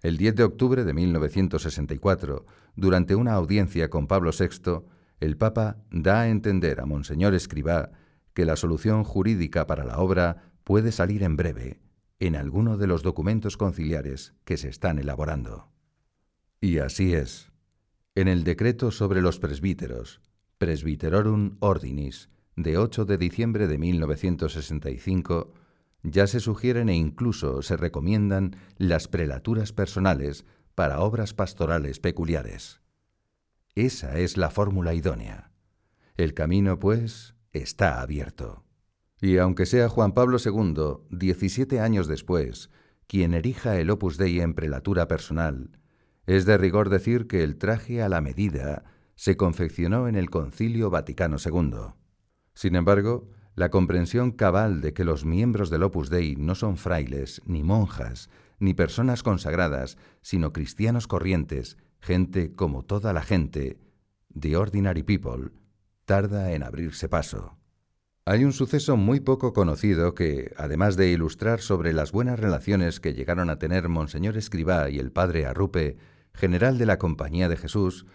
El 0.00 0.18
10 0.18 0.36
de 0.36 0.44
octubre 0.44 0.84
de 0.84 0.92
1964, 0.92 2.44
durante 2.76 3.14
una 3.14 3.32
audiencia 3.32 3.88
con 3.88 4.06
Pablo 4.06 4.30
VI, 4.38 4.84
el 5.20 5.36
Papa 5.36 5.78
da 5.90 6.20
a 6.20 6.28
entender 6.28 6.80
a 6.80 6.86
Monseñor 6.86 7.34
Escribá 7.34 7.90
que 8.34 8.44
la 8.44 8.56
solución 8.56 9.04
jurídica 9.04 9.66
para 9.66 9.84
la 9.84 9.98
obra 9.98 10.52
puede 10.64 10.92
salir 10.92 11.22
en 11.22 11.36
breve, 11.36 11.80
en 12.18 12.36
alguno 12.36 12.76
de 12.76 12.86
los 12.86 13.02
documentos 13.02 13.56
conciliares 13.56 14.34
que 14.44 14.56
se 14.56 14.68
están 14.68 14.98
elaborando. 14.98 15.68
Y 16.60 16.78
así 16.78 17.14
es. 17.14 17.53
En 18.16 18.28
el 18.28 18.44
decreto 18.44 18.92
sobre 18.92 19.20
los 19.20 19.40
presbíteros, 19.40 20.20
Presbyterorum 20.58 21.56
Ordinis, 21.58 22.28
de 22.54 22.78
8 22.78 23.06
de 23.06 23.18
diciembre 23.18 23.66
de 23.66 23.76
1965, 23.76 25.52
ya 26.04 26.28
se 26.28 26.38
sugieren 26.38 26.88
e 26.88 26.94
incluso 26.94 27.60
se 27.62 27.76
recomiendan 27.76 28.54
las 28.78 29.08
prelaturas 29.08 29.72
personales 29.72 30.44
para 30.76 31.00
obras 31.00 31.34
pastorales 31.34 31.98
peculiares. 31.98 32.80
Esa 33.74 34.16
es 34.20 34.36
la 34.36 34.50
fórmula 34.50 34.94
idónea. 34.94 35.50
El 36.16 36.34
camino, 36.34 36.78
pues, 36.78 37.34
está 37.50 38.00
abierto. 38.00 38.62
Y 39.20 39.38
aunque 39.38 39.66
sea 39.66 39.88
Juan 39.88 40.12
Pablo 40.12 40.36
II, 40.38 40.98
17 41.10 41.80
años 41.80 42.06
después, 42.06 42.70
quien 43.08 43.34
erija 43.34 43.76
el 43.80 43.90
Opus 43.90 44.18
Dei 44.18 44.38
en 44.38 44.54
prelatura 44.54 45.08
personal, 45.08 45.80
es 46.26 46.46
de 46.46 46.58
rigor 46.58 46.88
decir 46.88 47.26
que 47.26 47.42
el 47.42 47.56
traje 47.56 48.02
a 48.02 48.08
la 48.08 48.20
medida 48.20 48.84
se 49.14 49.36
confeccionó 49.36 50.08
en 50.08 50.16
el 50.16 50.30
Concilio 50.30 50.90
Vaticano 50.90 51.36
II. 51.44 51.94
Sin 52.54 52.76
embargo, 52.76 53.28
la 53.54 53.70
comprensión 53.70 54.32
cabal 54.32 54.80
de 54.80 54.92
que 54.92 55.04
los 55.04 55.24
miembros 55.24 55.70
del 55.70 55.84
Opus 55.84 56.10
Dei 56.10 56.34
no 56.36 56.54
son 56.54 56.76
frailes, 56.76 57.40
ni 57.46 57.62
monjas, 57.62 58.28
ni 58.58 58.74
personas 58.74 59.22
consagradas, 59.22 59.96
sino 60.22 60.52
cristianos 60.52 61.06
corrientes, 61.06 61.76
gente 62.00 62.52
como 62.52 62.84
toda 62.84 63.12
la 63.12 63.22
gente, 63.22 63.78
the 64.38 64.56
ordinary 64.56 65.02
people, 65.02 65.52
tarda 66.04 66.52
en 66.52 66.62
abrirse 66.62 67.08
paso. 67.08 67.56
Hay 68.26 68.44
un 68.44 68.52
suceso 68.52 68.96
muy 68.96 69.20
poco 69.20 69.52
conocido 69.52 70.14
que, 70.14 70.52
además 70.56 70.96
de 70.96 71.10
ilustrar 71.10 71.60
sobre 71.60 71.92
las 71.92 72.10
buenas 72.10 72.40
relaciones 72.40 72.98
que 72.98 73.12
llegaron 73.12 73.50
a 73.50 73.58
tener 73.58 73.88
Monseñor 73.88 74.36
Escribá 74.38 74.88
y 74.88 74.98
el 74.98 75.12
padre 75.12 75.44
Arrupe, 75.46 75.98
general 76.34 76.78
de 76.78 76.86
la 76.86 76.98
Compañía 76.98 77.48
de 77.48 77.56
Jesús, 77.56 78.06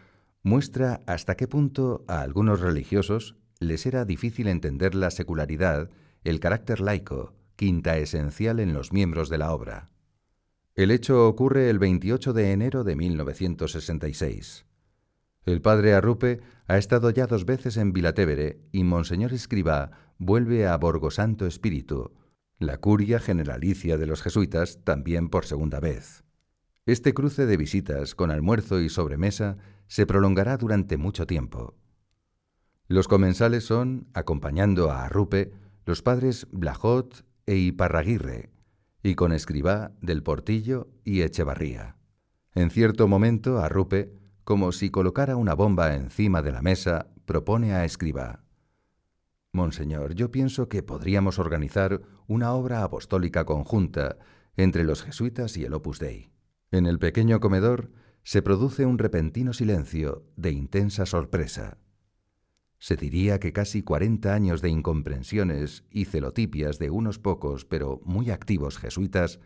muestra 0.44 1.02
hasta 1.08 1.36
qué 1.36 1.48
punto 1.48 2.04
a 2.08 2.22
algunos 2.22 2.60
religiosos 2.60 3.36
les 3.60 3.86
era 3.86 4.06
difícil 4.06 4.48
entender 4.48 4.96
la 4.96 5.12
secularidad, 5.12 5.90
el 6.24 6.40
carácter 6.40 6.80
laico, 6.80 7.34
quinta 7.56 7.98
esencial 7.98 8.60
en 8.60 8.74
los 8.74 8.94
miembros 8.94 9.30
de 9.30 9.38
la 9.38 9.52
obra. 9.52 9.90
El 10.76 10.92
hecho 10.92 11.28
ocurre 11.28 11.70
el 11.70 11.80
28 11.80 12.32
de 12.32 12.52
enero 12.52 12.84
de 12.84 12.96
1966. 12.96 14.66
El 15.46 15.62
padre 15.62 15.94
Arrupe 15.94 16.42
ha 16.68 16.78
estado 16.78 17.10
ya 17.10 17.28
dos 17.28 17.46
veces 17.46 17.76
en 17.78 17.92
Vilatevere 17.92 18.62
y 18.72 18.84
Monseñor 18.84 19.34
Escribá 19.34 19.92
vuelve 20.18 20.68
a 20.68 20.78
Borgo 20.78 21.12
Santo 21.12 21.46
Espíritu, 21.48 22.14
la 22.60 22.78
curia 22.78 23.20
generalicia 23.20 23.98
de 23.98 24.06
los 24.06 24.22
jesuitas, 24.22 24.80
también 24.84 25.30
por 25.30 25.46
segunda 25.46 25.80
vez. 25.80 26.24
Este 26.90 27.14
cruce 27.14 27.46
de 27.46 27.56
visitas 27.56 28.16
con 28.16 28.32
almuerzo 28.32 28.82
y 28.82 28.90
sobremesa 28.90 29.58
se 29.86 30.08
prolongará 30.08 30.58
durante 30.58 30.98
mucho 30.98 31.28
tiempo. 31.28 31.76
Los 32.88 33.08
comensales 33.08 33.64
son, 33.64 34.08
acompañando 34.16 34.90
a 34.90 35.06
Arrupe, 35.06 35.52
los 35.86 36.02
padres 36.02 36.48
Blajot 36.52 37.24
e 37.46 37.58
Iparraguirre, 37.58 38.50
y 39.04 39.14
con 39.14 39.34
escribá 39.34 39.92
del 40.02 40.24
Portillo 40.24 40.88
y 41.04 41.22
Echevarría. 41.22 41.96
En 42.56 42.72
cierto 42.72 43.08
momento, 43.08 43.60
Arrupe, 43.60 44.12
como 44.44 44.72
si 44.72 44.90
colocara 44.90 45.36
una 45.36 45.54
bomba 45.54 45.94
encima 45.94 46.42
de 46.42 46.54
la 46.54 46.64
mesa, 46.64 47.12
propone 47.26 47.76
a 47.76 47.86
escribá. 47.86 48.46
Monseñor, 49.52 50.16
yo 50.16 50.32
pienso 50.32 50.70
que 50.70 50.82
podríamos 50.82 51.38
organizar 51.38 52.02
una 52.26 52.52
obra 52.54 52.84
apostólica 52.84 53.46
conjunta 53.46 54.18
entre 54.58 54.84
los 54.84 55.04
jesuitas 55.04 55.56
y 55.56 55.66
el 55.66 55.76
Opus 55.76 56.00
Dei. 56.00 56.32
En 56.72 56.86
el 56.86 57.00
pequeño 57.00 57.40
comedor 57.40 57.92
se 58.24 58.44
produce 58.44 58.86
un 58.86 59.00
repentino 59.00 59.54
silencio 59.54 60.24
de 60.36 60.52
intensa 60.52 61.08
sorpresa. 61.08 61.80
Se 62.78 62.96
diría 62.96 63.40
que 63.40 63.54
casi 63.54 63.82
cuarenta 63.82 64.36
años 64.36 64.62
de 64.62 64.70
incomprensiones 64.70 65.84
y 65.90 66.06
celotipias 66.06 66.78
de 66.78 66.92
unos 66.92 67.18
pocos 67.18 67.66
pero 67.66 68.02
muy 68.06 68.30
activos 68.30 68.78
jesuitas, 68.78 69.40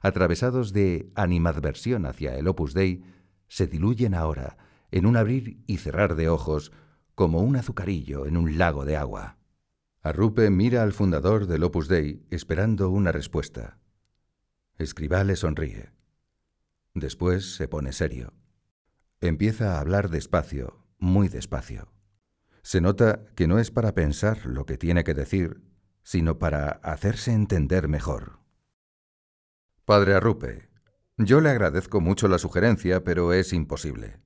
atravesados 0.00 0.72
de 0.72 1.10
animadversión 1.14 2.06
hacia 2.06 2.36
el 2.36 2.48
Opus 2.48 2.74
Dei, 2.74 3.02
se 3.46 3.68
diluyen 3.68 4.14
ahora 4.14 4.58
en 4.90 5.06
un 5.06 5.16
abrir 5.16 5.62
y 5.66 5.76
cerrar 5.78 6.16
de 6.16 6.28
ojos 6.28 6.72
como 7.14 7.40
un 7.40 7.54
azucarillo 7.54 8.26
en 8.26 8.36
un 8.36 8.58
lago 8.58 8.84
de 8.84 8.96
agua. 8.96 9.38
Arrupe 10.02 10.50
mira 10.50 10.82
al 10.82 10.92
fundador 10.92 11.46
del 11.46 11.62
Opus 11.62 11.88
Dei 11.88 12.26
esperando 12.30 12.90
una 12.90 13.12
respuesta. 13.12 13.78
Escribá 14.76 15.22
le 15.22 15.36
sonríe. 15.36 15.94
Después 16.94 17.56
se 17.56 17.66
pone 17.66 17.92
serio. 17.92 18.32
Empieza 19.20 19.74
a 19.74 19.80
hablar 19.80 20.10
despacio, 20.10 20.86
muy 20.98 21.28
despacio. 21.28 21.92
Se 22.62 22.80
nota 22.80 23.26
que 23.34 23.48
no 23.48 23.58
es 23.58 23.72
para 23.72 23.94
pensar 23.94 24.46
lo 24.46 24.64
que 24.64 24.78
tiene 24.78 25.02
que 25.02 25.12
decir, 25.12 25.60
sino 26.04 26.38
para 26.38 26.68
hacerse 26.68 27.32
entender 27.32 27.88
mejor. 27.88 28.38
Padre 29.84 30.14
Arrupe, 30.14 30.68
yo 31.18 31.40
le 31.40 31.50
agradezco 31.50 32.00
mucho 32.00 32.28
la 32.28 32.38
sugerencia, 32.38 33.02
pero 33.02 33.32
es 33.32 33.52
imposible. 33.52 34.20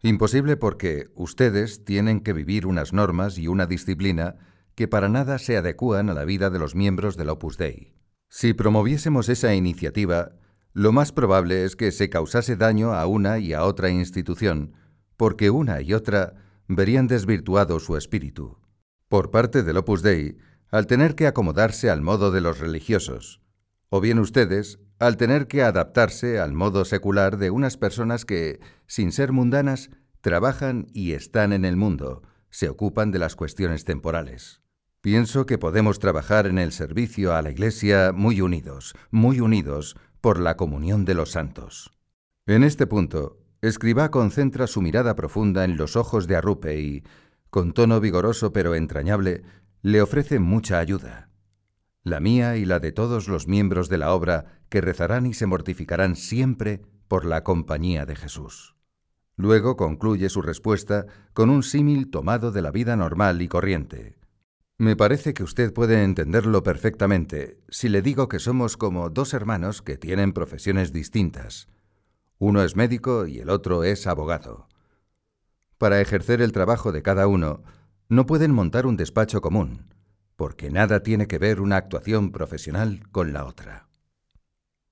Imposible 0.00 0.56
porque 0.56 1.08
ustedes 1.14 1.84
tienen 1.84 2.20
que 2.20 2.32
vivir 2.32 2.66
unas 2.66 2.92
normas 2.92 3.38
y 3.38 3.48
una 3.48 3.66
disciplina 3.66 4.36
que 4.76 4.86
para 4.86 5.08
nada 5.08 5.38
se 5.38 5.56
adecúan 5.56 6.08
a 6.08 6.14
la 6.14 6.24
vida 6.24 6.50
de 6.50 6.60
los 6.60 6.76
miembros 6.76 7.16
del 7.16 7.30
Opus 7.30 7.58
Dei. 7.58 7.96
Si 8.28 8.54
promoviésemos 8.54 9.28
esa 9.28 9.54
iniciativa, 9.54 10.36
lo 10.78 10.92
más 10.92 11.10
probable 11.10 11.64
es 11.64 11.74
que 11.74 11.90
se 11.90 12.08
causase 12.08 12.54
daño 12.54 12.94
a 12.94 13.04
una 13.06 13.40
y 13.40 13.52
a 13.52 13.64
otra 13.64 13.90
institución, 13.90 14.74
porque 15.16 15.50
una 15.50 15.80
y 15.80 15.92
otra 15.92 16.34
verían 16.68 17.08
desvirtuado 17.08 17.80
su 17.80 17.96
espíritu. 17.96 18.60
Por 19.08 19.32
parte 19.32 19.64
del 19.64 19.78
Opus 19.78 20.02
Dei, 20.02 20.36
al 20.70 20.86
tener 20.86 21.16
que 21.16 21.26
acomodarse 21.26 21.90
al 21.90 22.00
modo 22.00 22.30
de 22.30 22.42
los 22.42 22.60
religiosos, 22.60 23.40
o 23.88 24.00
bien 24.00 24.20
ustedes, 24.20 24.78
al 25.00 25.16
tener 25.16 25.48
que 25.48 25.64
adaptarse 25.64 26.38
al 26.38 26.52
modo 26.52 26.84
secular 26.84 27.38
de 27.38 27.50
unas 27.50 27.76
personas 27.76 28.24
que, 28.24 28.60
sin 28.86 29.10
ser 29.10 29.32
mundanas, 29.32 29.90
trabajan 30.20 30.86
y 30.92 31.10
están 31.10 31.52
en 31.52 31.64
el 31.64 31.74
mundo, 31.74 32.22
se 32.50 32.68
ocupan 32.68 33.10
de 33.10 33.18
las 33.18 33.34
cuestiones 33.34 33.84
temporales. 33.84 34.62
Pienso 35.00 35.46
que 35.46 35.58
podemos 35.58 35.98
trabajar 35.98 36.46
en 36.46 36.58
el 36.58 36.70
servicio 36.70 37.34
a 37.34 37.42
la 37.42 37.50
Iglesia 37.50 38.12
muy 38.12 38.40
unidos, 38.40 38.94
muy 39.10 39.40
unidos 39.40 39.96
por 40.20 40.40
la 40.40 40.56
comunión 40.56 41.04
de 41.04 41.14
los 41.14 41.32
santos. 41.32 41.90
En 42.46 42.64
este 42.64 42.86
punto, 42.86 43.38
Escribá 43.60 44.12
concentra 44.12 44.68
su 44.68 44.80
mirada 44.80 45.16
profunda 45.16 45.64
en 45.64 45.76
los 45.76 45.96
ojos 45.96 46.28
de 46.28 46.36
Arrupe 46.36 46.80
y, 46.80 47.02
con 47.50 47.72
tono 47.72 48.00
vigoroso 48.00 48.52
pero 48.52 48.76
entrañable, 48.76 49.42
le 49.82 50.00
ofrece 50.00 50.38
mucha 50.38 50.78
ayuda. 50.78 51.30
La 52.04 52.20
mía 52.20 52.56
y 52.56 52.64
la 52.64 52.78
de 52.78 52.92
todos 52.92 53.26
los 53.26 53.48
miembros 53.48 53.88
de 53.88 53.98
la 53.98 54.12
obra 54.12 54.60
que 54.68 54.80
rezarán 54.80 55.26
y 55.26 55.34
se 55.34 55.46
mortificarán 55.46 56.14
siempre 56.14 56.82
por 57.08 57.24
la 57.24 57.42
compañía 57.42 58.06
de 58.06 58.14
Jesús. 58.14 58.76
Luego 59.36 59.76
concluye 59.76 60.28
su 60.28 60.40
respuesta 60.40 61.06
con 61.32 61.50
un 61.50 61.64
símil 61.64 62.10
tomado 62.10 62.52
de 62.52 62.62
la 62.62 62.70
vida 62.70 62.94
normal 62.94 63.42
y 63.42 63.48
corriente. 63.48 64.18
Me 64.80 64.94
parece 64.94 65.34
que 65.34 65.42
usted 65.42 65.72
puede 65.72 66.04
entenderlo 66.04 66.62
perfectamente 66.62 67.58
si 67.68 67.88
le 67.88 68.00
digo 68.00 68.28
que 68.28 68.38
somos 68.38 68.76
como 68.76 69.10
dos 69.10 69.34
hermanos 69.34 69.82
que 69.82 69.96
tienen 69.96 70.32
profesiones 70.32 70.92
distintas. 70.92 71.66
Uno 72.38 72.62
es 72.62 72.76
médico 72.76 73.26
y 73.26 73.40
el 73.40 73.50
otro 73.50 73.82
es 73.82 74.06
abogado. 74.06 74.68
Para 75.78 76.00
ejercer 76.00 76.40
el 76.40 76.52
trabajo 76.52 76.92
de 76.92 77.02
cada 77.02 77.26
uno, 77.26 77.64
no 78.08 78.24
pueden 78.26 78.52
montar 78.52 78.86
un 78.86 78.96
despacho 78.96 79.40
común, 79.40 79.92
porque 80.36 80.70
nada 80.70 81.02
tiene 81.02 81.26
que 81.26 81.38
ver 81.38 81.60
una 81.60 81.76
actuación 81.76 82.30
profesional 82.30 83.02
con 83.10 83.32
la 83.32 83.46
otra. 83.46 83.88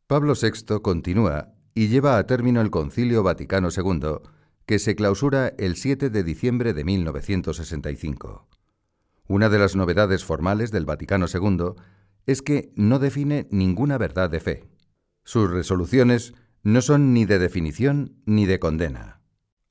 Pablo 0.08 0.34
VI 0.34 0.80
continúa 0.82 1.54
y 1.74 1.86
lleva 1.86 2.18
a 2.18 2.26
término 2.26 2.60
el 2.60 2.70
Concilio 2.70 3.22
Vaticano 3.22 3.68
II, 3.70 4.18
que 4.66 4.80
se 4.80 4.96
clausura 4.96 5.52
el 5.58 5.76
7 5.76 6.10
de 6.10 6.24
diciembre 6.24 6.74
de 6.74 6.82
1965. 6.82 8.48
Una 9.28 9.48
de 9.48 9.58
las 9.58 9.76
novedades 9.76 10.24
formales 10.24 10.70
del 10.70 10.84
Vaticano 10.84 11.26
II 11.32 11.74
es 12.26 12.42
que 12.42 12.72
no 12.76 12.98
define 12.98 13.48
ninguna 13.50 13.98
verdad 13.98 14.30
de 14.30 14.40
fe. 14.40 14.64
Sus 15.24 15.50
resoluciones 15.50 16.34
no 16.62 16.80
son 16.80 17.12
ni 17.12 17.24
de 17.24 17.38
definición 17.38 18.20
ni 18.26 18.46
de 18.46 18.58
condena. 18.58 19.20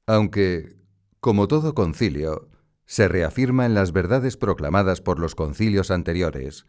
Aunque, 0.08 0.78
como 1.20 1.48
todo 1.48 1.74
concilio, 1.74 2.50
se 2.86 3.08
reafirma 3.08 3.66
en 3.66 3.74
las 3.74 3.92
verdades 3.92 4.38
proclamadas 4.38 5.02
por 5.02 5.20
los 5.20 5.36
concilios 5.36 5.92
anteriores, 5.92 6.66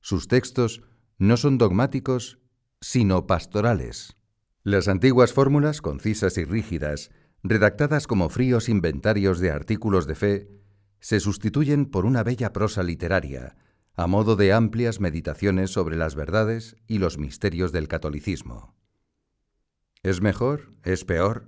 sus 0.00 0.28
textos 0.28 0.82
no 1.18 1.36
son 1.36 1.58
dogmáticos, 1.58 2.38
sino 2.80 3.26
pastorales. 3.26 4.16
Las 4.62 4.86
antiguas 4.86 5.32
fórmulas 5.32 5.80
concisas 5.80 6.38
y 6.38 6.44
rígidas 6.44 7.10
redactadas 7.42 8.06
como 8.06 8.28
fríos 8.28 8.68
inventarios 8.68 9.40
de 9.40 9.50
artículos 9.50 10.06
de 10.06 10.14
fe, 10.14 10.48
se 11.06 11.20
sustituyen 11.20 11.86
por 11.86 12.04
una 12.04 12.24
bella 12.24 12.52
prosa 12.52 12.82
literaria, 12.82 13.54
a 13.94 14.08
modo 14.08 14.34
de 14.34 14.52
amplias 14.52 14.98
meditaciones 14.98 15.70
sobre 15.70 15.94
las 15.94 16.16
verdades 16.16 16.74
y 16.88 16.98
los 16.98 17.16
misterios 17.16 17.70
del 17.70 17.86
catolicismo. 17.86 18.74
¿Es 20.02 20.20
mejor? 20.20 20.72
¿Es 20.82 21.04
peor? 21.04 21.46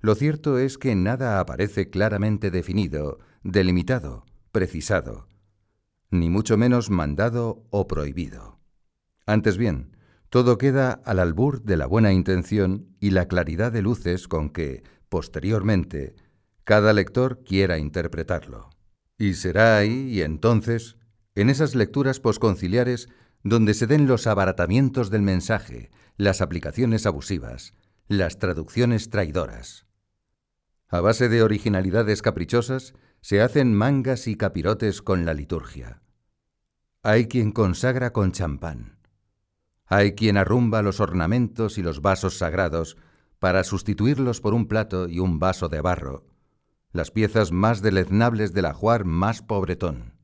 Lo 0.00 0.14
cierto 0.14 0.58
es 0.58 0.76
que 0.76 0.94
nada 0.94 1.40
aparece 1.40 1.88
claramente 1.88 2.50
definido, 2.50 3.18
delimitado, 3.42 4.26
precisado, 4.52 5.26
ni 6.10 6.28
mucho 6.28 6.58
menos 6.58 6.90
mandado 6.90 7.64
o 7.70 7.86
prohibido. 7.86 8.60
Antes 9.24 9.56
bien, 9.56 9.96
todo 10.28 10.58
queda 10.58 11.00
al 11.06 11.20
albur 11.20 11.62
de 11.62 11.78
la 11.78 11.86
buena 11.86 12.12
intención 12.12 12.94
y 13.00 13.08
la 13.08 13.26
claridad 13.26 13.72
de 13.72 13.80
luces 13.80 14.28
con 14.28 14.50
que, 14.50 14.82
posteriormente, 15.08 16.14
cada 16.66 16.92
lector 16.92 17.44
quiera 17.44 17.78
interpretarlo. 17.78 18.70
Y 19.16 19.34
será 19.34 19.78
ahí 19.78 20.10
y 20.10 20.22
entonces, 20.22 20.96
en 21.36 21.48
esas 21.48 21.76
lecturas 21.76 22.18
posconciliares, 22.18 23.08
donde 23.44 23.72
se 23.72 23.86
den 23.86 24.08
los 24.08 24.26
abaratamientos 24.26 25.08
del 25.08 25.22
mensaje, 25.22 25.92
las 26.16 26.40
aplicaciones 26.40 27.06
abusivas, 27.06 27.72
las 28.08 28.40
traducciones 28.40 29.10
traidoras. 29.10 29.86
A 30.88 31.00
base 31.00 31.28
de 31.28 31.44
originalidades 31.44 32.20
caprichosas, 32.20 32.94
se 33.20 33.42
hacen 33.42 33.72
mangas 33.72 34.26
y 34.26 34.34
capirotes 34.34 35.02
con 35.02 35.24
la 35.24 35.34
liturgia. 35.34 36.02
Hay 37.04 37.28
quien 37.28 37.52
consagra 37.52 38.12
con 38.12 38.32
champán. 38.32 38.98
Hay 39.84 40.16
quien 40.16 40.36
arrumba 40.36 40.82
los 40.82 40.98
ornamentos 40.98 41.78
y 41.78 41.82
los 41.82 42.02
vasos 42.02 42.38
sagrados 42.38 42.96
para 43.38 43.62
sustituirlos 43.62 44.40
por 44.40 44.52
un 44.52 44.66
plato 44.66 45.08
y 45.08 45.20
un 45.20 45.38
vaso 45.38 45.68
de 45.68 45.80
barro, 45.80 46.35
las 46.96 47.10
piezas 47.10 47.52
más 47.52 47.82
deleznables 47.82 48.52
del 48.52 48.66
ajuar 48.66 49.04
más 49.04 49.42
pobretón. 49.42 50.14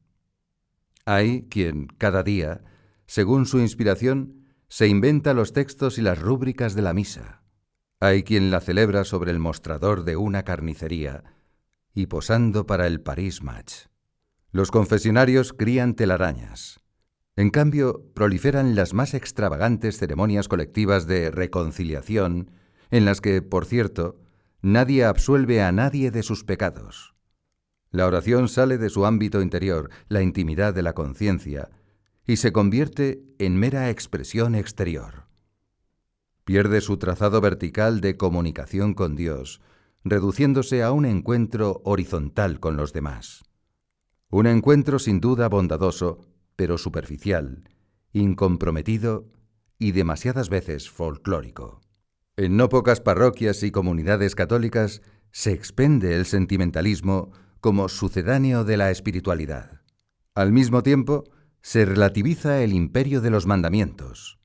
Hay 1.04 1.48
quien, 1.48 1.86
cada 1.98 2.22
día, 2.22 2.62
según 3.06 3.46
su 3.46 3.60
inspiración, 3.60 4.46
se 4.68 4.88
inventa 4.88 5.34
los 5.34 5.52
textos 5.52 5.98
y 5.98 6.02
las 6.02 6.18
rúbricas 6.18 6.74
de 6.74 6.82
la 6.82 6.94
misa. 6.94 7.42
Hay 8.00 8.22
quien 8.22 8.50
la 8.50 8.60
celebra 8.60 9.04
sobre 9.04 9.30
el 9.30 9.38
mostrador 9.38 10.04
de 10.04 10.16
una 10.16 10.44
carnicería 10.44 11.24
y 11.94 12.06
posando 12.06 12.66
para 12.66 12.86
el 12.86 13.00
París 13.00 13.42
Match. 13.42 13.86
Los 14.50 14.70
confesionarios 14.70 15.52
crían 15.52 15.94
telarañas. 15.94 16.80
En 17.36 17.50
cambio, 17.50 18.10
proliferan 18.14 18.74
las 18.74 18.92
más 18.94 19.14
extravagantes 19.14 19.98
ceremonias 19.98 20.48
colectivas 20.48 21.06
de 21.06 21.30
reconciliación 21.30 22.50
en 22.90 23.04
las 23.04 23.20
que, 23.20 23.40
por 23.42 23.64
cierto, 23.64 24.21
nadie 24.62 25.04
absuelve 25.04 25.60
a 25.62 25.72
nadie 25.72 26.10
de 26.10 26.22
sus 26.22 26.44
pecados. 26.44 27.14
La 27.90 28.06
oración 28.06 28.48
sale 28.48 28.78
de 28.78 28.88
su 28.88 29.04
ámbito 29.04 29.42
interior, 29.42 29.90
la 30.08 30.22
intimidad 30.22 30.72
de 30.72 30.82
la 30.82 30.94
conciencia, 30.94 31.70
y 32.26 32.36
se 32.36 32.52
convierte 32.52 33.22
en 33.38 33.56
mera 33.56 33.90
expresión 33.90 34.54
exterior. 34.54 35.26
pierde 36.44 36.80
su 36.80 36.96
trazado 36.96 37.40
vertical 37.40 38.00
de 38.00 38.16
comunicación 38.16 38.94
con 38.94 39.14
Dios, 39.14 39.60
reduciéndose 40.02 40.82
a 40.82 40.90
un 40.90 41.04
encuentro 41.04 41.80
horizontal 41.84 42.58
con 42.58 42.76
los 42.76 42.92
demás. 42.92 43.44
Un 44.28 44.46
encuentro 44.46 44.98
sin 44.98 45.20
duda 45.20 45.48
bondadoso, 45.48 46.26
pero 46.56 46.78
superficial, 46.78 47.68
incomprometido 48.12 49.28
y 49.78 49.92
demasiadas 49.92 50.48
veces 50.48 50.90
folclórico. 50.90 51.80
En 52.36 52.56
no 52.56 52.70
pocas 52.70 53.00
parroquias 53.00 53.62
y 53.62 53.70
comunidades 53.70 54.34
católicas 54.34 55.02
se 55.32 55.52
expende 55.52 56.16
el 56.16 56.24
sentimentalismo 56.24 57.30
como 57.60 57.90
sucedáneo 57.90 58.64
de 58.64 58.78
la 58.78 58.90
espiritualidad. 58.90 59.82
Al 60.34 60.50
mismo 60.50 60.82
tiempo, 60.82 61.24
se 61.60 61.84
relativiza 61.84 62.62
el 62.62 62.72
imperio 62.72 63.20
de 63.20 63.28
los 63.30 63.46
mandamientos. 63.46 64.40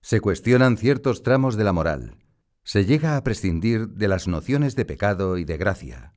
Se 0.00 0.20
cuestionan 0.20 0.76
ciertos 0.76 1.22
tramos 1.22 1.56
de 1.56 1.64
la 1.64 1.72
moral. 1.72 2.18
Se 2.62 2.84
llega 2.84 3.16
a 3.16 3.24
prescindir 3.24 3.88
de 3.88 4.06
las 4.06 4.28
nociones 4.28 4.76
de 4.76 4.84
pecado 4.84 5.36
y 5.36 5.44
de 5.44 5.56
gracia. 5.56 6.14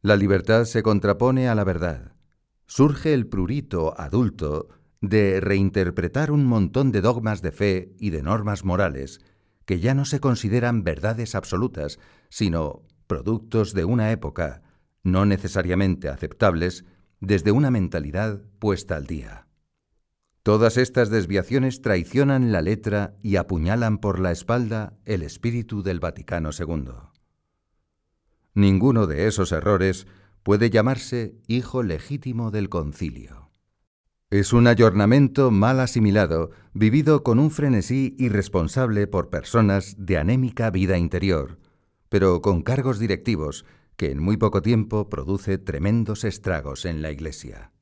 La 0.00 0.14
libertad 0.14 0.64
se 0.64 0.82
contrapone 0.84 1.48
a 1.48 1.56
la 1.56 1.64
verdad. 1.64 2.14
Surge 2.66 3.14
el 3.14 3.26
prurito 3.26 3.98
adulto 3.98 4.68
de 5.00 5.40
reinterpretar 5.40 6.30
un 6.30 6.44
montón 6.44 6.92
de 6.92 7.00
dogmas 7.00 7.42
de 7.42 7.50
fe 7.50 7.96
y 7.98 8.10
de 8.10 8.22
normas 8.22 8.64
morales 8.64 9.20
que 9.64 9.80
ya 9.80 9.94
no 9.94 10.04
se 10.04 10.20
consideran 10.20 10.84
verdades 10.84 11.34
absolutas, 11.34 11.98
sino 12.28 12.82
productos 13.06 13.74
de 13.74 13.84
una 13.84 14.10
época, 14.12 14.62
no 15.02 15.26
necesariamente 15.26 16.08
aceptables, 16.08 16.84
desde 17.20 17.52
una 17.52 17.70
mentalidad 17.70 18.42
puesta 18.58 18.96
al 18.96 19.06
día. 19.06 19.46
Todas 20.42 20.76
estas 20.76 21.08
desviaciones 21.08 21.82
traicionan 21.82 22.50
la 22.50 22.62
letra 22.62 23.16
y 23.22 23.36
apuñalan 23.36 23.98
por 23.98 24.18
la 24.18 24.32
espalda 24.32 24.98
el 25.04 25.22
espíritu 25.22 25.84
del 25.84 26.00
Vaticano 26.00 26.50
II. 26.58 26.94
Ninguno 28.54 29.06
de 29.06 29.28
esos 29.28 29.52
errores 29.52 30.06
puede 30.42 30.68
llamarse 30.68 31.36
hijo 31.46 31.84
legítimo 31.84 32.50
del 32.50 32.68
concilio. 32.68 33.41
Es 34.32 34.54
un 34.54 34.66
ayornamiento 34.66 35.50
mal 35.50 35.78
asimilado, 35.78 36.52
vivido 36.72 37.22
con 37.22 37.38
un 37.38 37.50
frenesí 37.50 38.16
irresponsable 38.18 39.06
por 39.06 39.28
personas 39.28 39.94
de 39.98 40.16
anémica 40.16 40.70
vida 40.70 40.96
interior, 40.96 41.58
pero 42.08 42.40
con 42.40 42.62
cargos 42.62 42.98
directivos 42.98 43.66
que 43.98 44.10
en 44.10 44.22
muy 44.22 44.38
poco 44.38 44.62
tiempo 44.62 45.10
produce 45.10 45.58
tremendos 45.58 46.24
estragos 46.24 46.86
en 46.86 47.02
la 47.02 47.10
Iglesia. 47.10 47.72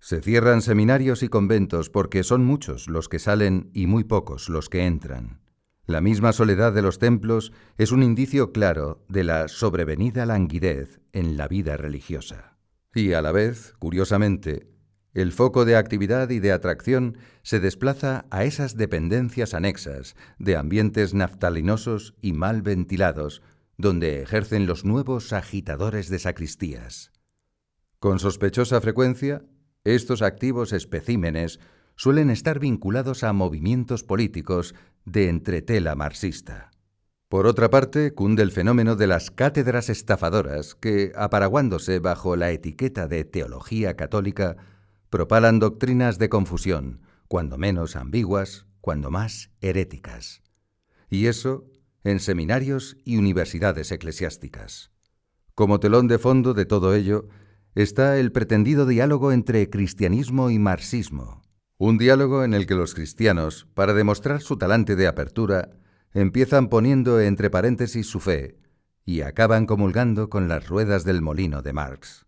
Se 0.00 0.20
cierran 0.20 0.60
seminarios 0.60 1.22
y 1.22 1.28
conventos 1.28 1.88
porque 1.88 2.24
son 2.24 2.44
muchos 2.44 2.88
los 2.88 3.08
que 3.08 3.20
salen 3.20 3.70
y 3.72 3.86
muy 3.86 4.02
pocos 4.02 4.48
los 4.48 4.68
que 4.68 4.86
entran. 4.86 5.38
La 5.86 6.00
misma 6.00 6.32
soledad 6.32 6.72
de 6.72 6.82
los 6.82 6.98
templos 6.98 7.52
es 7.78 7.92
un 7.92 8.02
indicio 8.02 8.50
claro 8.50 9.04
de 9.08 9.22
la 9.22 9.46
sobrevenida 9.46 10.26
languidez 10.26 11.00
en 11.12 11.36
la 11.36 11.46
vida 11.46 11.76
religiosa. 11.76 12.58
Y 12.92 13.12
a 13.12 13.22
la 13.22 13.30
vez, 13.30 13.74
curiosamente, 13.78 14.70
el 15.12 15.32
foco 15.32 15.64
de 15.64 15.76
actividad 15.76 16.30
y 16.30 16.38
de 16.38 16.52
atracción 16.52 17.18
se 17.42 17.58
desplaza 17.58 18.26
a 18.30 18.44
esas 18.44 18.76
dependencias 18.76 19.54
anexas 19.54 20.14
de 20.38 20.56
ambientes 20.56 21.14
naftalinosos 21.14 22.14
y 22.20 22.32
mal 22.32 22.62
ventilados, 22.62 23.42
donde 23.76 24.22
ejercen 24.22 24.66
los 24.66 24.84
nuevos 24.84 25.32
agitadores 25.32 26.10
de 26.10 26.18
sacristías. 26.18 27.12
Con 27.98 28.18
sospechosa 28.18 28.80
frecuencia, 28.80 29.42
estos 29.84 30.22
activos 30.22 30.72
especímenes 30.72 31.58
suelen 31.96 32.30
estar 32.30 32.58
vinculados 32.58 33.24
a 33.24 33.32
movimientos 33.32 34.04
políticos 34.04 34.74
de 35.04 35.28
entretela 35.28 35.94
marxista. 35.94 36.70
Por 37.28 37.46
otra 37.46 37.70
parte, 37.70 38.12
cunde 38.12 38.42
el 38.42 38.50
fenómeno 38.50 38.96
de 38.96 39.06
las 39.06 39.30
cátedras 39.30 39.88
estafadoras 39.88 40.74
que, 40.74 41.12
aparaguándose 41.14 41.98
bajo 41.98 42.36
la 42.36 42.50
etiqueta 42.50 43.06
de 43.06 43.24
teología 43.24 43.96
católica, 43.96 44.56
propalan 45.10 45.58
doctrinas 45.58 46.18
de 46.18 46.28
confusión, 46.28 47.02
cuando 47.28 47.58
menos 47.58 47.96
ambiguas, 47.96 48.66
cuando 48.80 49.10
más 49.10 49.50
heréticas. 49.60 50.42
Y 51.10 51.26
eso 51.26 51.66
en 52.04 52.20
seminarios 52.20 52.96
y 53.04 53.16
universidades 53.18 53.92
eclesiásticas. 53.92 54.90
Como 55.54 55.80
telón 55.80 56.08
de 56.08 56.18
fondo 56.18 56.54
de 56.54 56.64
todo 56.64 56.94
ello 56.94 57.28
está 57.74 58.18
el 58.18 58.32
pretendido 58.32 58.86
diálogo 58.86 59.32
entre 59.32 59.68
cristianismo 59.68 60.50
y 60.50 60.58
marxismo, 60.58 61.42
un 61.76 61.98
diálogo 61.98 62.44
en 62.44 62.54
el 62.54 62.66
que 62.66 62.74
los 62.74 62.94
cristianos, 62.94 63.66
para 63.74 63.94
demostrar 63.94 64.40
su 64.40 64.56
talante 64.56 64.96
de 64.96 65.06
apertura, 65.06 65.70
empiezan 66.12 66.68
poniendo 66.68 67.20
entre 67.20 67.50
paréntesis 67.50 68.06
su 68.06 68.20
fe 68.20 68.58
y 69.04 69.22
acaban 69.22 69.66
comulgando 69.66 70.28
con 70.28 70.48
las 70.48 70.68
ruedas 70.68 71.04
del 71.04 71.22
molino 71.22 71.62
de 71.62 71.72
Marx. 71.72 72.26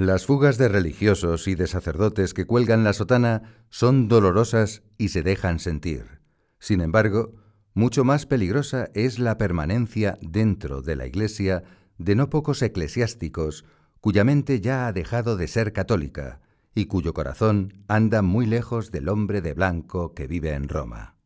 Las 0.00 0.24
fugas 0.24 0.56
de 0.56 0.68
religiosos 0.68 1.46
y 1.46 1.54
de 1.54 1.66
sacerdotes 1.66 2.32
que 2.32 2.46
cuelgan 2.46 2.84
la 2.84 2.94
sotana 2.94 3.66
son 3.68 4.08
dolorosas 4.08 4.82
y 4.96 5.10
se 5.10 5.22
dejan 5.22 5.58
sentir. 5.58 6.22
Sin 6.58 6.80
embargo, 6.80 7.34
mucho 7.74 8.02
más 8.02 8.24
peligrosa 8.24 8.88
es 8.94 9.18
la 9.18 9.36
permanencia 9.36 10.16
dentro 10.22 10.80
de 10.80 10.96
la 10.96 11.06
Iglesia 11.06 11.64
de 11.98 12.14
no 12.14 12.30
pocos 12.30 12.62
eclesiásticos 12.62 13.66
cuya 14.00 14.24
mente 14.24 14.62
ya 14.62 14.86
ha 14.86 14.94
dejado 14.94 15.36
de 15.36 15.48
ser 15.48 15.74
católica 15.74 16.40
y 16.74 16.86
cuyo 16.86 17.12
corazón 17.12 17.84
anda 17.86 18.22
muy 18.22 18.46
lejos 18.46 18.90
del 18.92 19.10
hombre 19.10 19.42
de 19.42 19.52
blanco 19.52 20.14
que 20.14 20.26
vive 20.26 20.54
en 20.54 20.70
Roma. 20.70 21.18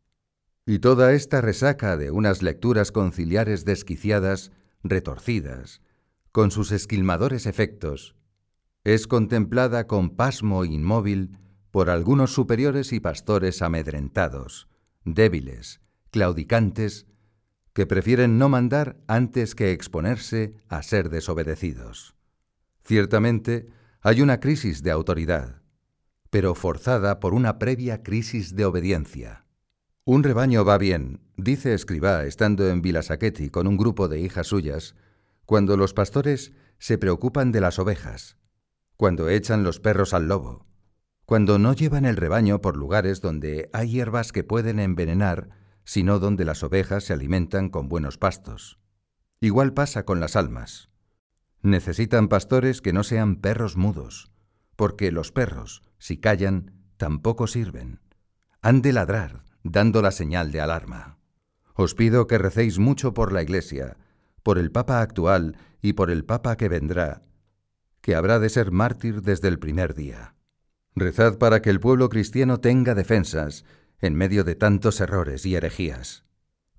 Y 0.66 0.80
toda 0.80 1.12
esta 1.12 1.40
resaca 1.40 1.96
de 1.96 2.10
unas 2.10 2.42
lecturas 2.42 2.90
conciliares 2.90 3.64
desquiciadas, 3.64 4.50
retorcidas, 4.82 5.80
con 6.32 6.50
sus 6.50 6.72
esquilmadores 6.72 7.46
efectos, 7.46 8.16
es 8.84 9.06
contemplada 9.06 9.86
con 9.86 10.10
pasmo 10.10 10.64
inmóvil 10.66 11.38
por 11.70 11.88
algunos 11.88 12.32
superiores 12.32 12.92
y 12.92 13.00
pastores 13.00 13.62
amedrentados, 13.62 14.68
débiles, 15.04 15.80
claudicantes, 16.10 17.06
que 17.72 17.86
prefieren 17.86 18.38
no 18.38 18.48
mandar 18.48 18.98
antes 19.08 19.54
que 19.54 19.72
exponerse 19.72 20.54
a 20.68 20.82
ser 20.82 21.08
desobedecidos. 21.08 22.14
Ciertamente, 22.84 23.66
hay 24.00 24.20
una 24.20 24.38
crisis 24.38 24.82
de 24.82 24.90
autoridad, 24.90 25.62
pero 26.30 26.54
forzada 26.54 27.18
por 27.20 27.32
una 27.32 27.58
previa 27.58 28.02
crisis 28.02 28.54
de 28.54 28.66
obediencia. 28.66 29.46
Un 30.04 30.22
rebaño 30.22 30.64
va 30.64 30.76
bien, 30.76 31.20
dice 31.36 31.72
Escribá 31.72 32.24
estando 32.26 32.68
en 32.68 32.82
Vilasaqueti 32.82 33.48
con 33.48 33.66
un 33.66 33.78
grupo 33.78 34.08
de 34.08 34.20
hijas 34.20 34.48
suyas, 34.48 34.94
cuando 35.46 35.78
los 35.78 35.94
pastores 35.94 36.52
se 36.78 36.98
preocupan 36.98 37.50
de 37.50 37.62
las 37.62 37.78
ovejas, 37.78 38.36
cuando 38.96 39.28
echan 39.28 39.64
los 39.64 39.80
perros 39.80 40.14
al 40.14 40.28
lobo, 40.28 40.66
cuando 41.24 41.58
no 41.58 41.72
llevan 41.72 42.04
el 42.04 42.16
rebaño 42.16 42.60
por 42.60 42.76
lugares 42.76 43.20
donde 43.20 43.70
hay 43.72 43.90
hierbas 43.90 44.30
que 44.30 44.44
pueden 44.44 44.78
envenenar, 44.78 45.48
sino 45.84 46.18
donde 46.18 46.44
las 46.44 46.62
ovejas 46.62 47.04
se 47.04 47.12
alimentan 47.12 47.70
con 47.70 47.88
buenos 47.88 48.18
pastos. 48.18 48.78
Igual 49.40 49.72
pasa 49.72 50.04
con 50.04 50.20
las 50.20 50.36
almas. 50.36 50.90
Necesitan 51.62 52.28
pastores 52.28 52.82
que 52.82 52.92
no 52.92 53.04
sean 53.04 53.36
perros 53.36 53.76
mudos, 53.76 54.32
porque 54.76 55.12
los 55.12 55.32
perros, 55.32 55.82
si 55.98 56.18
callan, 56.18 56.72
tampoco 56.98 57.46
sirven. 57.46 58.00
Han 58.60 58.82
de 58.82 58.92
ladrar, 58.92 59.44
dando 59.62 60.02
la 60.02 60.10
señal 60.10 60.52
de 60.52 60.60
alarma. 60.60 61.18
Os 61.74 61.94
pido 61.94 62.26
que 62.26 62.38
recéis 62.38 62.78
mucho 62.78 63.14
por 63.14 63.32
la 63.32 63.42
Iglesia, 63.42 63.96
por 64.42 64.58
el 64.58 64.70
Papa 64.70 65.00
actual 65.00 65.56
y 65.80 65.94
por 65.94 66.10
el 66.10 66.24
Papa 66.24 66.56
que 66.56 66.68
vendrá, 66.68 67.22
que 68.04 68.14
habrá 68.14 68.38
de 68.38 68.50
ser 68.50 68.70
mártir 68.70 69.22
desde 69.22 69.48
el 69.48 69.58
primer 69.58 69.94
día. 69.94 70.34
Rezad 70.94 71.38
para 71.38 71.62
que 71.62 71.70
el 71.70 71.80
pueblo 71.80 72.10
cristiano 72.10 72.60
tenga 72.60 72.94
defensas 72.94 73.64
en 73.98 74.14
medio 74.14 74.44
de 74.44 74.54
tantos 74.54 75.00
errores 75.00 75.46
y 75.46 75.56
herejías. 75.56 76.26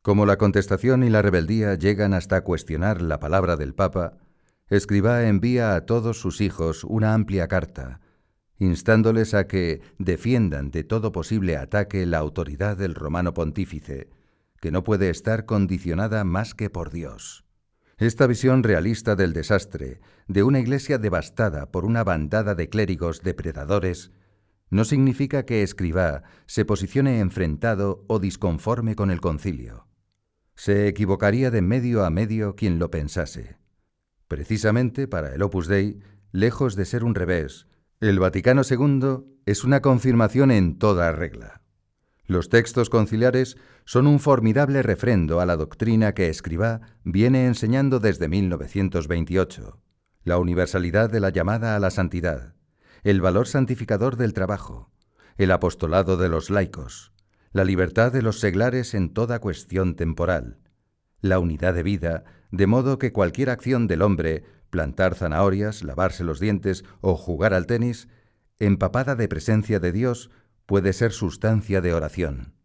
Como 0.03 0.28
la 0.28 0.38
contestación 0.38 1.03
y 1.03 1.09
la 1.09 1.23
rebeldía 1.23 1.73
llegan 1.73 2.13
hasta 2.13 2.41
cuestionar 2.41 3.01
la 3.01 3.19
palabra 3.19 3.55
del 3.55 3.73
Papa, 3.73 4.19
Escribá 4.69 5.23
envía 5.28 5.73
a 5.73 5.88
todos 5.88 6.19
sus 6.19 6.41
hijos 6.41 6.84
una 6.84 7.15
amplia 7.15 7.47
carta, 7.47 8.01
instándoles 8.59 9.34
a 9.34 9.47
que 9.47 9.82
defiendan 9.97 10.69
de 10.69 10.84
todo 10.84 11.11
posible 11.11 11.57
ataque 11.57 12.05
la 12.05 12.19
autoridad 12.19 12.78
del 12.78 12.93
romano 12.93 13.34
pontífice, 13.34 14.11
que 14.61 14.69
no 14.69 14.84
puede 14.84 15.09
estar 15.09 15.45
condicionada 15.45 16.23
más 16.23 16.53
que 16.53 16.69
por 16.69 16.91
Dios. 16.91 17.44
Esta 17.97 18.27
visión 18.27 18.63
realista 18.63 19.15
del 19.15 19.31
desastre, 19.31 20.01
de 20.27 20.43
una 20.43 20.59
iglesia 20.59 20.97
devastada 20.97 21.71
por 21.71 21.85
una 21.85 22.03
bandada 22.03 22.53
de 22.53 22.67
clérigos 22.67 23.21
depredadores, 23.21 24.11
no 24.69 24.83
significa 24.83 25.45
que 25.45 25.63
Escribá 25.63 26.23
se 26.45 26.65
posicione 26.65 27.19
enfrentado 27.21 28.03
o 28.07 28.19
disconforme 28.19 28.95
con 28.95 29.11
el 29.11 29.21
concilio. 29.21 29.87
Se 30.55 30.87
equivocaría 30.87 31.51
de 31.51 31.61
medio 31.61 32.03
a 32.03 32.09
medio 32.09 32.55
quien 32.55 32.79
lo 32.79 32.91
pensase. 32.91 33.57
Precisamente 34.27 35.07
para 35.07 35.33
el 35.33 35.41
Opus 35.41 35.67
Dei, 35.67 35.99
lejos 36.33 36.75
de 36.75 36.85
ser 36.85 37.05
un 37.05 37.15
revés, 37.15 37.67
el 38.01 38.19
Vaticano 38.19 38.63
II 38.69 39.23
es 39.45 39.63
una 39.63 39.81
confirmación 39.81 40.51
en 40.51 40.77
toda 40.77 41.13
regla. 41.13 41.61
Los 42.27 42.49
textos 42.49 42.89
conciliares 42.89 43.55
son 43.86 44.07
un 44.07 44.19
formidable 44.19 44.81
refrendo 44.81 45.39
a 45.39 45.45
la 45.45 45.55
doctrina 45.55 46.13
que 46.13 46.29
Escribá 46.29 46.81
viene 47.03 47.45
enseñando 47.45 47.99
desde 47.99 48.27
1928, 48.27 49.79
la 50.23 50.39
universalidad 50.39 51.09
de 51.11 51.19
la 51.19 51.29
llamada 51.29 51.75
a 51.75 51.79
la 51.79 51.91
santidad, 51.91 52.55
el 53.03 53.21
valor 53.21 53.47
santificador 53.47 54.17
del 54.17 54.33
trabajo, 54.33 54.89
el 55.38 55.51
apostolado 55.51 56.17
de 56.17 56.29
los 56.29 56.49
laicos, 56.49 57.13
la 57.51 57.63
libertad 57.63 58.11
de 58.11 58.23
los 58.23 58.39
seglares 58.39 58.95
en 58.95 59.13
toda 59.13 59.39
cuestión 59.39 59.95
temporal, 59.95 60.57
la 61.21 61.38
unidad 61.38 61.75
de 61.75 61.83
vida, 61.83 62.23
de 62.51 62.65
modo 62.65 62.97
que 62.97 63.13
cualquier 63.13 63.51
acción 63.51 63.86
del 63.86 64.01
hombre, 64.01 64.43
plantar 64.71 65.13
zanahorias, 65.13 65.83
lavarse 65.83 66.23
los 66.23 66.39
dientes 66.39 66.83
o 67.01 67.15
jugar 67.15 67.53
al 67.53 67.67
tenis, 67.67 68.07
empapada 68.57 69.15
de 69.15 69.27
presencia 69.27 69.79
de 69.79 69.91
Dios, 69.91 70.31
puede 70.65 70.91
ser 70.93 71.11
sustancia 71.11 71.81
de 71.81 71.93
oración. 71.93 72.55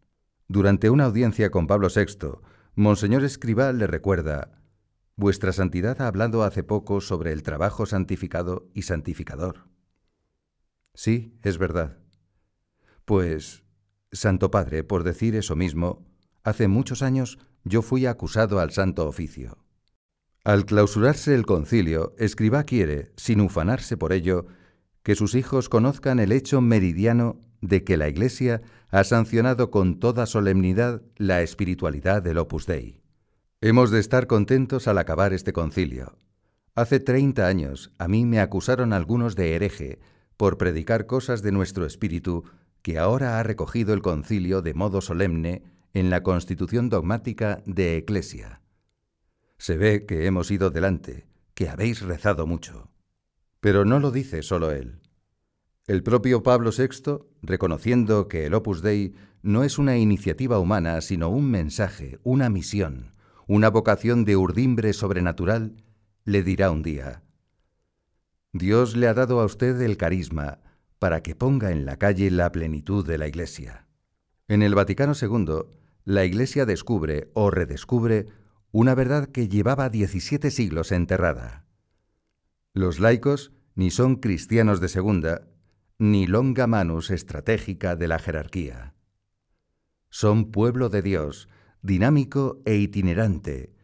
Durante 0.51 0.89
una 0.89 1.05
audiencia 1.05 1.49
con 1.49 1.65
Pablo 1.65 1.87
VI, 1.87 2.41
Monseñor 2.75 3.23
Escribá 3.23 3.71
le 3.71 3.87
recuerda, 3.87 4.59
Vuestra 5.15 5.53
Santidad 5.53 6.01
ha 6.01 6.07
hablado 6.07 6.43
hace 6.43 6.61
poco 6.61 6.99
sobre 6.99 7.31
el 7.31 7.41
trabajo 7.41 7.85
santificado 7.85 8.69
y 8.73 8.81
santificador. 8.81 9.69
Sí, 10.93 11.39
es 11.41 11.57
verdad. 11.57 11.99
Pues, 13.05 13.63
Santo 14.11 14.51
Padre, 14.51 14.83
por 14.83 15.05
decir 15.05 15.37
eso 15.37 15.55
mismo, 15.55 16.05
hace 16.43 16.67
muchos 16.67 17.01
años 17.01 17.39
yo 17.63 17.81
fui 17.81 18.05
acusado 18.05 18.59
al 18.59 18.71
Santo 18.71 19.07
Oficio. 19.07 19.57
Al 20.43 20.65
clausurarse 20.65 21.33
el 21.33 21.45
concilio, 21.45 22.13
Escribá 22.17 22.65
quiere, 22.65 23.13
sin 23.15 23.39
ufanarse 23.39 23.95
por 23.95 24.11
ello, 24.11 24.47
que 25.01 25.15
sus 25.15 25.33
hijos 25.33 25.69
conozcan 25.69 26.19
el 26.19 26.33
hecho 26.33 26.59
meridiano 26.59 27.39
de 27.61 27.83
que 27.83 27.97
la 27.97 28.09
Iglesia 28.09 28.61
ha 28.89 29.03
sancionado 29.03 29.71
con 29.71 29.99
toda 29.99 30.25
solemnidad 30.25 31.01
la 31.15 31.41
espiritualidad 31.41 32.21
del 32.21 32.39
Opus 32.39 32.65
Dei. 32.65 33.01
Hemos 33.61 33.91
de 33.91 33.99
estar 33.99 34.27
contentos 34.27 34.87
al 34.87 34.97
acabar 34.97 35.33
este 35.33 35.53
concilio. 35.53 36.17
Hace 36.73 36.99
30 36.99 37.45
años 37.45 37.91
a 37.99 38.07
mí 38.07 38.25
me 38.25 38.39
acusaron 38.39 38.93
algunos 38.93 39.35
de 39.35 39.55
hereje 39.55 39.99
por 40.37 40.57
predicar 40.57 41.05
cosas 41.05 41.43
de 41.43 41.51
nuestro 41.51 41.85
espíritu 41.85 42.43
que 42.81 42.97
ahora 42.97 43.39
ha 43.39 43.43
recogido 43.43 43.93
el 43.93 44.01
concilio 44.01 44.61
de 44.61 44.73
modo 44.73 45.01
solemne 45.01 45.63
en 45.93 46.09
la 46.09 46.23
constitución 46.23 46.89
dogmática 46.89 47.61
de 47.65 47.97
Eclesia. 47.97 48.61
Se 49.57 49.77
ve 49.77 50.05
que 50.07 50.25
hemos 50.25 50.49
ido 50.49 50.71
delante, 50.71 51.27
que 51.53 51.69
habéis 51.69 52.01
rezado 52.01 52.47
mucho. 52.47 52.89
Pero 53.59 53.85
no 53.85 53.99
lo 53.99 54.09
dice 54.09 54.41
solo 54.41 54.71
él. 54.71 55.00
El 55.87 56.03
propio 56.03 56.43
Pablo 56.43 56.71
VI, 56.71 57.19
reconociendo 57.41 58.27
que 58.27 58.45
el 58.45 58.53
Opus 58.53 58.81
Dei 58.81 59.13
no 59.41 59.63
es 59.63 59.79
una 59.79 59.97
iniciativa 59.97 60.59
humana, 60.59 61.01
sino 61.01 61.29
un 61.29 61.49
mensaje, 61.49 62.19
una 62.23 62.49
misión, 62.49 63.13
una 63.47 63.69
vocación 63.69 64.23
de 64.23 64.35
urdimbre 64.35 64.93
sobrenatural, 64.93 65.83
le 66.23 66.43
dirá 66.43 66.71
un 66.71 66.83
día, 66.83 67.23
Dios 68.53 68.97
le 68.97 69.07
ha 69.07 69.13
dado 69.13 69.39
a 69.39 69.45
usted 69.45 69.79
el 69.79 69.95
carisma 69.95 70.59
para 70.99 71.23
que 71.23 71.35
ponga 71.35 71.71
en 71.71 71.85
la 71.85 71.95
calle 71.95 72.29
la 72.29 72.51
plenitud 72.51 73.07
de 73.07 73.17
la 73.17 73.27
Iglesia. 73.27 73.87
En 74.49 74.61
el 74.61 74.75
Vaticano 74.75 75.13
II, 75.19 75.63
la 76.03 76.25
Iglesia 76.25 76.65
descubre 76.65 77.31
o 77.33 77.49
redescubre 77.49 78.27
una 78.71 78.93
verdad 78.93 79.29
que 79.29 79.47
llevaba 79.47 79.89
17 79.89 80.51
siglos 80.51 80.91
enterrada. 80.91 81.65
Los 82.73 82.99
laicos 82.99 83.53
ni 83.73 83.89
son 83.89 84.17
cristianos 84.17 84.81
de 84.81 84.89
segunda, 84.89 85.47
ni 86.01 86.25
longa 86.25 86.65
manus 86.65 87.11
estratégica 87.11 87.95
de 87.95 88.07
la 88.07 88.17
jerarquía. 88.17 88.95
Son 90.09 90.49
pueblo 90.49 90.89
de 90.89 91.03
Dios, 91.03 91.47
dinámico 91.83 92.59
e 92.65 92.77
itinerante, 92.77 93.75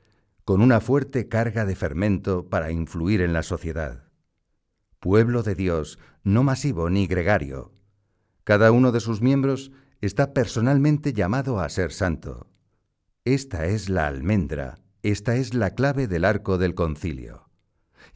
con 0.43 0.63
una 0.63 0.79
fuerte 0.81 1.27
carga 1.27 1.63
de 1.63 1.75
fermento 1.75 2.49
para 2.49 2.71
influir 2.71 3.21
en 3.21 3.33
la 3.33 3.43
sociedad. 3.43 4.09
Pueblo 4.99 5.43
de 5.43 5.53
Dios, 5.53 5.99
no 6.23 6.41
masivo 6.41 6.89
ni 6.89 7.05
gregario. 7.05 7.71
Cada 8.43 8.71
uno 8.71 8.91
de 8.91 8.99
sus 8.99 9.21
miembros 9.21 9.71
está 10.01 10.33
personalmente 10.33 11.13
llamado 11.13 11.59
a 11.59 11.69
ser 11.69 11.91
santo. 11.91 12.49
Esta 13.25 13.67
es 13.67 13.89
la 13.89 14.07
almendra, 14.07 14.79
esta 15.03 15.35
es 15.35 15.53
la 15.53 15.75
clave 15.75 16.07
del 16.07 16.25
arco 16.25 16.57
del 16.57 16.73
concilio. 16.73 17.51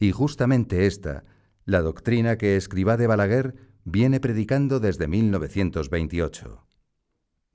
Y 0.00 0.10
justamente 0.10 0.86
esta, 0.86 1.22
la 1.64 1.82
doctrina 1.82 2.36
que 2.36 2.56
escriba 2.56 2.96
de 2.96 3.06
Balaguer 3.06 3.71
viene 3.84 4.20
predicando 4.20 4.80
desde 4.80 5.08
1928. 5.08 6.66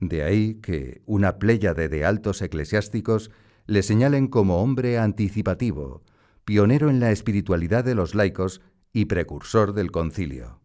De 0.00 0.22
ahí 0.22 0.54
que 0.56 1.02
una 1.06 1.38
pléyade 1.38 1.88
de 1.88 2.04
altos 2.04 2.42
eclesiásticos 2.42 3.30
le 3.66 3.82
señalen 3.82 4.28
como 4.28 4.62
hombre 4.62 4.98
anticipativo, 4.98 6.00
pionero 6.44 6.88
en 6.88 7.00
la 7.00 7.10
espiritualidad 7.10 7.84
de 7.84 7.94
los 7.94 8.14
laicos 8.14 8.60
y 8.92 9.06
precursor 9.06 9.74
del 9.74 9.90
concilio. 9.90 10.60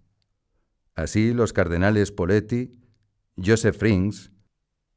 Así 0.96 1.34
los 1.34 1.54
cardenales 1.54 2.12
Poletti, 2.12 2.80
Joseph 3.36 3.78
Frings, 3.78 4.32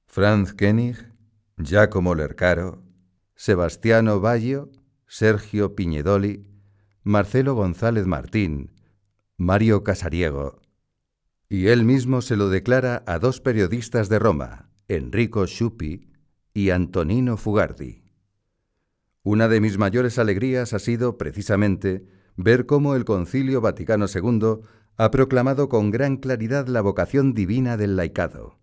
Franz 0.06 0.52
Koenig, 0.52 1.12
Giacomo 1.56 2.14
Lercaro, 2.14 2.82
Sebastiano 3.34 4.20
Baggio, 4.20 4.70
Sergio 5.06 5.74
Piñedoli, 5.74 6.46
Marcelo 7.02 7.54
González 7.54 8.06
Martín, 8.06 8.76
Mario 9.39 9.84
Casariego, 9.84 10.62
y 11.51 11.66
él 11.66 11.84
mismo 11.84 12.22
se 12.22 12.37
lo 12.37 12.49
declara 12.49 13.05
a 13.07 13.18
dos 13.18 13.43
periodistas 13.43 14.09
de 14.09 14.18
Roma, 14.18 14.70
Enrico 14.89 15.47
Sciuppi 15.47 16.11
y 16.55 16.70
Antonino 16.70 17.37
Fugardi. 17.37 18.03
Una 19.22 19.49
de 19.49 19.61
mis 19.61 19.76
mayores 19.76 20.18
alegrías 20.18 20.72
ha 20.72 20.78
sido, 20.78 21.18
precisamente, 21.18 22.07
ver 22.37 22.64
cómo 22.64 22.95
el 22.95 23.05
Concilio 23.05 23.61
Vaticano 23.61 24.07
II 24.07 24.61
ha 24.97 25.11
proclamado 25.11 25.68
con 25.68 25.91
gran 25.91 26.16
claridad 26.16 26.66
la 26.66 26.80
vocación 26.80 27.34
divina 27.34 27.76
del 27.76 27.97
laicado. 27.97 28.59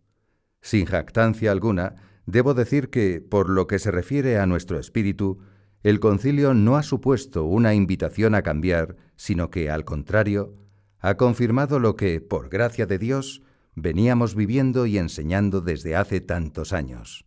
Sin 0.60 0.86
jactancia 0.86 1.52
alguna, 1.52 1.98
debo 2.26 2.56
decir 2.56 2.90
que, 2.90 3.22
por 3.22 3.48
lo 3.48 3.68
que 3.68 3.78
se 3.78 3.92
refiere 3.92 4.40
a 4.40 4.48
nuestro 4.48 4.80
espíritu, 4.80 5.38
el 5.84 6.00
concilio 6.00 6.56
no 6.56 6.78
ha 6.78 6.84
supuesto 6.84 7.44
una 7.44 7.76
invitación 7.76 8.34
a 8.34 8.42
cambiar, 8.42 8.96
sino 9.18 9.52
que, 9.52 9.70
al 9.70 9.84
contrario, 9.86 10.63
ha 11.04 11.18
confirmado 11.18 11.80
lo 11.80 11.98
que, 11.98 12.22
por 12.22 12.50
gracia 12.50 12.86
de 12.86 12.98
Dios, 12.98 13.44
veníamos 13.76 14.36
viviendo 14.36 14.86
y 14.86 14.98
enseñando 14.98 15.60
desde 15.60 15.98
hace 15.98 16.22
tantos 16.22 16.72
años. 16.72 17.26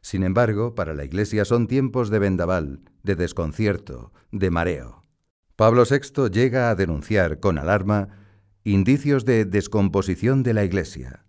Sin 0.00 0.22
embargo, 0.22 0.76
para 0.76 0.94
la 0.94 1.04
Iglesia 1.04 1.44
son 1.44 1.66
tiempos 1.66 2.08
de 2.08 2.20
vendaval, 2.20 2.82
de 3.02 3.16
desconcierto, 3.16 4.12
de 4.30 4.50
mareo. 4.50 5.02
Pablo 5.56 5.82
VI 5.90 6.30
llega 6.30 6.70
a 6.70 6.76
denunciar 6.76 7.40
con 7.40 7.58
alarma 7.58 8.10
indicios 8.62 9.24
de 9.24 9.44
descomposición 9.44 10.44
de 10.44 10.54
la 10.54 10.64
Iglesia. 10.64 11.26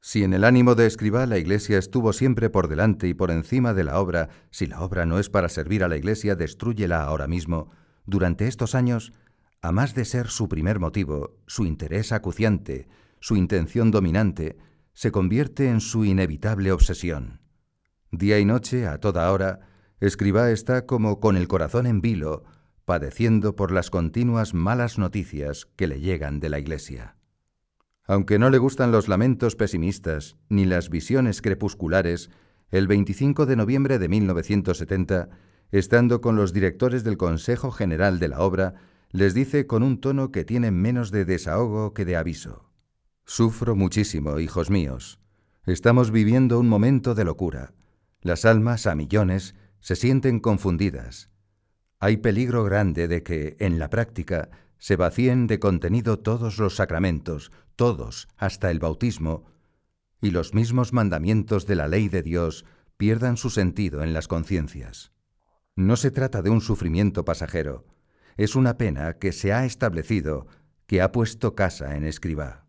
Si 0.00 0.24
en 0.24 0.32
el 0.32 0.42
ánimo 0.42 0.74
de 0.74 0.86
escriba 0.86 1.26
la 1.26 1.36
Iglesia 1.36 1.76
estuvo 1.76 2.14
siempre 2.14 2.48
por 2.48 2.68
delante 2.68 3.08
y 3.08 3.12
por 3.12 3.30
encima 3.30 3.74
de 3.74 3.84
la 3.84 4.00
obra, 4.00 4.30
si 4.50 4.66
la 4.66 4.80
obra 4.80 5.04
no 5.04 5.18
es 5.18 5.28
para 5.28 5.50
servir 5.50 5.84
a 5.84 5.88
la 5.88 5.98
Iglesia, 5.98 6.34
destrúyela 6.34 7.02
ahora 7.02 7.26
mismo, 7.26 7.70
durante 8.06 8.46
estos 8.46 8.74
años 8.74 9.12
a 9.62 9.72
más 9.72 9.94
de 9.94 10.04
ser 10.04 10.28
su 10.28 10.48
primer 10.48 10.78
motivo, 10.78 11.36
su 11.46 11.64
interés 11.64 12.12
acuciante, 12.12 12.88
su 13.20 13.36
intención 13.36 13.90
dominante, 13.90 14.56
se 14.92 15.10
convierte 15.10 15.68
en 15.68 15.80
su 15.80 16.04
inevitable 16.04 16.72
obsesión. 16.72 17.40
Día 18.10 18.38
y 18.38 18.44
noche, 18.44 18.86
a 18.86 18.98
toda 18.98 19.30
hora, 19.30 19.60
Escribá 20.00 20.50
está 20.50 20.86
como 20.86 21.20
con 21.20 21.36
el 21.36 21.48
corazón 21.48 21.86
en 21.86 22.00
vilo, 22.00 22.44
padeciendo 22.84 23.56
por 23.56 23.72
las 23.72 23.90
continuas 23.90 24.54
malas 24.54 24.98
noticias 24.98 25.66
que 25.76 25.86
le 25.86 26.00
llegan 26.00 26.38
de 26.38 26.48
la 26.48 26.58
Iglesia. 26.58 27.16
Aunque 28.06 28.38
no 28.38 28.50
le 28.50 28.58
gustan 28.58 28.92
los 28.92 29.08
lamentos 29.08 29.56
pesimistas 29.56 30.36
ni 30.48 30.64
las 30.64 30.90
visiones 30.90 31.42
crepusculares, 31.42 32.30
el 32.70 32.86
25 32.86 33.46
de 33.46 33.56
noviembre 33.56 33.98
de 33.98 34.08
1970, 34.08 35.28
estando 35.72 36.20
con 36.20 36.36
los 36.36 36.52
directores 36.52 37.02
del 37.02 37.16
Consejo 37.16 37.70
General 37.70 38.18
de 38.18 38.28
la 38.28 38.40
Obra, 38.40 38.74
les 39.10 39.34
dice 39.34 39.66
con 39.66 39.82
un 39.82 40.00
tono 40.00 40.30
que 40.30 40.44
tiene 40.44 40.70
menos 40.70 41.10
de 41.10 41.24
desahogo 41.24 41.94
que 41.94 42.04
de 42.04 42.16
aviso. 42.16 42.70
Sufro 43.24 43.74
muchísimo, 43.74 44.38
hijos 44.38 44.70
míos. 44.70 45.20
Estamos 45.64 46.10
viviendo 46.10 46.60
un 46.60 46.68
momento 46.68 47.14
de 47.14 47.24
locura. 47.24 47.72
Las 48.20 48.44
almas, 48.44 48.86
a 48.86 48.94
millones, 48.94 49.54
se 49.80 49.96
sienten 49.96 50.40
confundidas. 50.40 51.30
Hay 51.98 52.18
peligro 52.18 52.64
grande 52.64 53.08
de 53.08 53.22
que, 53.22 53.56
en 53.58 53.78
la 53.78 53.90
práctica, 53.90 54.50
se 54.78 54.96
vacíen 54.96 55.46
de 55.46 55.58
contenido 55.58 56.18
todos 56.18 56.58
los 56.58 56.76
sacramentos, 56.76 57.50
todos, 57.74 58.28
hasta 58.36 58.70
el 58.70 58.78
bautismo, 58.78 59.46
y 60.20 60.30
los 60.30 60.54
mismos 60.54 60.92
mandamientos 60.92 61.66
de 61.66 61.76
la 61.76 61.88
ley 61.88 62.08
de 62.08 62.22
Dios 62.22 62.64
pierdan 62.96 63.36
su 63.36 63.50
sentido 63.50 64.02
en 64.02 64.12
las 64.12 64.28
conciencias. 64.28 65.12
No 65.74 65.96
se 65.96 66.10
trata 66.10 66.42
de 66.42 66.50
un 66.50 66.60
sufrimiento 66.60 67.24
pasajero, 67.24 67.86
es 68.36 68.56
una 68.56 68.76
pena 68.76 69.14
que 69.14 69.32
se 69.32 69.52
ha 69.52 69.64
establecido, 69.64 70.46
que 70.86 71.02
ha 71.02 71.12
puesto 71.12 71.54
casa 71.54 71.96
en 71.96 72.04
escriba. 72.04 72.66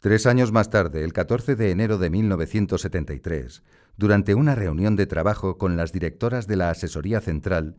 Tres 0.00 0.26
años 0.26 0.52
más 0.52 0.68
tarde, 0.68 1.02
el 1.02 1.12
14 1.12 1.56
de 1.56 1.70
enero 1.70 1.96
de 1.96 2.10
1973, 2.10 3.62
durante 3.96 4.34
una 4.34 4.54
reunión 4.54 4.96
de 4.96 5.06
trabajo 5.06 5.56
con 5.56 5.76
las 5.76 5.92
directoras 5.92 6.46
de 6.46 6.56
la 6.56 6.70
Asesoría 6.70 7.20
Central, 7.20 7.76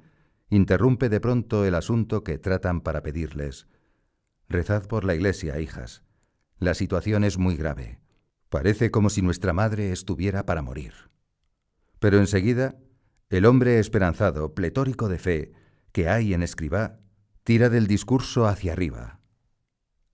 interrumpe 0.49 1.09
de 1.09 1.19
pronto 1.19 1.65
el 1.65 1.75
asunto 1.75 2.23
que 2.23 2.38
tratan 2.38 2.81
para 2.81 3.03
pedirles. 3.03 3.67
Rezad 4.47 4.88
por 4.88 5.03
la 5.03 5.15
Iglesia, 5.15 5.59
hijas. 5.59 6.03
La 6.57 6.73
situación 6.73 7.23
es 7.23 7.38
muy 7.38 7.57
grave. 7.57 7.99
Parece 8.49 8.89
como 8.91 9.09
si 9.09 9.21
nuestra 9.21 9.53
madre 9.53 9.91
estuviera 9.91 10.45
para 10.45 10.61
morir. 10.61 10.93
Pero 11.99 12.19
enseguida, 12.19 12.75
el 13.29 13.45
hombre 13.45 13.79
esperanzado, 13.79 14.53
pletórico 14.53 15.09
de 15.09 15.19
fe, 15.19 15.53
que 15.95 16.09
hay 16.09 16.35
en 16.35 16.43
Escribá, 16.43 16.99
tira 17.43 17.69
del 17.69 17.87
discurso 17.87 18.45
hacia 18.45 18.73
arriba 18.73 19.15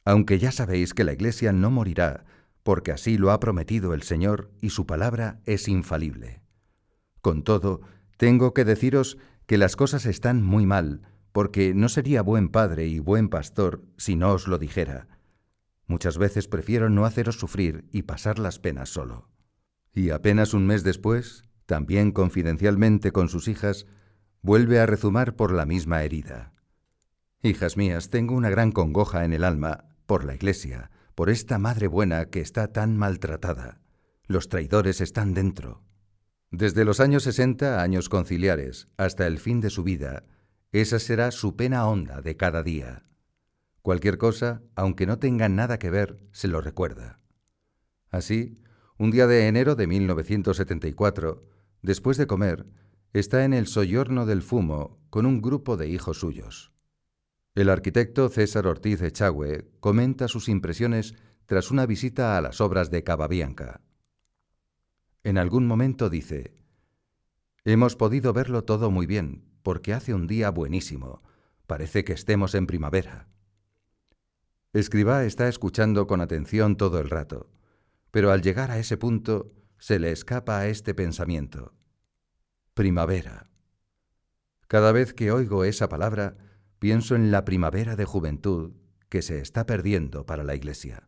aunque 0.05 0.39
ya 0.39 0.51
sabéis 0.51 0.93
que 0.93 1.03
la 1.03 1.13
Iglesia 1.13 1.51
no 1.51 1.69
morirá, 1.69 2.25
porque 2.63 2.91
así 2.91 3.17
lo 3.17 3.31
ha 3.31 3.39
prometido 3.39 3.93
el 3.93 4.03
Señor 4.03 4.51
y 4.61 4.69
su 4.69 4.85
palabra 4.85 5.41
es 5.45 5.67
infalible. 5.67 6.41
Con 7.21 7.43
todo, 7.43 7.81
tengo 8.17 8.53
que 8.53 8.65
deciros 8.65 9.17
que 9.45 9.57
las 9.57 9.75
cosas 9.75 10.05
están 10.05 10.43
muy 10.43 10.65
mal, 10.65 11.01
porque 11.31 11.73
no 11.73 11.89
sería 11.89 12.21
buen 12.21 12.49
padre 12.49 12.87
y 12.87 12.99
buen 12.99 13.29
pastor 13.29 13.83
si 13.97 14.15
no 14.15 14.33
os 14.33 14.47
lo 14.47 14.57
dijera. 14.57 15.07
Muchas 15.87 16.17
veces 16.17 16.47
prefiero 16.47 16.89
no 16.89 17.05
haceros 17.05 17.39
sufrir 17.39 17.85
y 17.91 18.03
pasar 18.03 18.39
las 18.39 18.59
penas 18.59 18.89
solo. 18.89 19.29
Y 19.93 20.09
apenas 20.11 20.53
un 20.53 20.65
mes 20.65 20.83
después, 20.83 21.43
también 21.65 22.11
confidencialmente 22.11 23.11
con 23.11 23.29
sus 23.29 23.47
hijas, 23.47 23.87
vuelve 24.41 24.79
a 24.79 24.85
rezumar 24.85 25.35
por 25.35 25.51
la 25.51 25.65
misma 25.65 26.03
herida. 26.03 26.53
Hijas 27.43 27.77
mías, 27.77 28.09
tengo 28.09 28.35
una 28.35 28.49
gran 28.49 28.71
congoja 28.71 29.25
en 29.25 29.33
el 29.33 29.43
alma 29.43 29.85
por 30.05 30.23
la 30.23 30.35
Iglesia, 30.35 30.91
por 31.15 31.29
esta 31.29 31.57
Madre 31.57 31.87
buena 31.87 32.25
que 32.25 32.41
está 32.41 32.71
tan 32.71 32.97
maltratada. 32.97 33.77
Los 34.25 34.49
traidores 34.49 35.01
están 35.01 35.33
dentro. 35.33 35.83
Desde 36.49 36.85
los 36.85 36.99
años 36.99 37.23
60, 37.23 37.81
años 37.81 38.09
conciliares, 38.09 38.87
hasta 38.97 39.27
el 39.27 39.39
fin 39.39 39.61
de 39.61 39.69
su 39.69 39.83
vida, 39.83 40.23
esa 40.71 40.99
será 40.99 41.31
su 41.31 41.55
pena 41.55 41.87
honda 41.87 42.21
de 42.21 42.35
cada 42.35 42.63
día. 42.63 43.03
Cualquier 43.81 44.17
cosa, 44.17 44.61
aunque 44.75 45.05
no 45.05 45.17
tenga 45.17 45.49
nada 45.49 45.79
que 45.79 45.89
ver, 45.89 46.19
se 46.31 46.47
lo 46.47 46.61
recuerda. 46.61 47.19
Así, 48.09 48.59
un 48.97 49.11
día 49.11 49.27
de 49.27 49.47
enero 49.47 49.75
de 49.75 49.87
1974, 49.87 51.43
después 51.81 52.17
de 52.17 52.27
comer, 52.27 52.67
está 53.13 53.43
en 53.43 53.53
el 53.53 53.67
soyorno 53.67 54.25
del 54.25 54.41
fumo 54.41 54.99
con 55.09 55.25
un 55.25 55.41
grupo 55.41 55.77
de 55.77 55.89
hijos 55.89 56.19
suyos. 56.19 56.71
El 57.53 57.69
arquitecto 57.69 58.29
César 58.29 58.65
Ortiz 58.65 59.01
Echagüe 59.01 59.69
comenta 59.81 60.27
sus 60.27 60.47
impresiones 60.47 61.15
tras 61.45 61.69
una 61.69 61.85
visita 61.85 62.37
a 62.37 62.41
las 62.41 62.61
obras 62.61 62.89
de 62.91 63.03
Cavabianca. 63.03 63.81
En 65.23 65.37
algún 65.37 65.67
momento 65.67 66.09
dice, 66.09 66.55
Hemos 67.65 67.95
podido 67.95 68.33
verlo 68.33 68.63
todo 68.63 68.89
muy 68.89 69.05
bien, 69.05 69.43
porque 69.61 69.93
hace 69.93 70.13
un 70.13 70.27
día 70.27 70.49
buenísimo. 70.49 71.21
Parece 71.67 72.03
que 72.03 72.13
estemos 72.13 72.55
en 72.55 72.65
primavera. 72.65 73.27
Escribá 74.73 75.25
está 75.25 75.49
escuchando 75.49 76.07
con 76.07 76.21
atención 76.21 76.77
todo 76.77 76.99
el 76.99 77.09
rato, 77.09 77.49
pero 78.09 78.31
al 78.31 78.41
llegar 78.41 78.71
a 78.71 78.79
ese 78.79 78.95
punto 78.95 79.51
se 79.77 79.99
le 79.99 80.11
escapa 80.11 80.59
a 80.59 80.67
este 80.67 80.93
pensamiento. 80.93 81.73
Primavera. 82.81 83.45
Cada 84.67 84.91
vez 84.91 85.13
que 85.13 85.31
oigo 85.31 85.65
esa 85.65 85.87
palabra, 85.87 86.35
pienso 86.79 87.15
en 87.15 87.29
la 87.29 87.45
primavera 87.45 87.95
de 87.95 88.05
juventud 88.05 88.71
que 89.07 89.21
se 89.21 89.37
está 89.37 89.67
perdiendo 89.67 90.25
para 90.25 90.43
la 90.43 90.55
Iglesia. 90.55 91.07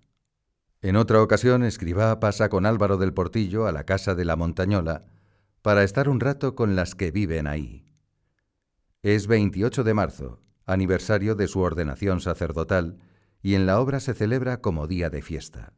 En 0.84 0.95
otra 0.95 1.19
ocasión, 1.19 1.63
Escribá 1.63 2.19
pasa 2.19 2.49
con 2.49 2.67
Álvaro 2.67 2.97
del 2.97 3.11
Portillo 3.11 3.65
a 3.65 3.71
la 3.71 3.86
casa 3.86 4.13
de 4.13 4.24
la 4.24 4.36
Montañola 4.36 5.05
para 5.63 5.82
estar 5.84 6.09
un 6.09 6.19
rato 6.19 6.53
con 6.53 6.76
las 6.76 6.93
que 6.93 7.09
viven 7.09 7.47
ahí. 7.47 7.88
Es 9.01 9.26
28 9.26 9.84
de 9.84 9.95
marzo, 9.95 10.43
aniversario 10.67 11.34
de 11.34 11.47
su 11.47 11.61
ordenación 11.61 12.21
sacerdotal, 12.21 12.99
y 13.41 13.55
en 13.55 13.65
la 13.65 13.80
obra 13.80 13.99
se 13.99 14.13
celebra 14.13 14.61
como 14.61 14.86
día 14.86 15.09
de 15.09 15.24
fiesta. 15.24 15.74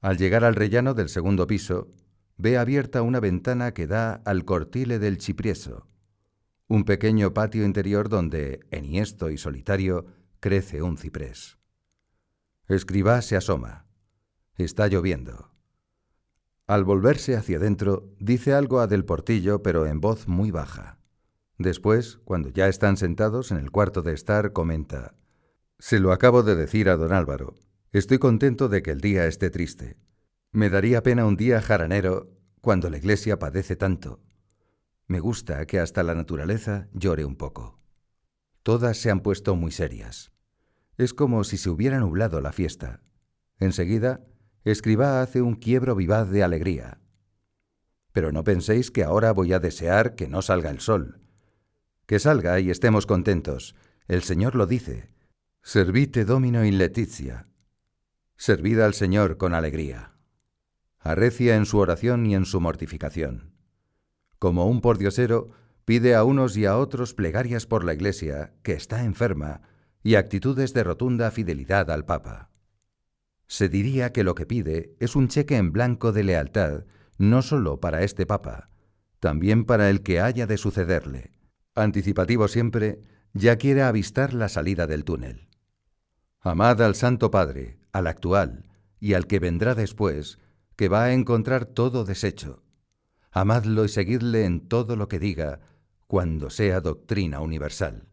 Al 0.00 0.18
llegar 0.18 0.42
al 0.42 0.56
rellano 0.56 0.94
del 0.94 1.08
segundo 1.08 1.46
piso, 1.46 1.92
ve 2.36 2.58
abierta 2.58 3.02
una 3.02 3.20
ventana 3.20 3.72
que 3.72 3.86
da 3.86 4.14
al 4.24 4.44
cortile 4.44 4.98
del 4.98 5.18
Chiprieso, 5.18 5.88
un 6.72 6.84
pequeño 6.84 7.34
patio 7.34 7.64
interior 7.66 8.08
donde, 8.08 8.60
enhiesto 8.70 9.30
y 9.30 9.36
solitario, 9.36 10.06
crece 10.40 10.80
un 10.80 10.96
ciprés. 10.96 11.58
Escribá 12.66 13.20
se 13.20 13.36
asoma. 13.36 13.84
Está 14.56 14.88
lloviendo. 14.88 15.50
Al 16.66 16.84
volverse 16.84 17.36
hacia 17.36 17.58
adentro, 17.58 18.14
dice 18.18 18.54
algo 18.54 18.80
a 18.80 18.86
Del 18.86 19.04
Portillo, 19.04 19.62
pero 19.62 19.86
en 19.86 20.00
voz 20.00 20.28
muy 20.28 20.50
baja. 20.50 20.98
Después, 21.58 22.18
cuando 22.24 22.48
ya 22.48 22.68
están 22.68 22.96
sentados 22.96 23.50
en 23.50 23.58
el 23.58 23.70
cuarto 23.70 24.00
de 24.00 24.14
estar, 24.14 24.52
comenta, 24.52 25.14
Se 25.78 26.00
lo 26.00 26.12
acabo 26.12 26.42
de 26.42 26.56
decir 26.56 26.88
a 26.88 26.96
don 26.96 27.12
Álvaro. 27.12 27.54
Estoy 27.90 28.18
contento 28.18 28.70
de 28.70 28.82
que 28.82 28.92
el 28.92 29.02
día 29.02 29.26
esté 29.26 29.50
triste. 29.50 29.98
Me 30.52 30.68
daría 30.68 31.02
pena 31.02 31.24
un 31.24 31.36
día 31.36 31.62
jaranero 31.62 32.30
cuando 32.60 32.90
la 32.90 32.98
iglesia 32.98 33.38
padece 33.38 33.74
tanto. 33.74 34.20
Me 35.06 35.18
gusta 35.18 35.66
que 35.66 35.80
hasta 35.80 36.02
la 36.02 36.14
naturaleza 36.14 36.88
llore 36.92 37.24
un 37.24 37.36
poco. 37.36 37.80
Todas 38.62 38.98
se 38.98 39.10
han 39.10 39.20
puesto 39.20 39.56
muy 39.56 39.72
serias. 39.72 40.30
Es 40.98 41.14
como 41.14 41.42
si 41.44 41.56
se 41.56 41.70
hubiera 41.70 41.98
nublado 41.98 42.40
la 42.40 42.52
fiesta. 42.52 43.00
Enseguida, 43.58 44.20
Escribá 44.64 45.22
hace 45.22 45.42
un 45.42 45.56
quiebro 45.56 45.96
vivaz 45.96 46.30
de 46.30 46.44
alegría. 46.44 47.00
Pero 48.12 48.30
no 48.30 48.44
penséis 48.44 48.90
que 48.90 49.02
ahora 49.02 49.32
voy 49.32 49.52
a 49.52 49.58
desear 49.58 50.14
que 50.14 50.28
no 50.28 50.40
salga 50.40 50.70
el 50.70 50.80
sol. 50.80 51.20
Que 52.06 52.20
salga 52.20 52.60
y 52.60 52.70
estemos 52.70 53.06
contentos. 53.06 53.74
El 54.06 54.22
Señor 54.22 54.54
lo 54.54 54.66
dice. 54.66 55.10
Servite 55.62 56.24
domino 56.24 56.64
in 56.64 56.78
letizia. 56.78 57.48
Servid 58.36 58.80
al 58.80 58.94
Señor 58.94 59.36
con 59.36 59.54
alegría. 59.54 60.11
Arrecia 61.02 61.56
en 61.56 61.66
su 61.66 61.78
oración 61.78 62.26
y 62.26 62.34
en 62.34 62.44
su 62.44 62.60
mortificación 62.60 63.52
como 64.42 64.66
un 64.66 64.80
pordiosero, 64.80 65.50
pide 65.84 66.16
a 66.16 66.24
unos 66.24 66.56
y 66.56 66.66
a 66.66 66.76
otros 66.76 67.14
plegarias 67.14 67.64
por 67.64 67.84
la 67.84 67.94
Iglesia, 67.94 68.54
que 68.64 68.72
está 68.72 69.04
enferma, 69.04 69.60
y 70.02 70.16
actitudes 70.16 70.74
de 70.74 70.82
rotunda 70.82 71.30
fidelidad 71.30 71.92
al 71.92 72.04
Papa. 72.04 72.50
Se 73.46 73.68
diría 73.68 74.10
que 74.10 74.24
lo 74.24 74.34
que 74.34 74.44
pide 74.44 74.96
es 74.98 75.14
un 75.14 75.28
cheque 75.28 75.58
en 75.58 75.70
blanco 75.70 76.10
de 76.10 76.24
lealtad, 76.24 76.86
no 77.18 77.40
sólo 77.42 77.78
para 77.78 78.02
este 78.02 78.26
Papa, 78.26 78.68
también 79.20 79.64
para 79.64 79.90
el 79.90 80.02
que 80.02 80.20
haya 80.20 80.48
de 80.48 80.58
sucederle. 80.58 81.30
Anticipativo 81.76 82.48
siempre, 82.48 83.00
ya 83.34 83.58
quiere 83.58 83.82
avistar 83.82 84.34
la 84.34 84.48
salida 84.48 84.88
del 84.88 85.04
túnel. 85.04 85.46
Amad 86.40 86.82
al 86.82 86.96
Santo 86.96 87.30
Padre, 87.30 87.78
al 87.92 88.08
actual, 88.08 88.64
y 88.98 89.14
al 89.14 89.28
que 89.28 89.38
vendrá 89.38 89.76
después, 89.76 90.40
que 90.76 90.88
va 90.88 91.04
a 91.04 91.12
encontrar 91.12 91.66
todo 91.66 92.04
deshecho, 92.04 92.62
amadlo 93.30 93.84
y 93.84 93.88
seguidle 93.88 94.44
en 94.44 94.68
todo 94.68 94.96
lo 94.96 95.08
que 95.08 95.18
diga, 95.18 95.60
cuando 96.06 96.50
sea 96.50 96.80
doctrina 96.80 97.40
universal. 97.40 98.06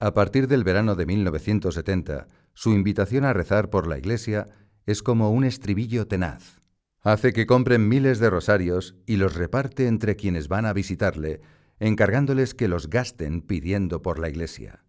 A 0.00 0.12
partir 0.12 0.48
del 0.48 0.64
verano 0.64 0.96
de 0.96 1.06
1970, 1.06 2.26
su 2.52 2.72
invitación 2.72 3.24
a 3.24 3.32
rezar 3.32 3.70
por 3.70 3.86
la 3.86 3.98
Iglesia 3.98 4.48
es 4.86 5.02
como 5.02 5.30
un 5.30 5.44
estribillo 5.44 6.06
tenaz. 6.06 6.60
Hace 7.00 7.32
que 7.32 7.46
compren 7.46 7.88
miles 7.88 8.18
de 8.18 8.30
rosarios 8.30 8.96
y 9.06 9.16
los 9.16 9.34
reparte 9.34 9.86
entre 9.86 10.16
quienes 10.16 10.48
van 10.48 10.66
a 10.66 10.72
visitarle, 10.72 11.40
encargándoles 11.78 12.54
que 12.54 12.68
los 12.68 12.88
gasten 12.88 13.42
pidiendo 13.42 14.02
por 14.02 14.18
la 14.18 14.28
Iglesia. 14.28 14.84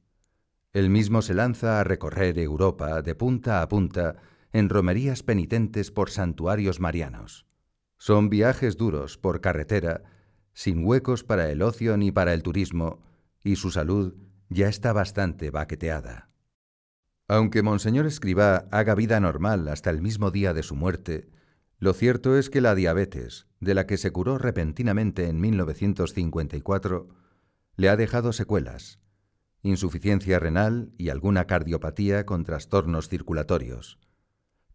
Él 0.73 0.89
mismo 0.89 1.21
se 1.21 1.33
lanza 1.33 1.79
a 1.79 1.83
recorrer 1.83 2.39
Europa 2.39 3.01
de 3.01 3.15
punta 3.15 3.61
a 3.61 3.69
punta 3.69 4.17
en 4.56 4.70
romerías 4.70 5.22
penitentes 5.22 5.91
por 5.91 6.10
santuarios 6.10 6.80
marianos. 6.80 7.45
Son 7.97 8.30
viajes 8.30 8.78
duros 8.78 9.18
por 9.18 9.41
carretera, 9.41 10.03
sin 10.53 10.86
huecos 10.86 11.26
para 11.26 11.51
el 11.51 11.62
ocio 11.62 11.97
ni 11.97 12.10
para 12.14 12.34
el 12.34 12.41
turismo, 12.41 13.03
y 13.43 13.58
su 13.58 13.70
salud 13.70 14.16
ya 14.47 14.70
está 14.70 14.93
bastante 14.93 15.51
baqueteada. 15.51 16.30
Aunque 17.28 17.64
Monseñor 17.64 18.06
Escribá 18.06 18.70
haga 18.72 18.95
vida 18.95 19.20
normal 19.20 19.68
hasta 19.68 19.89
el 19.89 20.01
mismo 20.01 20.32
día 20.32 20.53
de 20.53 20.64
su 20.64 20.74
muerte, 20.74 21.28
lo 21.78 21.91
cierto 21.91 22.38
es 22.38 22.49
que 22.49 22.62
la 22.62 22.76
diabetes, 22.76 23.47
de 23.60 23.74
la 23.74 23.86
que 23.86 23.97
se 23.97 24.12
curó 24.12 24.38
repentinamente 24.38 25.28
en 25.28 25.41
1954, 25.41 27.10
le 27.76 27.89
ha 27.89 27.97
dejado 27.97 28.32
secuelas, 28.32 29.01
insuficiencia 29.64 30.39
renal 30.39 30.93
y 30.97 31.10
alguna 31.10 31.43
cardiopatía 31.43 32.26
con 32.26 32.45
trastornos 32.45 33.10
circulatorios. 33.10 33.99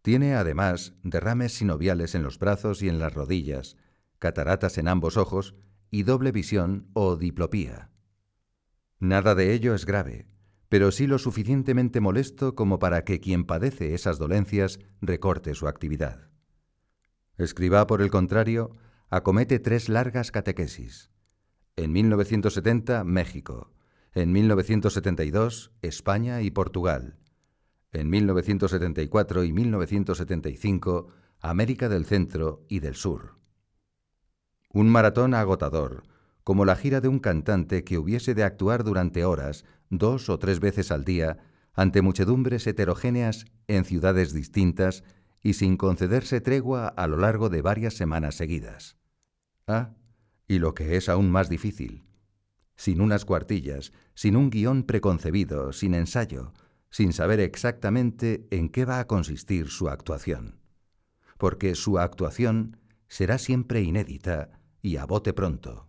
Tiene 0.01 0.35
además 0.35 0.93
derrames 1.03 1.53
sinoviales 1.53 2.15
en 2.15 2.23
los 2.23 2.39
brazos 2.39 2.81
y 2.81 2.89
en 2.89 2.99
las 2.99 3.13
rodillas, 3.13 3.77
cataratas 4.19 4.77
en 4.77 4.87
ambos 4.87 5.17
ojos 5.17 5.55
y 5.91 6.03
doble 6.03 6.31
visión 6.31 6.87
o 6.93 7.17
diplopía. 7.17 7.91
Nada 8.99 9.35
de 9.35 9.53
ello 9.53 9.75
es 9.75 9.85
grave, 9.85 10.27
pero 10.69 10.91
sí 10.91 11.05
lo 11.05 11.19
suficientemente 11.19 11.99
molesto 11.99 12.55
como 12.55 12.79
para 12.79 13.03
que 13.03 13.19
quien 13.19 13.45
padece 13.45 13.93
esas 13.93 14.17
dolencias 14.17 14.79
recorte 15.01 15.53
su 15.53 15.67
actividad. 15.67 16.29
Escribá, 17.37 17.87
por 17.87 18.01
el 18.01 18.09
contrario, 18.09 18.71
acomete 19.09 19.59
tres 19.59 19.89
largas 19.89 20.31
catequesis. 20.31 21.11
En 21.75 21.91
1970, 21.91 23.03
México. 23.03 23.73
En 24.13 24.31
1972, 24.31 25.71
España 25.81 26.41
y 26.41 26.51
Portugal. 26.51 27.17
En 27.93 28.09
1974 28.09 29.43
y 29.43 29.51
1975, 29.51 31.07
América 31.39 31.89
del 31.89 32.05
Centro 32.05 32.65
y 32.69 32.79
del 32.79 32.95
Sur. 32.95 33.35
Un 34.69 34.89
maratón 34.89 35.33
agotador, 35.33 36.03
como 36.45 36.63
la 36.63 36.77
gira 36.77 37.01
de 37.01 37.09
un 37.09 37.19
cantante 37.19 37.83
que 37.83 37.97
hubiese 37.97 38.33
de 38.33 38.43
actuar 38.43 38.85
durante 38.85 39.25
horas, 39.25 39.65
dos 39.89 40.29
o 40.29 40.39
tres 40.39 40.61
veces 40.61 40.89
al 40.91 41.03
día, 41.03 41.39
ante 41.73 42.01
muchedumbres 42.01 42.65
heterogéneas 42.65 43.45
en 43.67 43.83
ciudades 43.83 44.33
distintas 44.33 45.03
y 45.41 45.53
sin 45.53 45.75
concederse 45.75 46.39
tregua 46.39 46.87
a 46.87 47.07
lo 47.07 47.17
largo 47.17 47.49
de 47.49 47.61
varias 47.61 47.95
semanas 47.95 48.35
seguidas. 48.35 48.95
Ah, 49.67 49.95
y 50.47 50.59
lo 50.59 50.73
que 50.73 50.95
es 50.95 51.09
aún 51.09 51.29
más 51.29 51.49
difícil, 51.49 52.03
sin 52.75 53.01
unas 53.01 53.25
cuartillas, 53.25 53.91
sin 54.15 54.37
un 54.37 54.49
guion 54.49 54.83
preconcebido, 54.83 55.73
sin 55.73 55.93
ensayo, 55.93 56.53
sin 56.91 57.13
saber 57.13 57.39
exactamente 57.39 58.47
en 58.51 58.69
qué 58.69 58.85
va 58.85 58.99
a 58.99 59.07
consistir 59.07 59.69
su 59.69 59.89
actuación. 59.89 60.59
Porque 61.37 61.73
su 61.73 61.97
actuación 61.97 62.77
será 63.07 63.37
siempre 63.37 63.81
inédita 63.81 64.59
y 64.81 64.97
a 64.97 65.05
bote 65.05 65.33
pronto. 65.33 65.87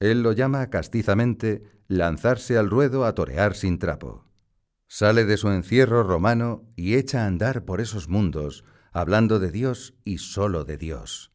Él 0.00 0.22
lo 0.22 0.32
llama 0.32 0.68
castizamente 0.68 1.62
lanzarse 1.86 2.58
al 2.58 2.68
ruedo 2.68 3.04
a 3.04 3.14
torear 3.14 3.54
sin 3.54 3.78
trapo. 3.78 4.24
Sale 4.88 5.24
de 5.24 5.36
su 5.36 5.48
encierro 5.48 6.02
romano 6.02 6.64
y 6.76 6.96
echa 6.96 7.24
a 7.24 7.26
andar 7.26 7.64
por 7.64 7.80
esos 7.80 8.08
mundos, 8.08 8.64
hablando 8.92 9.38
de 9.38 9.50
Dios 9.50 9.94
y 10.04 10.18
sólo 10.18 10.64
de 10.64 10.76
Dios. 10.76 11.32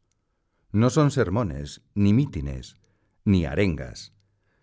No 0.70 0.90
son 0.90 1.10
sermones, 1.10 1.80
ni 1.94 2.12
mítines, 2.12 2.76
ni 3.24 3.46
arengas. 3.46 4.12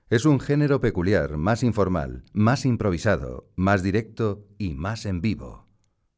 Es 0.09 0.25
un 0.25 0.39
género 0.39 0.79
peculiar, 0.79 1.37
más 1.37 1.63
informal, 1.63 2.23
más 2.33 2.65
improvisado, 2.65 3.51
más 3.55 3.83
directo 3.83 4.47
y 4.57 4.75
más 4.75 5.05
en 5.05 5.21
vivo. 5.21 5.67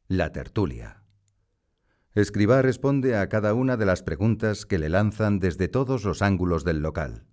La 0.08 0.32
tertulia. 0.32 1.04
Escribá 2.14 2.62
responde 2.62 3.16
a 3.16 3.30
cada 3.30 3.54
una 3.54 3.78
de 3.78 3.86
las 3.86 4.04
preguntas 4.04 4.66
que 4.66 4.78
le 4.80 4.90
lanzan 4.90 5.40
desde 5.40 5.68
todos 5.68 6.04
los 6.04 6.22
ángulos 6.22 6.64
del 6.64 6.80
local 6.80 7.28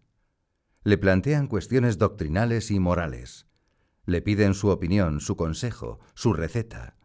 le 0.84 0.98
plantean 0.98 1.46
cuestiones 1.46 1.96
doctrinales 1.96 2.70
y 2.70 2.78
morales. 2.78 3.46
Le 4.04 4.20
piden 4.20 4.52
su 4.52 4.68
opinión, 4.68 5.20
su 5.20 5.34
consejo, 5.34 5.98
su 6.14 6.34
receta. 6.34 6.98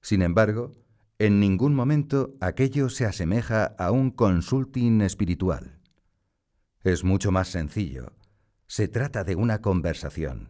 Sin 0.00 0.22
embargo, 0.22 0.72
en 1.18 1.38
ningún 1.38 1.74
momento 1.74 2.34
aquello 2.40 2.88
se 2.88 3.04
asemeja 3.04 3.66
a 3.78 3.90
un 3.90 4.10
consulting 4.10 5.02
espiritual. 5.02 5.78
Es 6.82 7.04
mucho 7.04 7.32
más 7.32 7.48
sencillo. 7.48 8.12
Se 8.68 8.88
trata 8.88 9.22
de 9.22 9.36
una 9.36 9.60
conversación, 9.60 10.48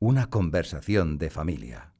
una 0.00 0.28
conversación 0.28 1.18
de 1.18 1.30
familia. 1.30 1.92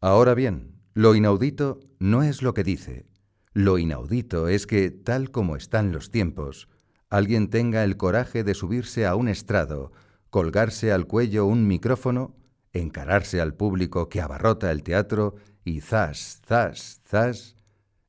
Ahora 0.00 0.34
bien, 0.34 0.80
lo 0.94 1.14
inaudito 1.14 1.78
no 2.00 2.24
es 2.24 2.42
lo 2.42 2.54
que 2.54 2.64
dice. 2.64 3.06
Lo 3.52 3.78
inaudito 3.78 4.48
es 4.48 4.66
que, 4.66 4.90
tal 4.90 5.30
como 5.30 5.54
están 5.54 5.92
los 5.92 6.10
tiempos, 6.10 6.68
alguien 7.08 7.50
tenga 7.50 7.84
el 7.84 7.96
coraje 7.96 8.42
de 8.42 8.54
subirse 8.54 9.06
a 9.06 9.14
un 9.14 9.28
estrado, 9.28 9.92
colgarse 10.28 10.90
al 10.90 11.06
cuello 11.06 11.46
un 11.46 11.68
micrófono, 11.68 12.34
encararse 12.72 13.40
al 13.40 13.54
público 13.54 14.08
que 14.08 14.20
abarrota 14.20 14.72
el 14.72 14.82
teatro 14.82 15.36
y 15.64 15.82
zas, 15.82 16.42
zas, 16.44 17.00
zas, 17.08 17.54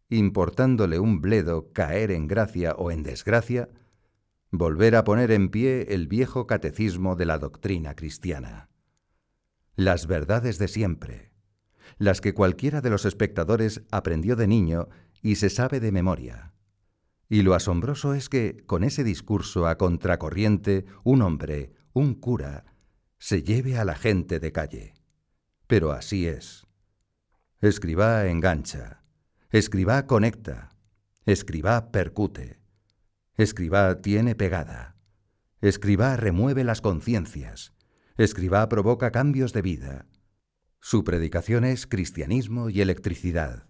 importándole 0.09 0.97
un 0.97 1.21
bledo 1.21 1.71
caer 1.73 2.09
en 2.09 2.27
gracia 2.27 2.73
o 2.73 2.89
en 2.89 3.03
desgracia, 3.03 3.69
volver 4.57 4.95
a 4.95 5.03
poner 5.03 5.31
en 5.31 5.49
pie 5.49 5.87
el 5.89 6.07
viejo 6.07 6.47
catecismo 6.47 7.15
de 7.15 7.25
la 7.25 7.37
doctrina 7.37 7.95
cristiana. 7.95 8.69
Las 9.75 10.07
verdades 10.07 10.57
de 10.57 10.67
siempre, 10.67 11.31
las 11.97 12.21
que 12.21 12.33
cualquiera 12.33 12.81
de 12.81 12.89
los 12.89 13.05
espectadores 13.05 13.83
aprendió 13.91 14.35
de 14.35 14.47
niño 14.47 14.89
y 15.21 15.35
se 15.35 15.49
sabe 15.49 15.79
de 15.79 15.91
memoria. 15.91 16.53
Y 17.29 17.41
lo 17.41 17.55
asombroso 17.55 18.13
es 18.13 18.29
que, 18.29 18.63
con 18.65 18.83
ese 18.83 19.03
discurso 19.03 19.67
a 19.67 19.77
contracorriente, 19.77 20.85
un 21.03 21.21
hombre, 21.21 21.73
un 21.93 22.13
cura, 22.13 22.65
se 23.17 23.41
lleve 23.41 23.77
a 23.77 23.85
la 23.85 23.95
gente 23.95 24.39
de 24.39 24.51
calle. 24.51 24.93
Pero 25.67 25.91
así 25.91 26.27
es. 26.27 26.67
Escribá 27.61 28.27
engancha, 28.27 29.01
escribá 29.49 30.05
conecta, 30.05 30.75
escribá 31.25 31.91
percute, 31.91 32.59
escribá 33.37 34.01
tiene 34.01 34.35
pegada, 34.35 34.95
escribá 35.61 36.15
remueve 36.15 36.63
las 36.63 36.81
conciencias, 36.81 37.73
escribá 38.17 38.69
provoca 38.69 39.11
cambios 39.11 39.51
de 39.51 39.61
vida. 39.61 40.05
Su 40.79 41.03
predicación 41.03 41.65
es 41.65 41.87
cristianismo 41.87 42.69
y 42.69 42.81
electricidad. 42.81 43.67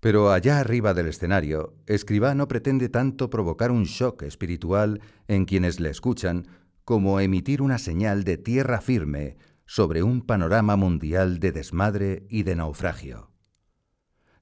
Pero 0.00 0.30
allá 0.30 0.60
arriba 0.60 0.94
del 0.94 1.08
escenario, 1.08 1.74
Escribá 1.86 2.34
no 2.34 2.48
pretende 2.48 2.88
tanto 2.88 3.28
provocar 3.28 3.70
un 3.70 3.84
shock 3.84 4.22
espiritual 4.22 5.00
en 5.28 5.44
quienes 5.44 5.78
le 5.78 5.90
escuchan 5.90 6.46
como 6.84 7.20
emitir 7.20 7.60
una 7.60 7.78
señal 7.78 8.24
de 8.24 8.38
tierra 8.38 8.80
firme 8.80 9.36
sobre 9.66 10.02
un 10.02 10.22
panorama 10.22 10.76
mundial 10.76 11.38
de 11.38 11.52
desmadre 11.52 12.26
y 12.30 12.44
de 12.44 12.56
naufragio. 12.56 13.30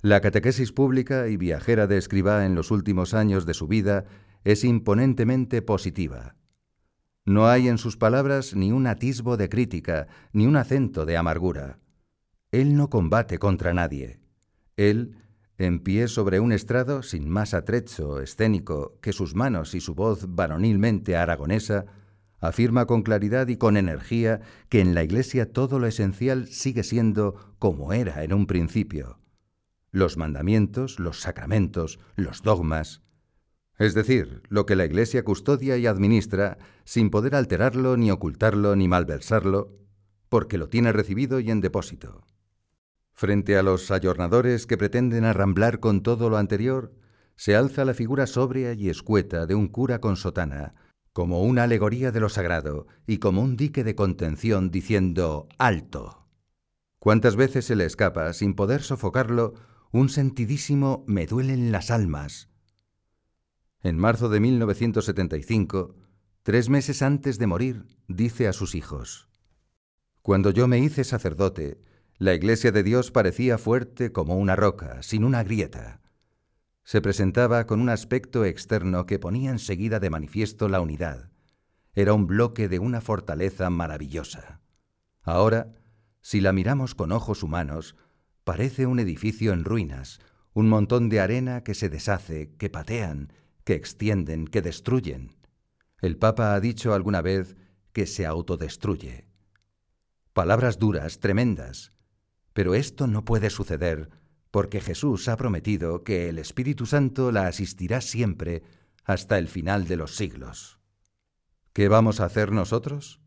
La 0.00 0.20
catequesis 0.20 0.72
pública 0.72 1.26
y 1.28 1.36
viajera 1.36 1.88
de 1.88 1.98
Escribá 1.98 2.46
en 2.46 2.54
los 2.54 2.70
últimos 2.70 3.14
años 3.14 3.44
de 3.44 3.54
su 3.54 3.66
vida 3.66 4.04
es 4.44 4.64
imponentemente 4.64 5.62
positiva. 5.62 6.34
No 7.24 7.48
hay 7.48 7.68
en 7.68 7.78
sus 7.78 7.96
palabras 7.96 8.54
ni 8.54 8.72
un 8.72 8.86
atisbo 8.86 9.36
de 9.36 9.48
crítica, 9.48 10.08
ni 10.32 10.46
un 10.46 10.56
acento 10.56 11.04
de 11.04 11.16
amargura. 11.16 11.78
Él 12.50 12.74
no 12.74 12.88
combate 12.88 13.38
contra 13.38 13.74
nadie. 13.74 14.20
Él 14.76 15.16
en 15.58 15.80
pie 15.80 16.06
sobre 16.06 16.38
un 16.38 16.52
estrado 16.52 17.02
sin 17.02 17.28
más 17.28 17.52
atrecho 17.52 18.20
escénico 18.20 18.98
que 19.02 19.12
sus 19.12 19.34
manos 19.34 19.74
y 19.74 19.80
su 19.80 19.94
voz 19.94 20.26
varonilmente 20.28 21.16
aragonesa, 21.16 21.86
afirma 22.38 22.86
con 22.86 23.02
claridad 23.02 23.48
y 23.48 23.56
con 23.56 23.76
energía 23.76 24.40
que 24.68 24.80
en 24.80 24.94
la 24.94 25.02
Iglesia 25.02 25.52
todo 25.52 25.80
lo 25.80 25.88
esencial 25.88 26.46
sigue 26.46 26.84
siendo 26.84 27.56
como 27.58 27.92
era 27.92 28.22
en 28.22 28.32
un 28.32 28.46
principio. 28.46 29.18
Los 29.90 30.16
mandamientos, 30.16 31.00
los 31.00 31.20
sacramentos, 31.20 31.98
los 32.14 32.42
dogmas, 32.42 33.02
es 33.78 33.94
decir, 33.94 34.42
lo 34.48 34.66
que 34.66 34.76
la 34.76 34.84
Iglesia 34.84 35.24
custodia 35.24 35.76
y 35.76 35.86
administra 35.86 36.58
sin 36.84 37.10
poder 37.10 37.36
alterarlo, 37.36 37.96
ni 37.96 38.10
ocultarlo, 38.10 38.74
ni 38.74 38.88
malversarlo, 38.88 39.78
porque 40.28 40.58
lo 40.58 40.68
tiene 40.68 40.92
recibido 40.92 41.38
y 41.40 41.50
en 41.50 41.60
depósito. 41.60 42.26
Frente 43.12 43.56
a 43.56 43.62
los 43.62 43.90
ayornadores 43.90 44.66
que 44.66 44.76
pretenden 44.76 45.24
arramblar 45.24 45.80
con 45.80 46.02
todo 46.02 46.28
lo 46.28 46.36
anterior, 46.36 46.92
se 47.36 47.54
alza 47.54 47.84
la 47.84 47.94
figura 47.94 48.26
sobria 48.26 48.72
y 48.72 48.88
escueta 48.88 49.46
de 49.46 49.54
un 49.54 49.68
cura 49.68 50.00
con 50.00 50.16
sotana, 50.16 50.74
como 51.12 51.42
una 51.42 51.64
alegoría 51.64 52.10
de 52.10 52.20
lo 52.20 52.28
sagrado 52.28 52.86
y 53.06 53.18
como 53.18 53.42
un 53.42 53.56
dique 53.56 53.84
de 53.84 53.94
contención 53.94 54.70
diciendo 54.70 55.48
¡Alto! 55.58 56.26
¿Cuántas 56.98 57.36
veces 57.36 57.64
se 57.64 57.76
le 57.76 57.84
escapa, 57.84 58.32
sin 58.32 58.54
poder 58.54 58.82
sofocarlo, 58.82 59.54
un 59.92 60.08
sentidísimo 60.08 61.04
me 61.06 61.26
duelen 61.26 61.70
las 61.70 61.92
almas? 61.92 62.48
En 63.82 63.96
marzo 63.96 64.28
de 64.28 64.40
1975, 64.40 65.94
tres 66.42 66.68
meses 66.68 67.00
antes 67.00 67.38
de 67.38 67.46
morir, 67.46 67.84
dice 68.08 68.48
a 68.48 68.52
sus 68.52 68.74
hijos, 68.74 69.28
Cuando 70.20 70.50
yo 70.50 70.66
me 70.66 70.80
hice 70.80 71.04
sacerdote, 71.04 71.80
la 72.16 72.34
iglesia 72.34 72.72
de 72.72 72.82
Dios 72.82 73.12
parecía 73.12 73.56
fuerte 73.56 74.10
como 74.10 74.36
una 74.36 74.56
roca, 74.56 75.00
sin 75.04 75.22
una 75.22 75.44
grieta. 75.44 76.00
Se 76.82 77.00
presentaba 77.00 77.68
con 77.68 77.80
un 77.80 77.88
aspecto 77.88 78.44
externo 78.44 79.06
que 79.06 79.20
ponía 79.20 79.50
enseguida 79.50 80.00
de 80.00 80.10
manifiesto 80.10 80.68
la 80.68 80.80
unidad. 80.80 81.30
Era 81.94 82.14
un 82.14 82.26
bloque 82.26 82.68
de 82.68 82.80
una 82.80 83.00
fortaleza 83.00 83.70
maravillosa. 83.70 84.60
Ahora, 85.22 85.76
si 86.20 86.40
la 86.40 86.52
miramos 86.52 86.96
con 86.96 87.12
ojos 87.12 87.44
humanos, 87.44 87.94
parece 88.42 88.86
un 88.86 88.98
edificio 88.98 89.52
en 89.52 89.64
ruinas, 89.64 90.18
un 90.52 90.68
montón 90.68 91.08
de 91.08 91.20
arena 91.20 91.62
que 91.62 91.74
se 91.74 91.88
deshace, 91.88 92.56
que 92.56 92.70
patean, 92.70 93.32
que 93.68 93.74
extienden, 93.74 94.46
que 94.46 94.62
destruyen. 94.62 95.36
El 96.00 96.16
Papa 96.16 96.54
ha 96.54 96.60
dicho 96.60 96.94
alguna 96.94 97.20
vez 97.20 97.54
que 97.92 98.06
se 98.06 98.24
autodestruye. 98.24 99.26
Palabras 100.32 100.78
duras, 100.78 101.20
tremendas, 101.20 101.92
pero 102.54 102.74
esto 102.74 103.06
no 103.06 103.26
puede 103.26 103.50
suceder 103.50 104.08
porque 104.50 104.80
Jesús 104.80 105.28
ha 105.28 105.36
prometido 105.36 106.02
que 106.02 106.30
el 106.30 106.38
Espíritu 106.38 106.86
Santo 106.86 107.30
la 107.30 107.46
asistirá 107.46 108.00
siempre 108.00 108.62
hasta 109.04 109.36
el 109.36 109.48
final 109.48 109.86
de 109.86 109.96
los 109.98 110.16
siglos. 110.16 110.80
¿Qué 111.74 111.88
vamos 111.88 112.20
a 112.20 112.24
hacer 112.24 112.52
nosotros? 112.52 113.20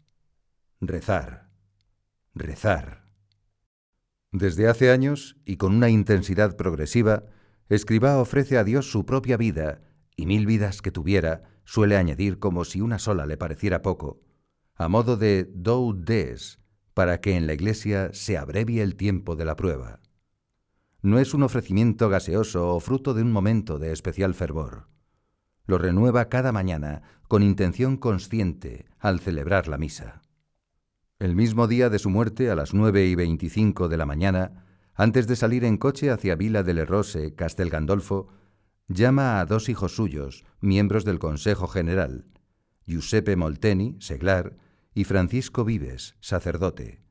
Rezar. 0.80 1.52
rezar. 2.34 3.04
Desde 4.32 4.68
hace 4.68 4.90
años, 4.90 5.38
y 5.46 5.58
con 5.58 5.76
una 5.76 5.90
intensidad 5.90 6.58
progresiva, 6.58 7.26
Escribá 7.70 8.18
ofrece 8.18 8.58
a 8.58 8.64
Dios 8.64 8.90
su 8.90 9.06
propia 9.06 9.38
vida, 9.38 9.82
y 10.22 10.26
mil 10.26 10.46
vidas 10.46 10.82
que 10.82 10.92
tuviera, 10.92 11.44
suele 11.66 11.98
añadir 11.98 12.40
como 12.40 12.64
si 12.64 12.80
una 12.80 13.00
sola 13.00 13.26
le 13.26 13.38
pareciera 13.38 13.82
poco, 13.82 14.22
a 14.76 14.88
modo 14.88 15.18
de 15.18 15.50
do 15.54 15.94
des, 15.94 16.60
para 16.94 17.22
que 17.22 17.36
en 17.36 17.48
la 17.48 17.54
Iglesia 17.54 18.10
se 18.14 18.38
abrevie 18.38 18.84
el 18.84 18.96
tiempo 18.96 19.36
de 19.36 19.46
la 19.46 19.56
prueba. 19.56 20.00
No 21.02 21.18
es 21.18 21.34
un 21.34 21.42
ofrecimiento 21.42 22.10
gaseoso 22.10 22.76
o 22.76 22.80
fruto 22.80 23.14
de 23.14 23.24
un 23.24 23.32
momento 23.32 23.80
de 23.80 23.92
especial 23.92 24.36
fervor. 24.36 24.88
Lo 25.66 25.78
renueva 25.78 26.30
cada 26.30 26.52
mañana 26.52 27.02
con 27.28 27.42
intención 27.42 27.98
consciente 27.98 28.86
al 29.00 29.20
celebrar 29.20 29.68
la 29.68 29.78
misa. 29.78 30.22
El 31.18 31.36
mismo 31.36 31.68
día 31.68 31.90
de 31.90 32.00
su 32.00 32.10
muerte, 32.10 32.50
a 32.52 32.56
las 32.56 32.74
nueve 32.74 33.06
y 33.06 33.16
veinticinco 33.16 33.88
de 33.88 33.98
la 33.98 34.06
mañana, 34.06 34.66
antes 34.94 35.28
de 35.28 35.36
salir 35.36 35.64
en 35.64 35.78
coche 35.78 36.12
hacia 36.12 36.36
Vila 36.36 36.64
del 36.64 36.86
Rose, 36.86 37.34
Castel 37.34 37.70
Gandolfo, 37.70 38.28
llama 38.94 39.40
a 39.40 39.46
dos 39.46 39.70
hijos 39.70 39.96
suyos, 39.96 40.44
miembros 40.60 41.06
del 41.06 41.20
Consejo 41.20 41.68
General, 41.68 42.26
Giuseppe 42.86 43.36
Molteni, 43.36 43.96
seglar, 44.00 44.58
y 44.94 45.06
Francisco 45.06 45.64
Vives, 45.64 46.16
sacerdote. 46.20 47.02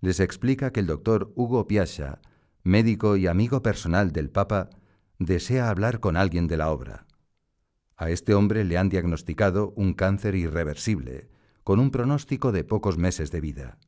Les 0.00 0.20
explica 0.20 0.72
que 0.72 0.80
el 0.80 0.86
doctor 0.86 1.32
Hugo 1.36 1.66
Piazza, 1.66 2.20
médico 2.62 3.16
y 3.16 3.26
amigo 3.26 3.62
personal 3.62 4.12
del 4.12 4.30
Papa, 4.30 4.70
desea 5.18 5.68
hablar 5.68 6.00
con 6.00 6.16
alguien 6.16 6.46
de 6.46 6.56
la 6.56 6.70
obra. 6.70 7.06
A 7.96 8.08
este 8.08 8.34
hombre 8.34 8.64
le 8.64 8.78
han 8.78 8.88
diagnosticado 8.88 9.74
un 9.76 9.92
cáncer 9.92 10.34
irreversible, 10.34 11.28
con 11.64 11.78
un 11.78 11.90
pronóstico 11.90 12.52
de 12.52 12.64
pocos 12.64 12.96
meses 12.96 13.30
de 13.30 13.40
vida. 13.42 13.78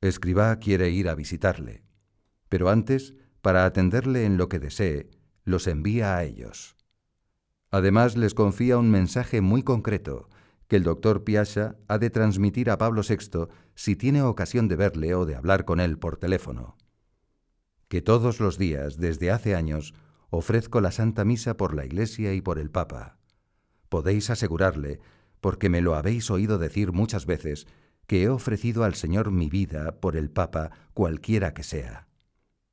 Escribá 0.00 0.56
quiere 0.56 0.88
ir 0.90 1.08
a 1.08 1.14
visitarle, 1.14 1.82
pero 2.48 2.70
antes, 2.70 3.14
para 3.42 3.66
atenderle 3.66 4.24
en 4.24 4.38
lo 4.38 4.48
que 4.48 4.58
desee, 4.58 5.10
los 5.46 5.66
envía 5.66 6.18
a 6.18 6.24
ellos. 6.24 6.76
Además, 7.70 8.16
les 8.16 8.34
confía 8.34 8.76
un 8.76 8.90
mensaje 8.90 9.40
muy 9.40 9.62
concreto 9.62 10.28
que 10.68 10.76
el 10.76 10.82
doctor 10.82 11.24
Piazza 11.24 11.76
ha 11.88 11.98
de 11.98 12.10
transmitir 12.10 12.70
a 12.70 12.78
Pablo 12.78 13.02
VI 13.08 13.48
si 13.74 13.96
tiene 13.96 14.22
ocasión 14.22 14.68
de 14.68 14.76
verle 14.76 15.14
o 15.14 15.24
de 15.24 15.36
hablar 15.36 15.64
con 15.64 15.80
él 15.80 15.98
por 15.98 16.16
teléfono. 16.16 16.76
Que 17.88 18.02
todos 18.02 18.40
los 18.40 18.58
días, 18.58 18.98
desde 18.98 19.30
hace 19.30 19.54
años, 19.54 19.94
ofrezco 20.30 20.80
la 20.80 20.90
Santa 20.90 21.24
Misa 21.24 21.56
por 21.56 21.74
la 21.74 21.86
Iglesia 21.86 22.34
y 22.34 22.40
por 22.40 22.58
el 22.58 22.70
Papa. 22.70 23.18
Podéis 23.88 24.28
asegurarle, 24.30 24.98
porque 25.40 25.68
me 25.68 25.80
lo 25.80 25.94
habéis 25.94 26.30
oído 26.30 26.58
decir 26.58 26.92
muchas 26.92 27.26
veces, 27.26 27.68
que 28.08 28.24
he 28.24 28.28
ofrecido 28.28 28.82
al 28.82 28.94
Señor 28.94 29.30
mi 29.30 29.48
vida 29.48 30.00
por 30.00 30.16
el 30.16 30.30
Papa, 30.30 30.72
cualquiera 30.94 31.54
que 31.54 31.62
sea. 31.62 32.08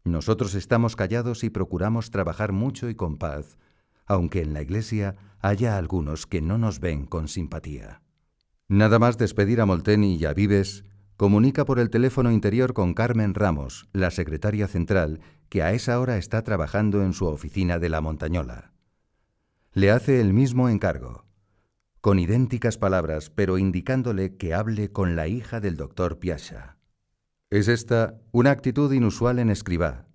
Nosotros 0.04 0.56
estamos 0.56 0.96
callados 0.96 1.44
y 1.44 1.50
procuramos 1.50 2.12
trabajar 2.12 2.52
mucho 2.52 2.90
y 2.90 2.96
con 2.96 3.18
paz, 3.18 3.58
aunque 4.06 4.42
en 4.42 4.54
la 4.54 4.62
Iglesia 4.62 5.16
haya 5.40 5.78
algunos 5.78 6.26
que 6.26 6.42
no 6.42 6.58
nos 6.58 6.80
ven 6.80 7.06
con 7.06 7.28
simpatía. 7.28 8.02
Nada 8.68 9.00
más 9.00 9.18
despedir 9.18 9.62
a 9.62 9.66
Molteni 9.66 10.16
y 10.16 10.26
a 10.26 10.34
Vives, 10.34 10.84
comunica 11.16 11.64
por 11.66 11.80
el 11.80 11.90
teléfono 11.90 12.32
interior 12.32 12.74
con 12.74 12.94
Carmen 12.94 13.34
Ramos, 13.34 13.88
la 13.94 14.12
secretaria 14.12 14.68
central, 14.68 15.22
que 15.50 15.62
a 15.62 15.74
esa 15.74 16.00
hora 16.00 16.18
está 16.18 16.44
trabajando 16.44 17.04
en 17.04 17.14
su 17.14 17.26
oficina 17.26 17.80
de 17.80 17.90
la 17.90 18.02
Montañola. 18.02 18.74
Le 19.74 19.92
hace 19.92 20.20
el 20.20 20.34
mismo 20.34 20.70
encargo, 20.70 21.26
con 22.04 22.20
idénticas 22.20 22.78
palabras, 22.78 23.30
pero 23.30 23.58
indicándole 23.58 24.36
que 24.36 24.54
hable 24.54 24.92
con 24.92 25.16
la 25.16 25.30
hija 25.30 25.62
del 25.62 25.78
doctor 25.78 26.20
Piazza. 26.20 26.73
Es 27.54 27.68
esta 27.68 28.20
una 28.32 28.50
actitud 28.50 28.92
inusual 28.92 29.38
en 29.38 29.52
escribá. 29.52 30.08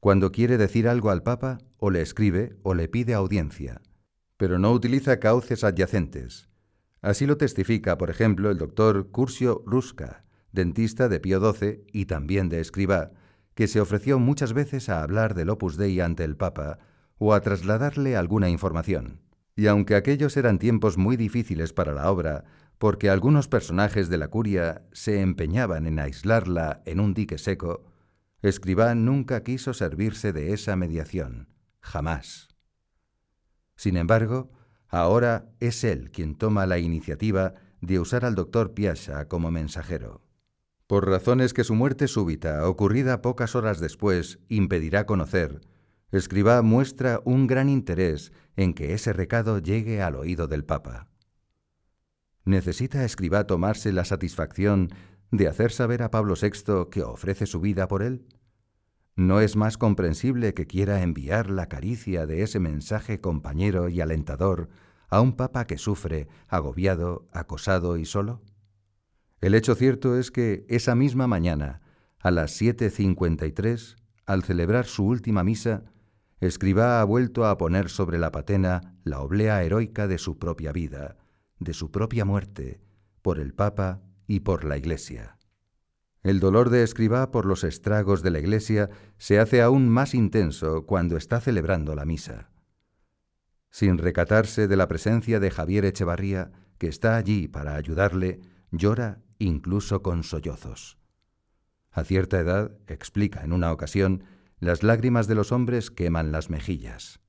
Cuando 0.00 0.32
quiere 0.32 0.56
decir 0.56 0.88
algo 0.88 1.10
al 1.10 1.22
Papa, 1.22 1.58
o 1.76 1.90
le 1.90 2.00
escribe 2.00 2.56
o 2.62 2.72
le 2.72 2.88
pide 2.88 3.12
audiencia, 3.12 3.82
pero 4.38 4.58
no 4.58 4.72
utiliza 4.72 5.20
cauces 5.20 5.64
adyacentes. 5.64 6.48
Así 7.02 7.26
lo 7.26 7.36
testifica, 7.36 7.98
por 7.98 8.08
ejemplo, 8.08 8.50
el 8.50 8.56
doctor 8.56 9.10
Curcio 9.10 9.62
Rusca, 9.66 10.24
dentista 10.50 11.10
de 11.10 11.20
Pío 11.20 11.52
XII 11.52 11.84
y 11.92 12.06
también 12.06 12.48
de 12.48 12.60
escribá, 12.60 13.10
que 13.54 13.68
se 13.68 13.82
ofreció 13.82 14.18
muchas 14.18 14.54
veces 14.54 14.88
a 14.88 15.02
hablar 15.02 15.34
del 15.34 15.50
Opus 15.50 15.76
Dei 15.76 16.00
ante 16.00 16.24
el 16.24 16.38
Papa 16.38 16.78
o 17.18 17.34
a 17.34 17.42
trasladarle 17.42 18.16
alguna 18.16 18.48
información. 18.48 19.20
Y 19.54 19.66
aunque 19.66 19.94
aquellos 19.94 20.38
eran 20.38 20.58
tiempos 20.58 20.96
muy 20.96 21.18
difíciles 21.18 21.74
para 21.74 21.92
la 21.92 22.10
obra, 22.10 22.44
porque 22.78 23.10
algunos 23.10 23.48
personajes 23.48 24.08
de 24.08 24.18
la 24.18 24.28
curia 24.28 24.82
se 24.92 25.20
empeñaban 25.20 25.86
en 25.86 25.98
aislarla 25.98 26.82
en 26.86 27.00
un 27.00 27.12
dique 27.12 27.38
seco, 27.38 27.84
Escribán 28.40 29.04
nunca 29.04 29.42
quiso 29.42 29.74
servirse 29.74 30.32
de 30.32 30.52
esa 30.52 30.76
mediación, 30.76 31.48
jamás. 31.80 32.48
Sin 33.74 33.96
embargo, 33.96 34.52
ahora 34.86 35.50
es 35.58 35.82
él 35.82 36.12
quien 36.12 36.36
toma 36.36 36.66
la 36.66 36.78
iniciativa 36.78 37.54
de 37.80 37.98
usar 37.98 38.24
al 38.24 38.36
doctor 38.36 38.74
Piazza 38.74 39.26
como 39.26 39.50
mensajero. 39.50 40.22
Por 40.86 41.08
razones 41.08 41.52
que 41.52 41.64
su 41.64 41.74
muerte 41.74 42.06
súbita, 42.06 42.66
ocurrida 42.68 43.22
pocas 43.22 43.56
horas 43.56 43.80
después, 43.80 44.38
impedirá 44.48 45.04
conocer, 45.04 45.60
Escribá 46.10 46.62
muestra 46.62 47.20
un 47.24 47.46
gran 47.46 47.68
interés 47.68 48.32
en 48.56 48.72
que 48.72 48.94
ese 48.94 49.12
recado 49.12 49.58
llegue 49.58 50.00
al 50.00 50.14
oído 50.14 50.46
del 50.46 50.64
Papa. 50.64 51.08
¿Necesita 52.48 53.04
Escribá 53.04 53.46
tomarse 53.46 53.92
la 53.92 54.06
satisfacción 54.06 54.88
de 55.30 55.48
hacer 55.48 55.70
saber 55.70 56.02
a 56.02 56.10
Pablo 56.10 56.32
VI 56.32 56.88
que 56.90 57.02
ofrece 57.02 57.44
su 57.44 57.60
vida 57.60 57.88
por 57.88 58.02
él? 58.02 58.24
¿No 59.16 59.42
es 59.42 59.54
más 59.54 59.76
comprensible 59.76 60.54
que 60.54 60.66
quiera 60.66 61.02
enviar 61.02 61.50
la 61.50 61.68
caricia 61.68 62.24
de 62.24 62.42
ese 62.42 62.58
mensaje 62.58 63.20
compañero 63.20 63.90
y 63.90 64.00
alentador 64.00 64.70
a 65.10 65.20
un 65.20 65.34
papa 65.34 65.66
que 65.66 65.76
sufre, 65.76 66.26
agobiado, 66.48 67.28
acosado 67.32 67.98
y 67.98 68.06
solo? 68.06 68.40
El 69.42 69.54
hecho 69.54 69.74
cierto 69.74 70.16
es 70.16 70.30
que 70.30 70.64
esa 70.70 70.94
misma 70.94 71.26
mañana, 71.26 71.82
a 72.18 72.30
las 72.30 72.58
7.53, 72.58 73.96
al 74.24 74.42
celebrar 74.42 74.86
su 74.86 75.04
última 75.04 75.44
misa, 75.44 75.82
Escribá 76.40 77.02
ha 77.02 77.04
vuelto 77.04 77.44
a 77.44 77.58
poner 77.58 77.90
sobre 77.90 78.18
la 78.18 78.32
patena 78.32 78.96
la 79.04 79.20
oblea 79.20 79.62
heroica 79.64 80.08
de 80.08 80.16
su 80.16 80.38
propia 80.38 80.72
vida, 80.72 81.18
de 81.58 81.74
su 81.74 81.90
propia 81.90 82.24
muerte, 82.24 82.80
por 83.22 83.38
el 83.38 83.54
Papa 83.54 84.02
y 84.26 84.40
por 84.40 84.64
la 84.64 84.76
Iglesia. 84.76 85.38
El 86.22 86.40
dolor 86.40 86.70
de 86.70 86.82
Escribá 86.82 87.30
por 87.30 87.46
los 87.46 87.64
estragos 87.64 88.22
de 88.22 88.30
la 88.30 88.40
Iglesia 88.40 88.90
se 89.18 89.38
hace 89.38 89.62
aún 89.62 89.88
más 89.88 90.14
intenso 90.14 90.84
cuando 90.84 91.16
está 91.16 91.40
celebrando 91.40 91.94
la 91.94 92.04
misa. 92.04 92.50
Sin 93.70 93.98
recatarse 93.98 94.66
de 94.66 94.76
la 94.76 94.88
presencia 94.88 95.40
de 95.40 95.50
Javier 95.50 95.84
Echevarría, 95.84 96.52
que 96.78 96.88
está 96.88 97.16
allí 97.16 97.48
para 97.48 97.76
ayudarle, 97.76 98.40
llora 98.70 99.22
incluso 99.38 100.02
con 100.02 100.24
sollozos. 100.24 100.98
A 101.90 102.04
cierta 102.04 102.38
edad, 102.40 102.76
explica 102.86 103.42
en 103.44 103.52
una 103.52 103.72
ocasión, 103.72 104.24
las 104.60 104.82
lágrimas 104.82 105.28
de 105.28 105.34
los 105.34 105.52
hombres 105.52 105.90
queman 105.90 106.32
las 106.32 106.50
mejillas. 106.50 107.20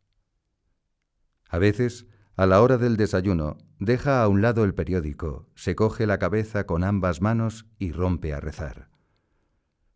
A 1.47 1.57
veces, 1.59 2.07
a 2.39 2.45
la 2.45 2.61
hora 2.61 2.77
del 2.77 2.95
desayuno, 2.95 3.57
deja 3.79 4.23
a 4.23 4.29
un 4.29 4.41
lado 4.41 4.63
el 4.63 4.73
periódico, 4.73 5.49
se 5.55 5.75
coge 5.75 6.07
la 6.07 6.19
cabeza 6.19 6.65
con 6.65 6.85
ambas 6.85 7.21
manos 7.21 7.65
y 7.79 7.91
rompe 7.91 8.33
a 8.33 8.39
rezar. 8.39 8.87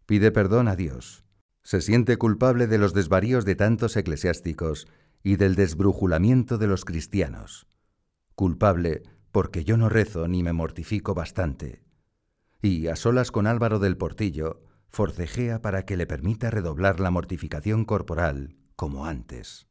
Pide 0.06 0.30
perdón 0.30 0.68
a 0.68 0.76
Dios. 0.76 1.24
Se 1.62 1.80
siente 1.80 2.18
culpable 2.18 2.68
de 2.68 2.78
los 2.78 2.94
desvaríos 2.94 3.46
de 3.46 3.56
tantos 3.56 3.96
eclesiásticos 3.96 4.90
y 5.24 5.38
del 5.38 5.56
desbrujulamiento 5.56 6.58
de 6.58 6.68
los 6.68 6.84
cristianos. 6.84 7.66
Culpable 8.36 9.04
porque 9.32 9.64
yo 9.64 9.78
no 9.78 9.88
rezo 9.88 10.28
ni 10.28 10.44
me 10.44 10.52
mortifico 10.52 11.14
bastante. 11.14 11.82
Y, 12.62 12.88
a 12.88 12.98
solas 12.98 13.32
con 13.32 13.48
Álvaro 13.48 13.80
del 13.80 13.96
Portillo, 13.96 14.60
forcejea 14.90 15.62
para 15.62 15.86
que 15.86 15.96
le 15.96 16.08
permita 16.08 16.52
redoblar 16.52 17.00
la 17.00 17.10
mortificación 17.10 17.86
corporal 17.86 18.58
como 18.76 19.06
antes. 19.06 19.70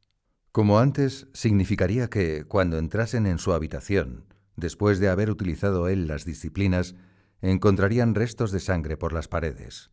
Como 0.53 0.77
antes 0.77 1.27
significaría 1.33 2.11
que, 2.11 2.45
cuando 2.45 2.77
entrasen 2.77 3.25
en 3.25 3.39
su 3.39 3.53
habitación, 3.53 4.25
después 4.55 4.99
de 4.99 5.09
haber 5.09 5.31
utilizado 5.31 5.87
él 5.87 6.05
las 6.05 6.25
disciplinas, 6.25 6.93
encontrarían 7.41 8.13
restos 8.13 8.51
de 8.51 8.59
sangre 8.59 8.95
por 8.95 9.13
las 9.13 9.27
paredes. 9.27 9.89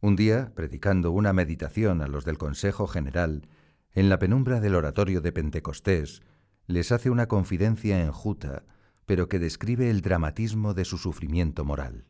Un 0.00 0.16
día, 0.16 0.52
predicando 0.56 1.12
una 1.12 1.32
meditación 1.32 2.02
a 2.02 2.08
los 2.08 2.24
del 2.24 2.38
Consejo 2.38 2.88
General, 2.88 3.46
en 3.92 4.08
la 4.08 4.18
penumbra 4.18 4.58
del 4.58 4.74
oratorio 4.74 5.20
de 5.20 5.30
Pentecostés, 5.30 6.22
les 6.66 6.90
hace 6.90 7.08
una 7.08 7.28
confidencia 7.28 8.02
enjuta, 8.02 8.64
pero 9.06 9.28
que 9.28 9.38
describe 9.38 9.90
el 9.90 10.00
dramatismo 10.00 10.74
de 10.74 10.84
su 10.84 10.98
sufrimiento 10.98 11.64
moral. 11.64 12.08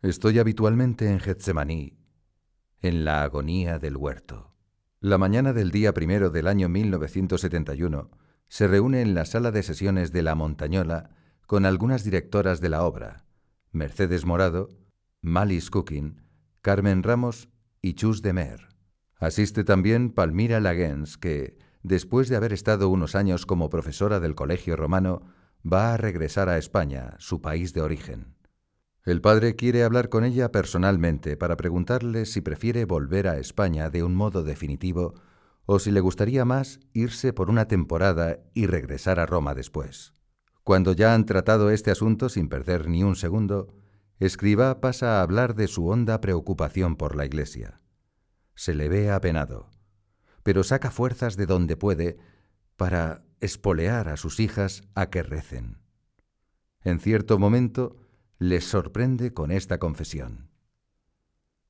Estoy 0.00 0.38
habitualmente 0.38 1.10
en 1.10 1.18
Getsemaní, 1.18 1.98
en 2.82 3.04
la 3.04 3.24
agonía 3.24 3.80
del 3.80 3.96
huerto. 3.96 4.49
La 5.02 5.16
mañana 5.16 5.54
del 5.54 5.70
día 5.70 5.94
primero 5.94 6.28
del 6.28 6.46
año 6.46 6.68
1971 6.68 8.10
se 8.48 8.68
reúne 8.68 9.00
en 9.00 9.14
la 9.14 9.24
sala 9.24 9.50
de 9.50 9.62
sesiones 9.62 10.12
de 10.12 10.20
La 10.20 10.34
Montañola 10.34 11.08
con 11.46 11.64
algunas 11.64 12.04
directoras 12.04 12.60
de 12.60 12.68
la 12.68 12.84
obra, 12.84 13.24
Mercedes 13.72 14.26
Morado, 14.26 14.68
Malis 15.22 15.70
Cooking, 15.70 16.20
Carmen 16.60 17.02
Ramos 17.02 17.48
y 17.80 17.94
Chus 17.94 18.20
de 18.20 18.34
Mer. 18.34 18.68
Asiste 19.16 19.64
también 19.64 20.10
Palmira 20.10 20.60
Lagens, 20.60 21.16
que, 21.16 21.54
después 21.82 22.28
de 22.28 22.36
haber 22.36 22.52
estado 22.52 22.90
unos 22.90 23.14
años 23.14 23.46
como 23.46 23.70
profesora 23.70 24.20
del 24.20 24.34
Colegio 24.34 24.76
Romano, 24.76 25.22
va 25.64 25.94
a 25.94 25.96
regresar 25.96 26.50
a 26.50 26.58
España, 26.58 27.14
su 27.16 27.40
país 27.40 27.72
de 27.72 27.80
origen. 27.80 28.34
El 29.04 29.22
padre 29.22 29.56
quiere 29.56 29.82
hablar 29.82 30.10
con 30.10 30.24
ella 30.24 30.52
personalmente 30.52 31.36
para 31.36 31.56
preguntarle 31.56 32.26
si 32.26 32.42
prefiere 32.42 32.84
volver 32.84 33.28
a 33.28 33.38
España 33.38 33.88
de 33.88 34.02
un 34.02 34.14
modo 34.14 34.42
definitivo 34.42 35.14
o 35.64 35.78
si 35.78 35.90
le 35.90 36.00
gustaría 36.00 36.44
más 36.44 36.80
irse 36.92 37.32
por 37.32 37.48
una 37.48 37.66
temporada 37.66 38.40
y 38.52 38.66
regresar 38.66 39.18
a 39.18 39.26
Roma 39.26 39.54
después. 39.54 40.14
Cuando 40.64 40.92
ya 40.92 41.14
han 41.14 41.24
tratado 41.24 41.70
este 41.70 41.90
asunto 41.90 42.28
sin 42.28 42.48
perder 42.48 42.88
ni 42.88 43.02
un 43.02 43.16
segundo, 43.16 43.74
Escriba 44.18 44.82
pasa 44.82 45.18
a 45.18 45.22
hablar 45.22 45.54
de 45.54 45.66
su 45.66 45.86
honda 45.88 46.20
preocupación 46.20 46.96
por 46.96 47.16
la 47.16 47.24
Iglesia. 47.24 47.80
Se 48.54 48.74
le 48.74 48.90
ve 48.90 49.10
apenado, 49.10 49.70
pero 50.42 50.62
saca 50.62 50.90
fuerzas 50.90 51.36
de 51.36 51.46
donde 51.46 51.76
puede 51.76 52.18
para 52.76 53.24
espolear 53.40 54.08
a 54.08 54.18
sus 54.18 54.38
hijas 54.40 54.82
a 54.94 55.08
que 55.08 55.22
recen. 55.22 55.78
En 56.82 57.00
cierto 57.00 57.38
momento 57.38 57.96
les 58.40 58.64
sorprende 58.64 59.34
con 59.34 59.52
esta 59.52 59.78
confesión. 59.78 60.48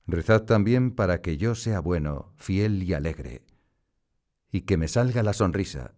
Rezad 0.06 0.44
también 0.44 0.92
para 0.92 1.20
que 1.20 1.36
yo 1.36 1.56
sea 1.56 1.80
bueno, 1.80 2.32
fiel 2.36 2.84
y 2.84 2.94
alegre, 2.94 3.44
y 4.52 4.60
que 4.60 4.76
me 4.76 4.86
salga 4.86 5.24
la 5.24 5.32
sonrisa. 5.32 5.94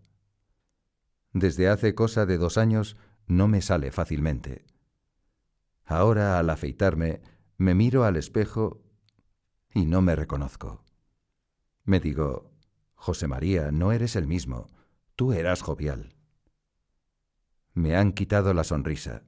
Desde 1.35 1.69
hace 1.69 1.95
cosa 1.95 2.25
de 2.25 2.39
dos 2.39 2.57
años 2.57 2.97
no 3.27 3.49
me 3.49 3.61
sale 3.61 3.93
fácilmente. 3.93 4.65
Ahora, 5.85 6.39
al 6.39 6.49
afeitarme, 6.49 7.21
me 7.59 7.75
miro 7.75 8.05
al 8.05 8.17
espejo 8.17 8.83
y 9.75 9.85
no 9.85 10.01
me 10.01 10.17
reconozco. 10.17 10.87
Me 11.85 12.01
digo, 12.01 12.51
José 12.95 13.29
María, 13.29 13.73
no 13.73 13.93
eres 13.93 14.17
el 14.17 14.27
mismo, 14.27 14.69
tú 15.17 15.35
eras 15.35 15.61
jovial. 15.61 16.15
Me 17.75 17.95
han 17.95 18.13
quitado 18.13 18.55
la 18.55 18.65
sonrisa, 18.65 19.25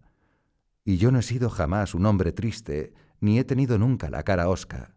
y 0.84 0.98
yo 0.98 1.10
no 1.10 1.20
he 1.20 1.22
sido 1.22 1.50
jamás 1.50 1.94
un 1.94 2.06
hombre 2.06 2.32
triste, 2.32 2.92
ni 3.20 3.38
he 3.38 3.44
tenido 3.44 3.78
nunca 3.78 4.10
la 4.10 4.22
cara 4.22 4.48
osca. 4.48 4.94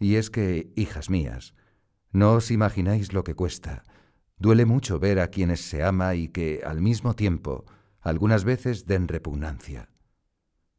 Y 0.00 0.16
es 0.16 0.30
que, 0.30 0.72
hijas 0.76 1.08
mías, 1.08 1.54
no 2.10 2.34
os 2.34 2.50
imagináis 2.50 3.12
lo 3.12 3.24
que 3.24 3.34
cuesta. 3.34 3.84
Duele 4.38 4.64
mucho 4.64 4.98
ver 4.98 5.20
a 5.20 5.28
quienes 5.28 5.60
se 5.60 5.82
ama 5.82 6.14
y 6.14 6.28
que, 6.28 6.62
al 6.64 6.80
mismo 6.80 7.14
tiempo, 7.14 7.64
algunas 8.00 8.44
veces 8.44 8.86
den 8.86 9.08
repugnancia. 9.08 9.90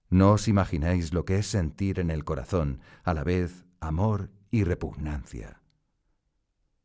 No 0.09 0.31
os 0.31 0.47
imagináis 0.47 1.13
lo 1.13 1.23
que 1.23 1.37
es 1.37 1.47
sentir 1.47 1.99
en 1.99 2.09
el 2.09 2.23
corazón 2.23 2.81
a 3.03 3.13
la 3.13 3.23
vez 3.23 3.65
amor 3.79 4.31
y 4.51 4.63
repugnancia. 4.63 5.61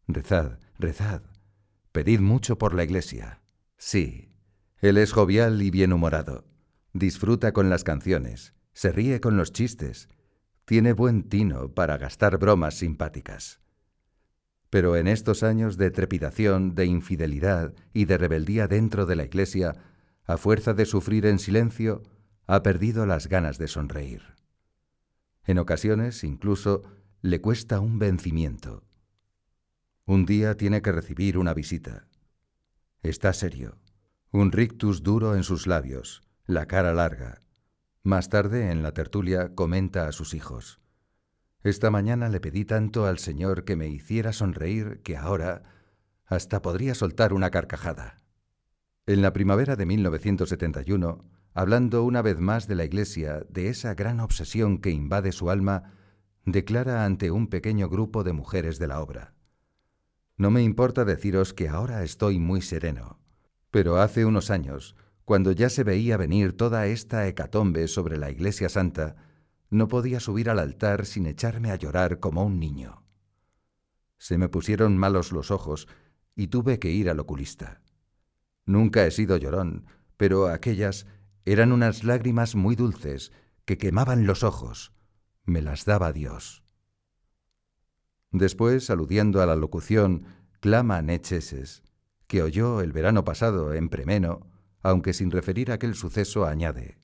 Rezad, 0.07 0.59
rezad, 0.79 1.23
pedid 1.93 2.21
mucho 2.21 2.59
por 2.59 2.75
la 2.75 2.85
Iglesia. 2.85 3.41
Sí, 3.79 4.33
Él 4.79 4.99
es 4.99 5.13
jovial 5.13 5.63
y 5.63 5.71
bienhumorado, 5.71 6.45
disfruta 6.95 7.53
con 7.53 7.69
las 7.69 7.83
canciones, 7.85 8.55
se 8.73 8.93
ríe 8.93 9.21
con 9.21 9.37
los 9.37 9.53
chistes, 9.53 10.09
tiene 10.65 10.93
buen 10.93 11.25
tino 11.29 11.75
para 11.75 11.99
gastar 11.99 12.39
bromas 12.39 12.79
simpáticas. 12.79 13.61
Pero 14.71 14.97
en 14.97 15.09
estos 15.09 15.43
años 15.43 15.77
de 15.77 15.91
trepidación, 15.91 16.75
de 16.75 16.87
infidelidad 16.87 17.75
y 17.93 18.07
de 18.07 18.17
rebeldía 18.17 18.69
dentro 18.69 19.07
de 19.07 19.17
la 19.17 19.25
Iglesia, 19.25 19.75
a 20.25 20.37
fuerza 20.37 20.73
de 20.73 20.87
sufrir 20.87 21.27
en 21.27 21.39
silencio, 21.39 22.03
ha 22.47 22.63
perdido 22.63 23.07
las 23.07 23.27
ganas 23.29 23.59
de 23.59 23.69
sonreír. 23.69 24.23
En 25.45 25.59
ocasiones, 25.59 26.25
incluso, 26.25 26.85
le 27.23 27.41
cuesta 27.41 27.81
un 27.81 27.99
vencimiento. 27.99 28.85
Un 30.07 30.27
día 30.27 30.57
tiene 30.57 30.81
que 30.81 30.93
recibir 30.93 31.39
una 31.39 31.55
visita. 31.55 32.07
Está 33.03 33.33
serio, 33.33 33.79
un 34.31 34.53
rictus 34.53 35.03
duro 35.03 35.35
en 35.35 35.43
sus 35.43 35.67
labios, 35.67 36.23
la 36.47 36.67
cara 36.67 36.93
larga. 36.93 37.43
Más 38.03 38.29
tarde, 38.29 38.71
en 38.71 38.83
la 38.83 38.93
tertulia, 38.93 39.55
comenta 39.55 40.07
a 40.07 40.13
sus 40.13 40.35
hijos. 40.35 40.79
Esta 41.63 41.91
mañana 41.91 42.29
le 42.29 42.39
pedí 42.39 42.67
tanto 42.67 43.07
al 43.07 43.19
Señor 43.19 43.65
que 43.65 43.77
me 43.77 43.89
hiciera 43.89 44.35
sonreír 44.35 45.01
que 45.03 45.17
ahora 45.17 45.63
hasta 46.27 46.61
podría 46.61 46.95
soltar 46.95 47.33
una 47.33 47.51
carcajada. 47.51 48.23
En 49.07 49.23
la 49.23 49.33
primavera 49.33 49.75
de 49.77 49.87
1971, 49.87 51.25
hablando 51.55 52.05
una 52.05 52.21
vez 52.21 52.39
más 52.39 52.69
de 52.69 52.75
la 52.75 52.85
Iglesia, 52.85 53.47
de 53.49 53.69
esa 53.69 53.95
gran 53.95 54.21
obsesión 54.21 54.79
que 54.79 54.91
invade 54.91 55.33
su 55.33 55.49
alma, 55.49 55.95
declara 56.45 57.07
ante 57.07 57.31
un 57.31 57.47
pequeño 57.47 57.89
grupo 57.89 58.23
de 58.23 58.35
mujeres 58.35 58.79
de 58.79 58.89
la 58.89 59.01
obra. 59.01 59.33
No 60.37 60.51
me 60.51 60.63
importa 60.63 61.07
deciros 61.07 61.55
que 61.55 61.71
ahora 61.71 62.03
estoy 62.03 62.39
muy 62.39 62.61
sereno, 62.61 63.19
pero 63.71 63.97
hace 63.97 64.27
unos 64.27 64.51
años, 64.51 64.95
cuando 65.25 65.53
ya 65.53 65.71
se 65.71 65.85
veía 65.85 66.17
venir 66.17 66.57
toda 66.57 66.87
esta 66.87 67.27
hecatombe 67.27 67.89
sobre 67.89 68.19
la 68.19 68.31
Iglesia 68.31 68.69
Santa, 68.69 69.17
no 69.71 69.89
podía 69.89 70.21
subir 70.21 70.51
al 70.51 70.59
altar 70.59 71.07
sin 71.07 71.27
echarme 71.27 71.71
a 71.71 71.77
llorar 71.77 72.21
como 72.21 72.45
un 72.45 72.61
niño. 72.61 73.03
Se 74.19 74.39
me 74.39 74.49
pusieron 74.49 74.97
malos 74.97 75.33
los 75.33 75.51
ojos 75.51 75.89
y 76.37 76.49
tuve 76.49 76.79
que 76.79 76.91
ir 76.91 77.11
al 77.11 77.21
oculista. 77.21 77.81
Nunca 78.67 79.07
he 79.07 79.11
sido 79.11 79.37
llorón, 79.37 79.87
pero 80.17 80.49
aquellas 80.49 81.07
eran 81.45 81.73
unas 81.73 82.05
lágrimas 82.05 82.55
muy 82.55 82.77
dulces 82.77 83.33
que 83.65 83.79
quemaban 83.79 84.27
los 84.27 84.43
ojos. 84.43 84.93
Me 85.45 85.61
las 85.61 85.85
daba 85.85 86.13
Dios. 86.13 86.65
Después, 88.31 88.91
aludiendo 88.91 89.43
a 89.43 89.47
la 89.47 89.57
locución 89.57 90.25
clama 90.61 91.03
necheses, 91.03 91.83
que 92.27 92.43
oyó 92.43 92.81
el 92.81 92.93
verano 92.93 93.25
pasado 93.25 93.75
en 93.75 93.89
Premeno, 93.89 94.47
aunque 94.85 95.15
sin 95.15 95.31
referir 95.31 95.73
aquel 95.73 95.95
suceso, 95.95 96.45
añade, 96.45 96.99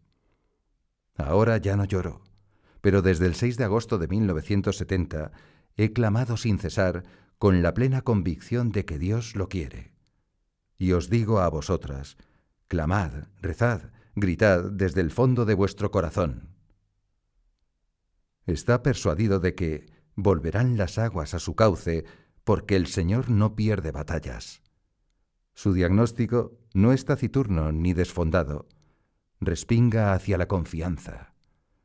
Ahora 1.16 1.56
ya 1.56 1.76
no 1.76 1.84
lloro, 1.84 2.22
pero 2.80 3.02
desde 3.02 3.26
el 3.26 3.34
6 3.34 3.56
de 3.56 3.64
agosto 3.64 3.98
de 3.98 4.06
1970 4.06 5.32
he 5.76 5.92
clamado 5.92 6.36
sin 6.36 6.58
cesar 6.58 7.04
con 7.38 7.62
la 7.62 7.74
plena 7.74 8.02
convicción 8.02 8.70
de 8.70 8.84
que 8.84 8.98
Dios 8.98 9.34
lo 9.34 9.48
quiere. 9.48 9.92
Y 10.78 10.92
os 10.92 11.08
digo 11.10 11.40
a 11.40 11.48
vosotras, 11.48 12.16
clamad, 12.68 13.28
rezad, 13.40 13.90
gritad 14.14 14.70
desde 14.70 15.00
el 15.00 15.10
fondo 15.10 15.46
de 15.46 15.54
vuestro 15.54 15.90
corazón. 15.90 16.50
Está 18.44 18.82
persuadido 18.82 19.40
de 19.40 19.54
que 19.54 19.86
volverán 20.16 20.76
las 20.76 20.98
aguas 20.98 21.32
a 21.32 21.38
su 21.38 21.54
cauce 21.54 22.04
porque 22.44 22.76
el 22.76 22.86
Señor 22.86 23.30
no 23.30 23.56
pierde 23.56 23.90
batallas. 23.90 24.62
Su 25.54 25.72
diagnóstico 25.72 26.59
no 26.72 26.92
es 26.92 27.04
taciturno 27.04 27.72
ni 27.72 27.92
desfondado. 27.92 28.66
Respinga 29.40 30.12
hacia 30.12 30.38
la 30.38 30.48
confianza. 30.48 31.34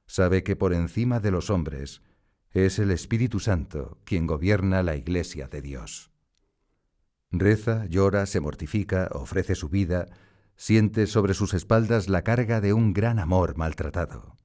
Sabe 0.08 0.44
que 0.44 0.56
por 0.56 0.74
encima 0.74 1.20
de 1.20 1.32
los 1.32 1.50
hombres 1.50 2.02
es 2.52 2.80
el 2.80 2.92
Espíritu 2.92 3.40
Santo 3.40 3.98
quien 4.06 4.28
gobierna 4.28 4.84
la 4.84 4.96
Iglesia 4.96 5.48
de 5.48 5.62
Dios. 5.62 6.12
Reza, 7.32 7.86
llora, 7.88 8.26
se 8.26 8.40
mortifica, 8.40 9.10
ofrece 9.12 9.56
su 9.56 9.70
vida, 9.70 10.08
siente 10.56 11.08
sobre 11.08 11.34
sus 11.34 11.54
espaldas 11.54 12.08
la 12.08 12.24
carga 12.24 12.62
de 12.62 12.74
un 12.74 12.94
gran 12.94 13.20
amor 13.20 13.58
maltratado. 13.58 14.38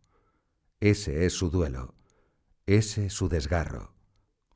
Ese 0.81 1.27
es 1.27 1.35
su 1.35 1.51
duelo, 1.51 1.95
ese 2.67 3.11
su 3.11 3.29
desgarro. 3.29 3.95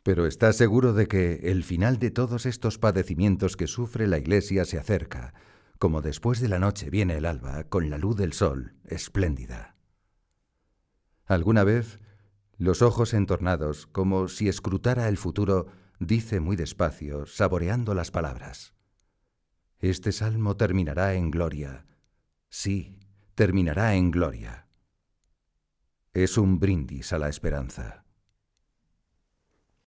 Pero 0.03 0.27
está 0.27 0.53
seguro 0.53 0.93
de 0.93 1.07
que 1.07 1.41
el 1.45 1.65
final 1.65 1.99
de 1.99 2.11
todos 2.11 2.47
estos 2.47 2.79
padecimientos 2.79 3.57
que 3.57 3.67
sufre 3.67 4.07
la 4.07 4.19
Iglesia 4.19 4.65
se 4.65 4.79
acerca, 4.79 5.35
como 5.79 6.03
después 6.03 6.41
de 6.41 6.49
la 6.49 6.59
noche 6.59 6.91
viene 6.91 7.17
el 7.17 7.27
alba 7.27 7.65
con 7.65 7.91
la 7.91 7.99
luz 7.99 8.17
del 8.17 8.33
sol 8.33 8.75
espléndida. 8.85 9.77
Alguna 11.27 11.65
vez, 11.65 12.01
los 12.57 12.83
ojos 12.83 13.15
entornados, 13.15 13.87
como 13.87 14.29
si 14.29 14.49
escrutara 14.49 15.09
el 15.09 15.17
futuro, 15.17 15.67
dice 15.99 16.41
muy 16.41 16.57
despacio, 16.57 17.27
saboreando 17.27 17.95
las 17.95 18.11
palabras. 18.11 18.75
Este 19.79 20.13
salmo 20.13 20.57
terminará 20.57 21.15
en 21.15 21.31
gloria. 21.31 21.87
Sí, 22.49 23.01
terminará 23.35 23.95
en 23.97 24.11
gloria. 24.11 24.69
Es 26.13 26.39
un 26.39 26.61
brindis 26.61 27.13
a 27.13 27.19
la 27.19 27.29
esperanza. 27.29 28.04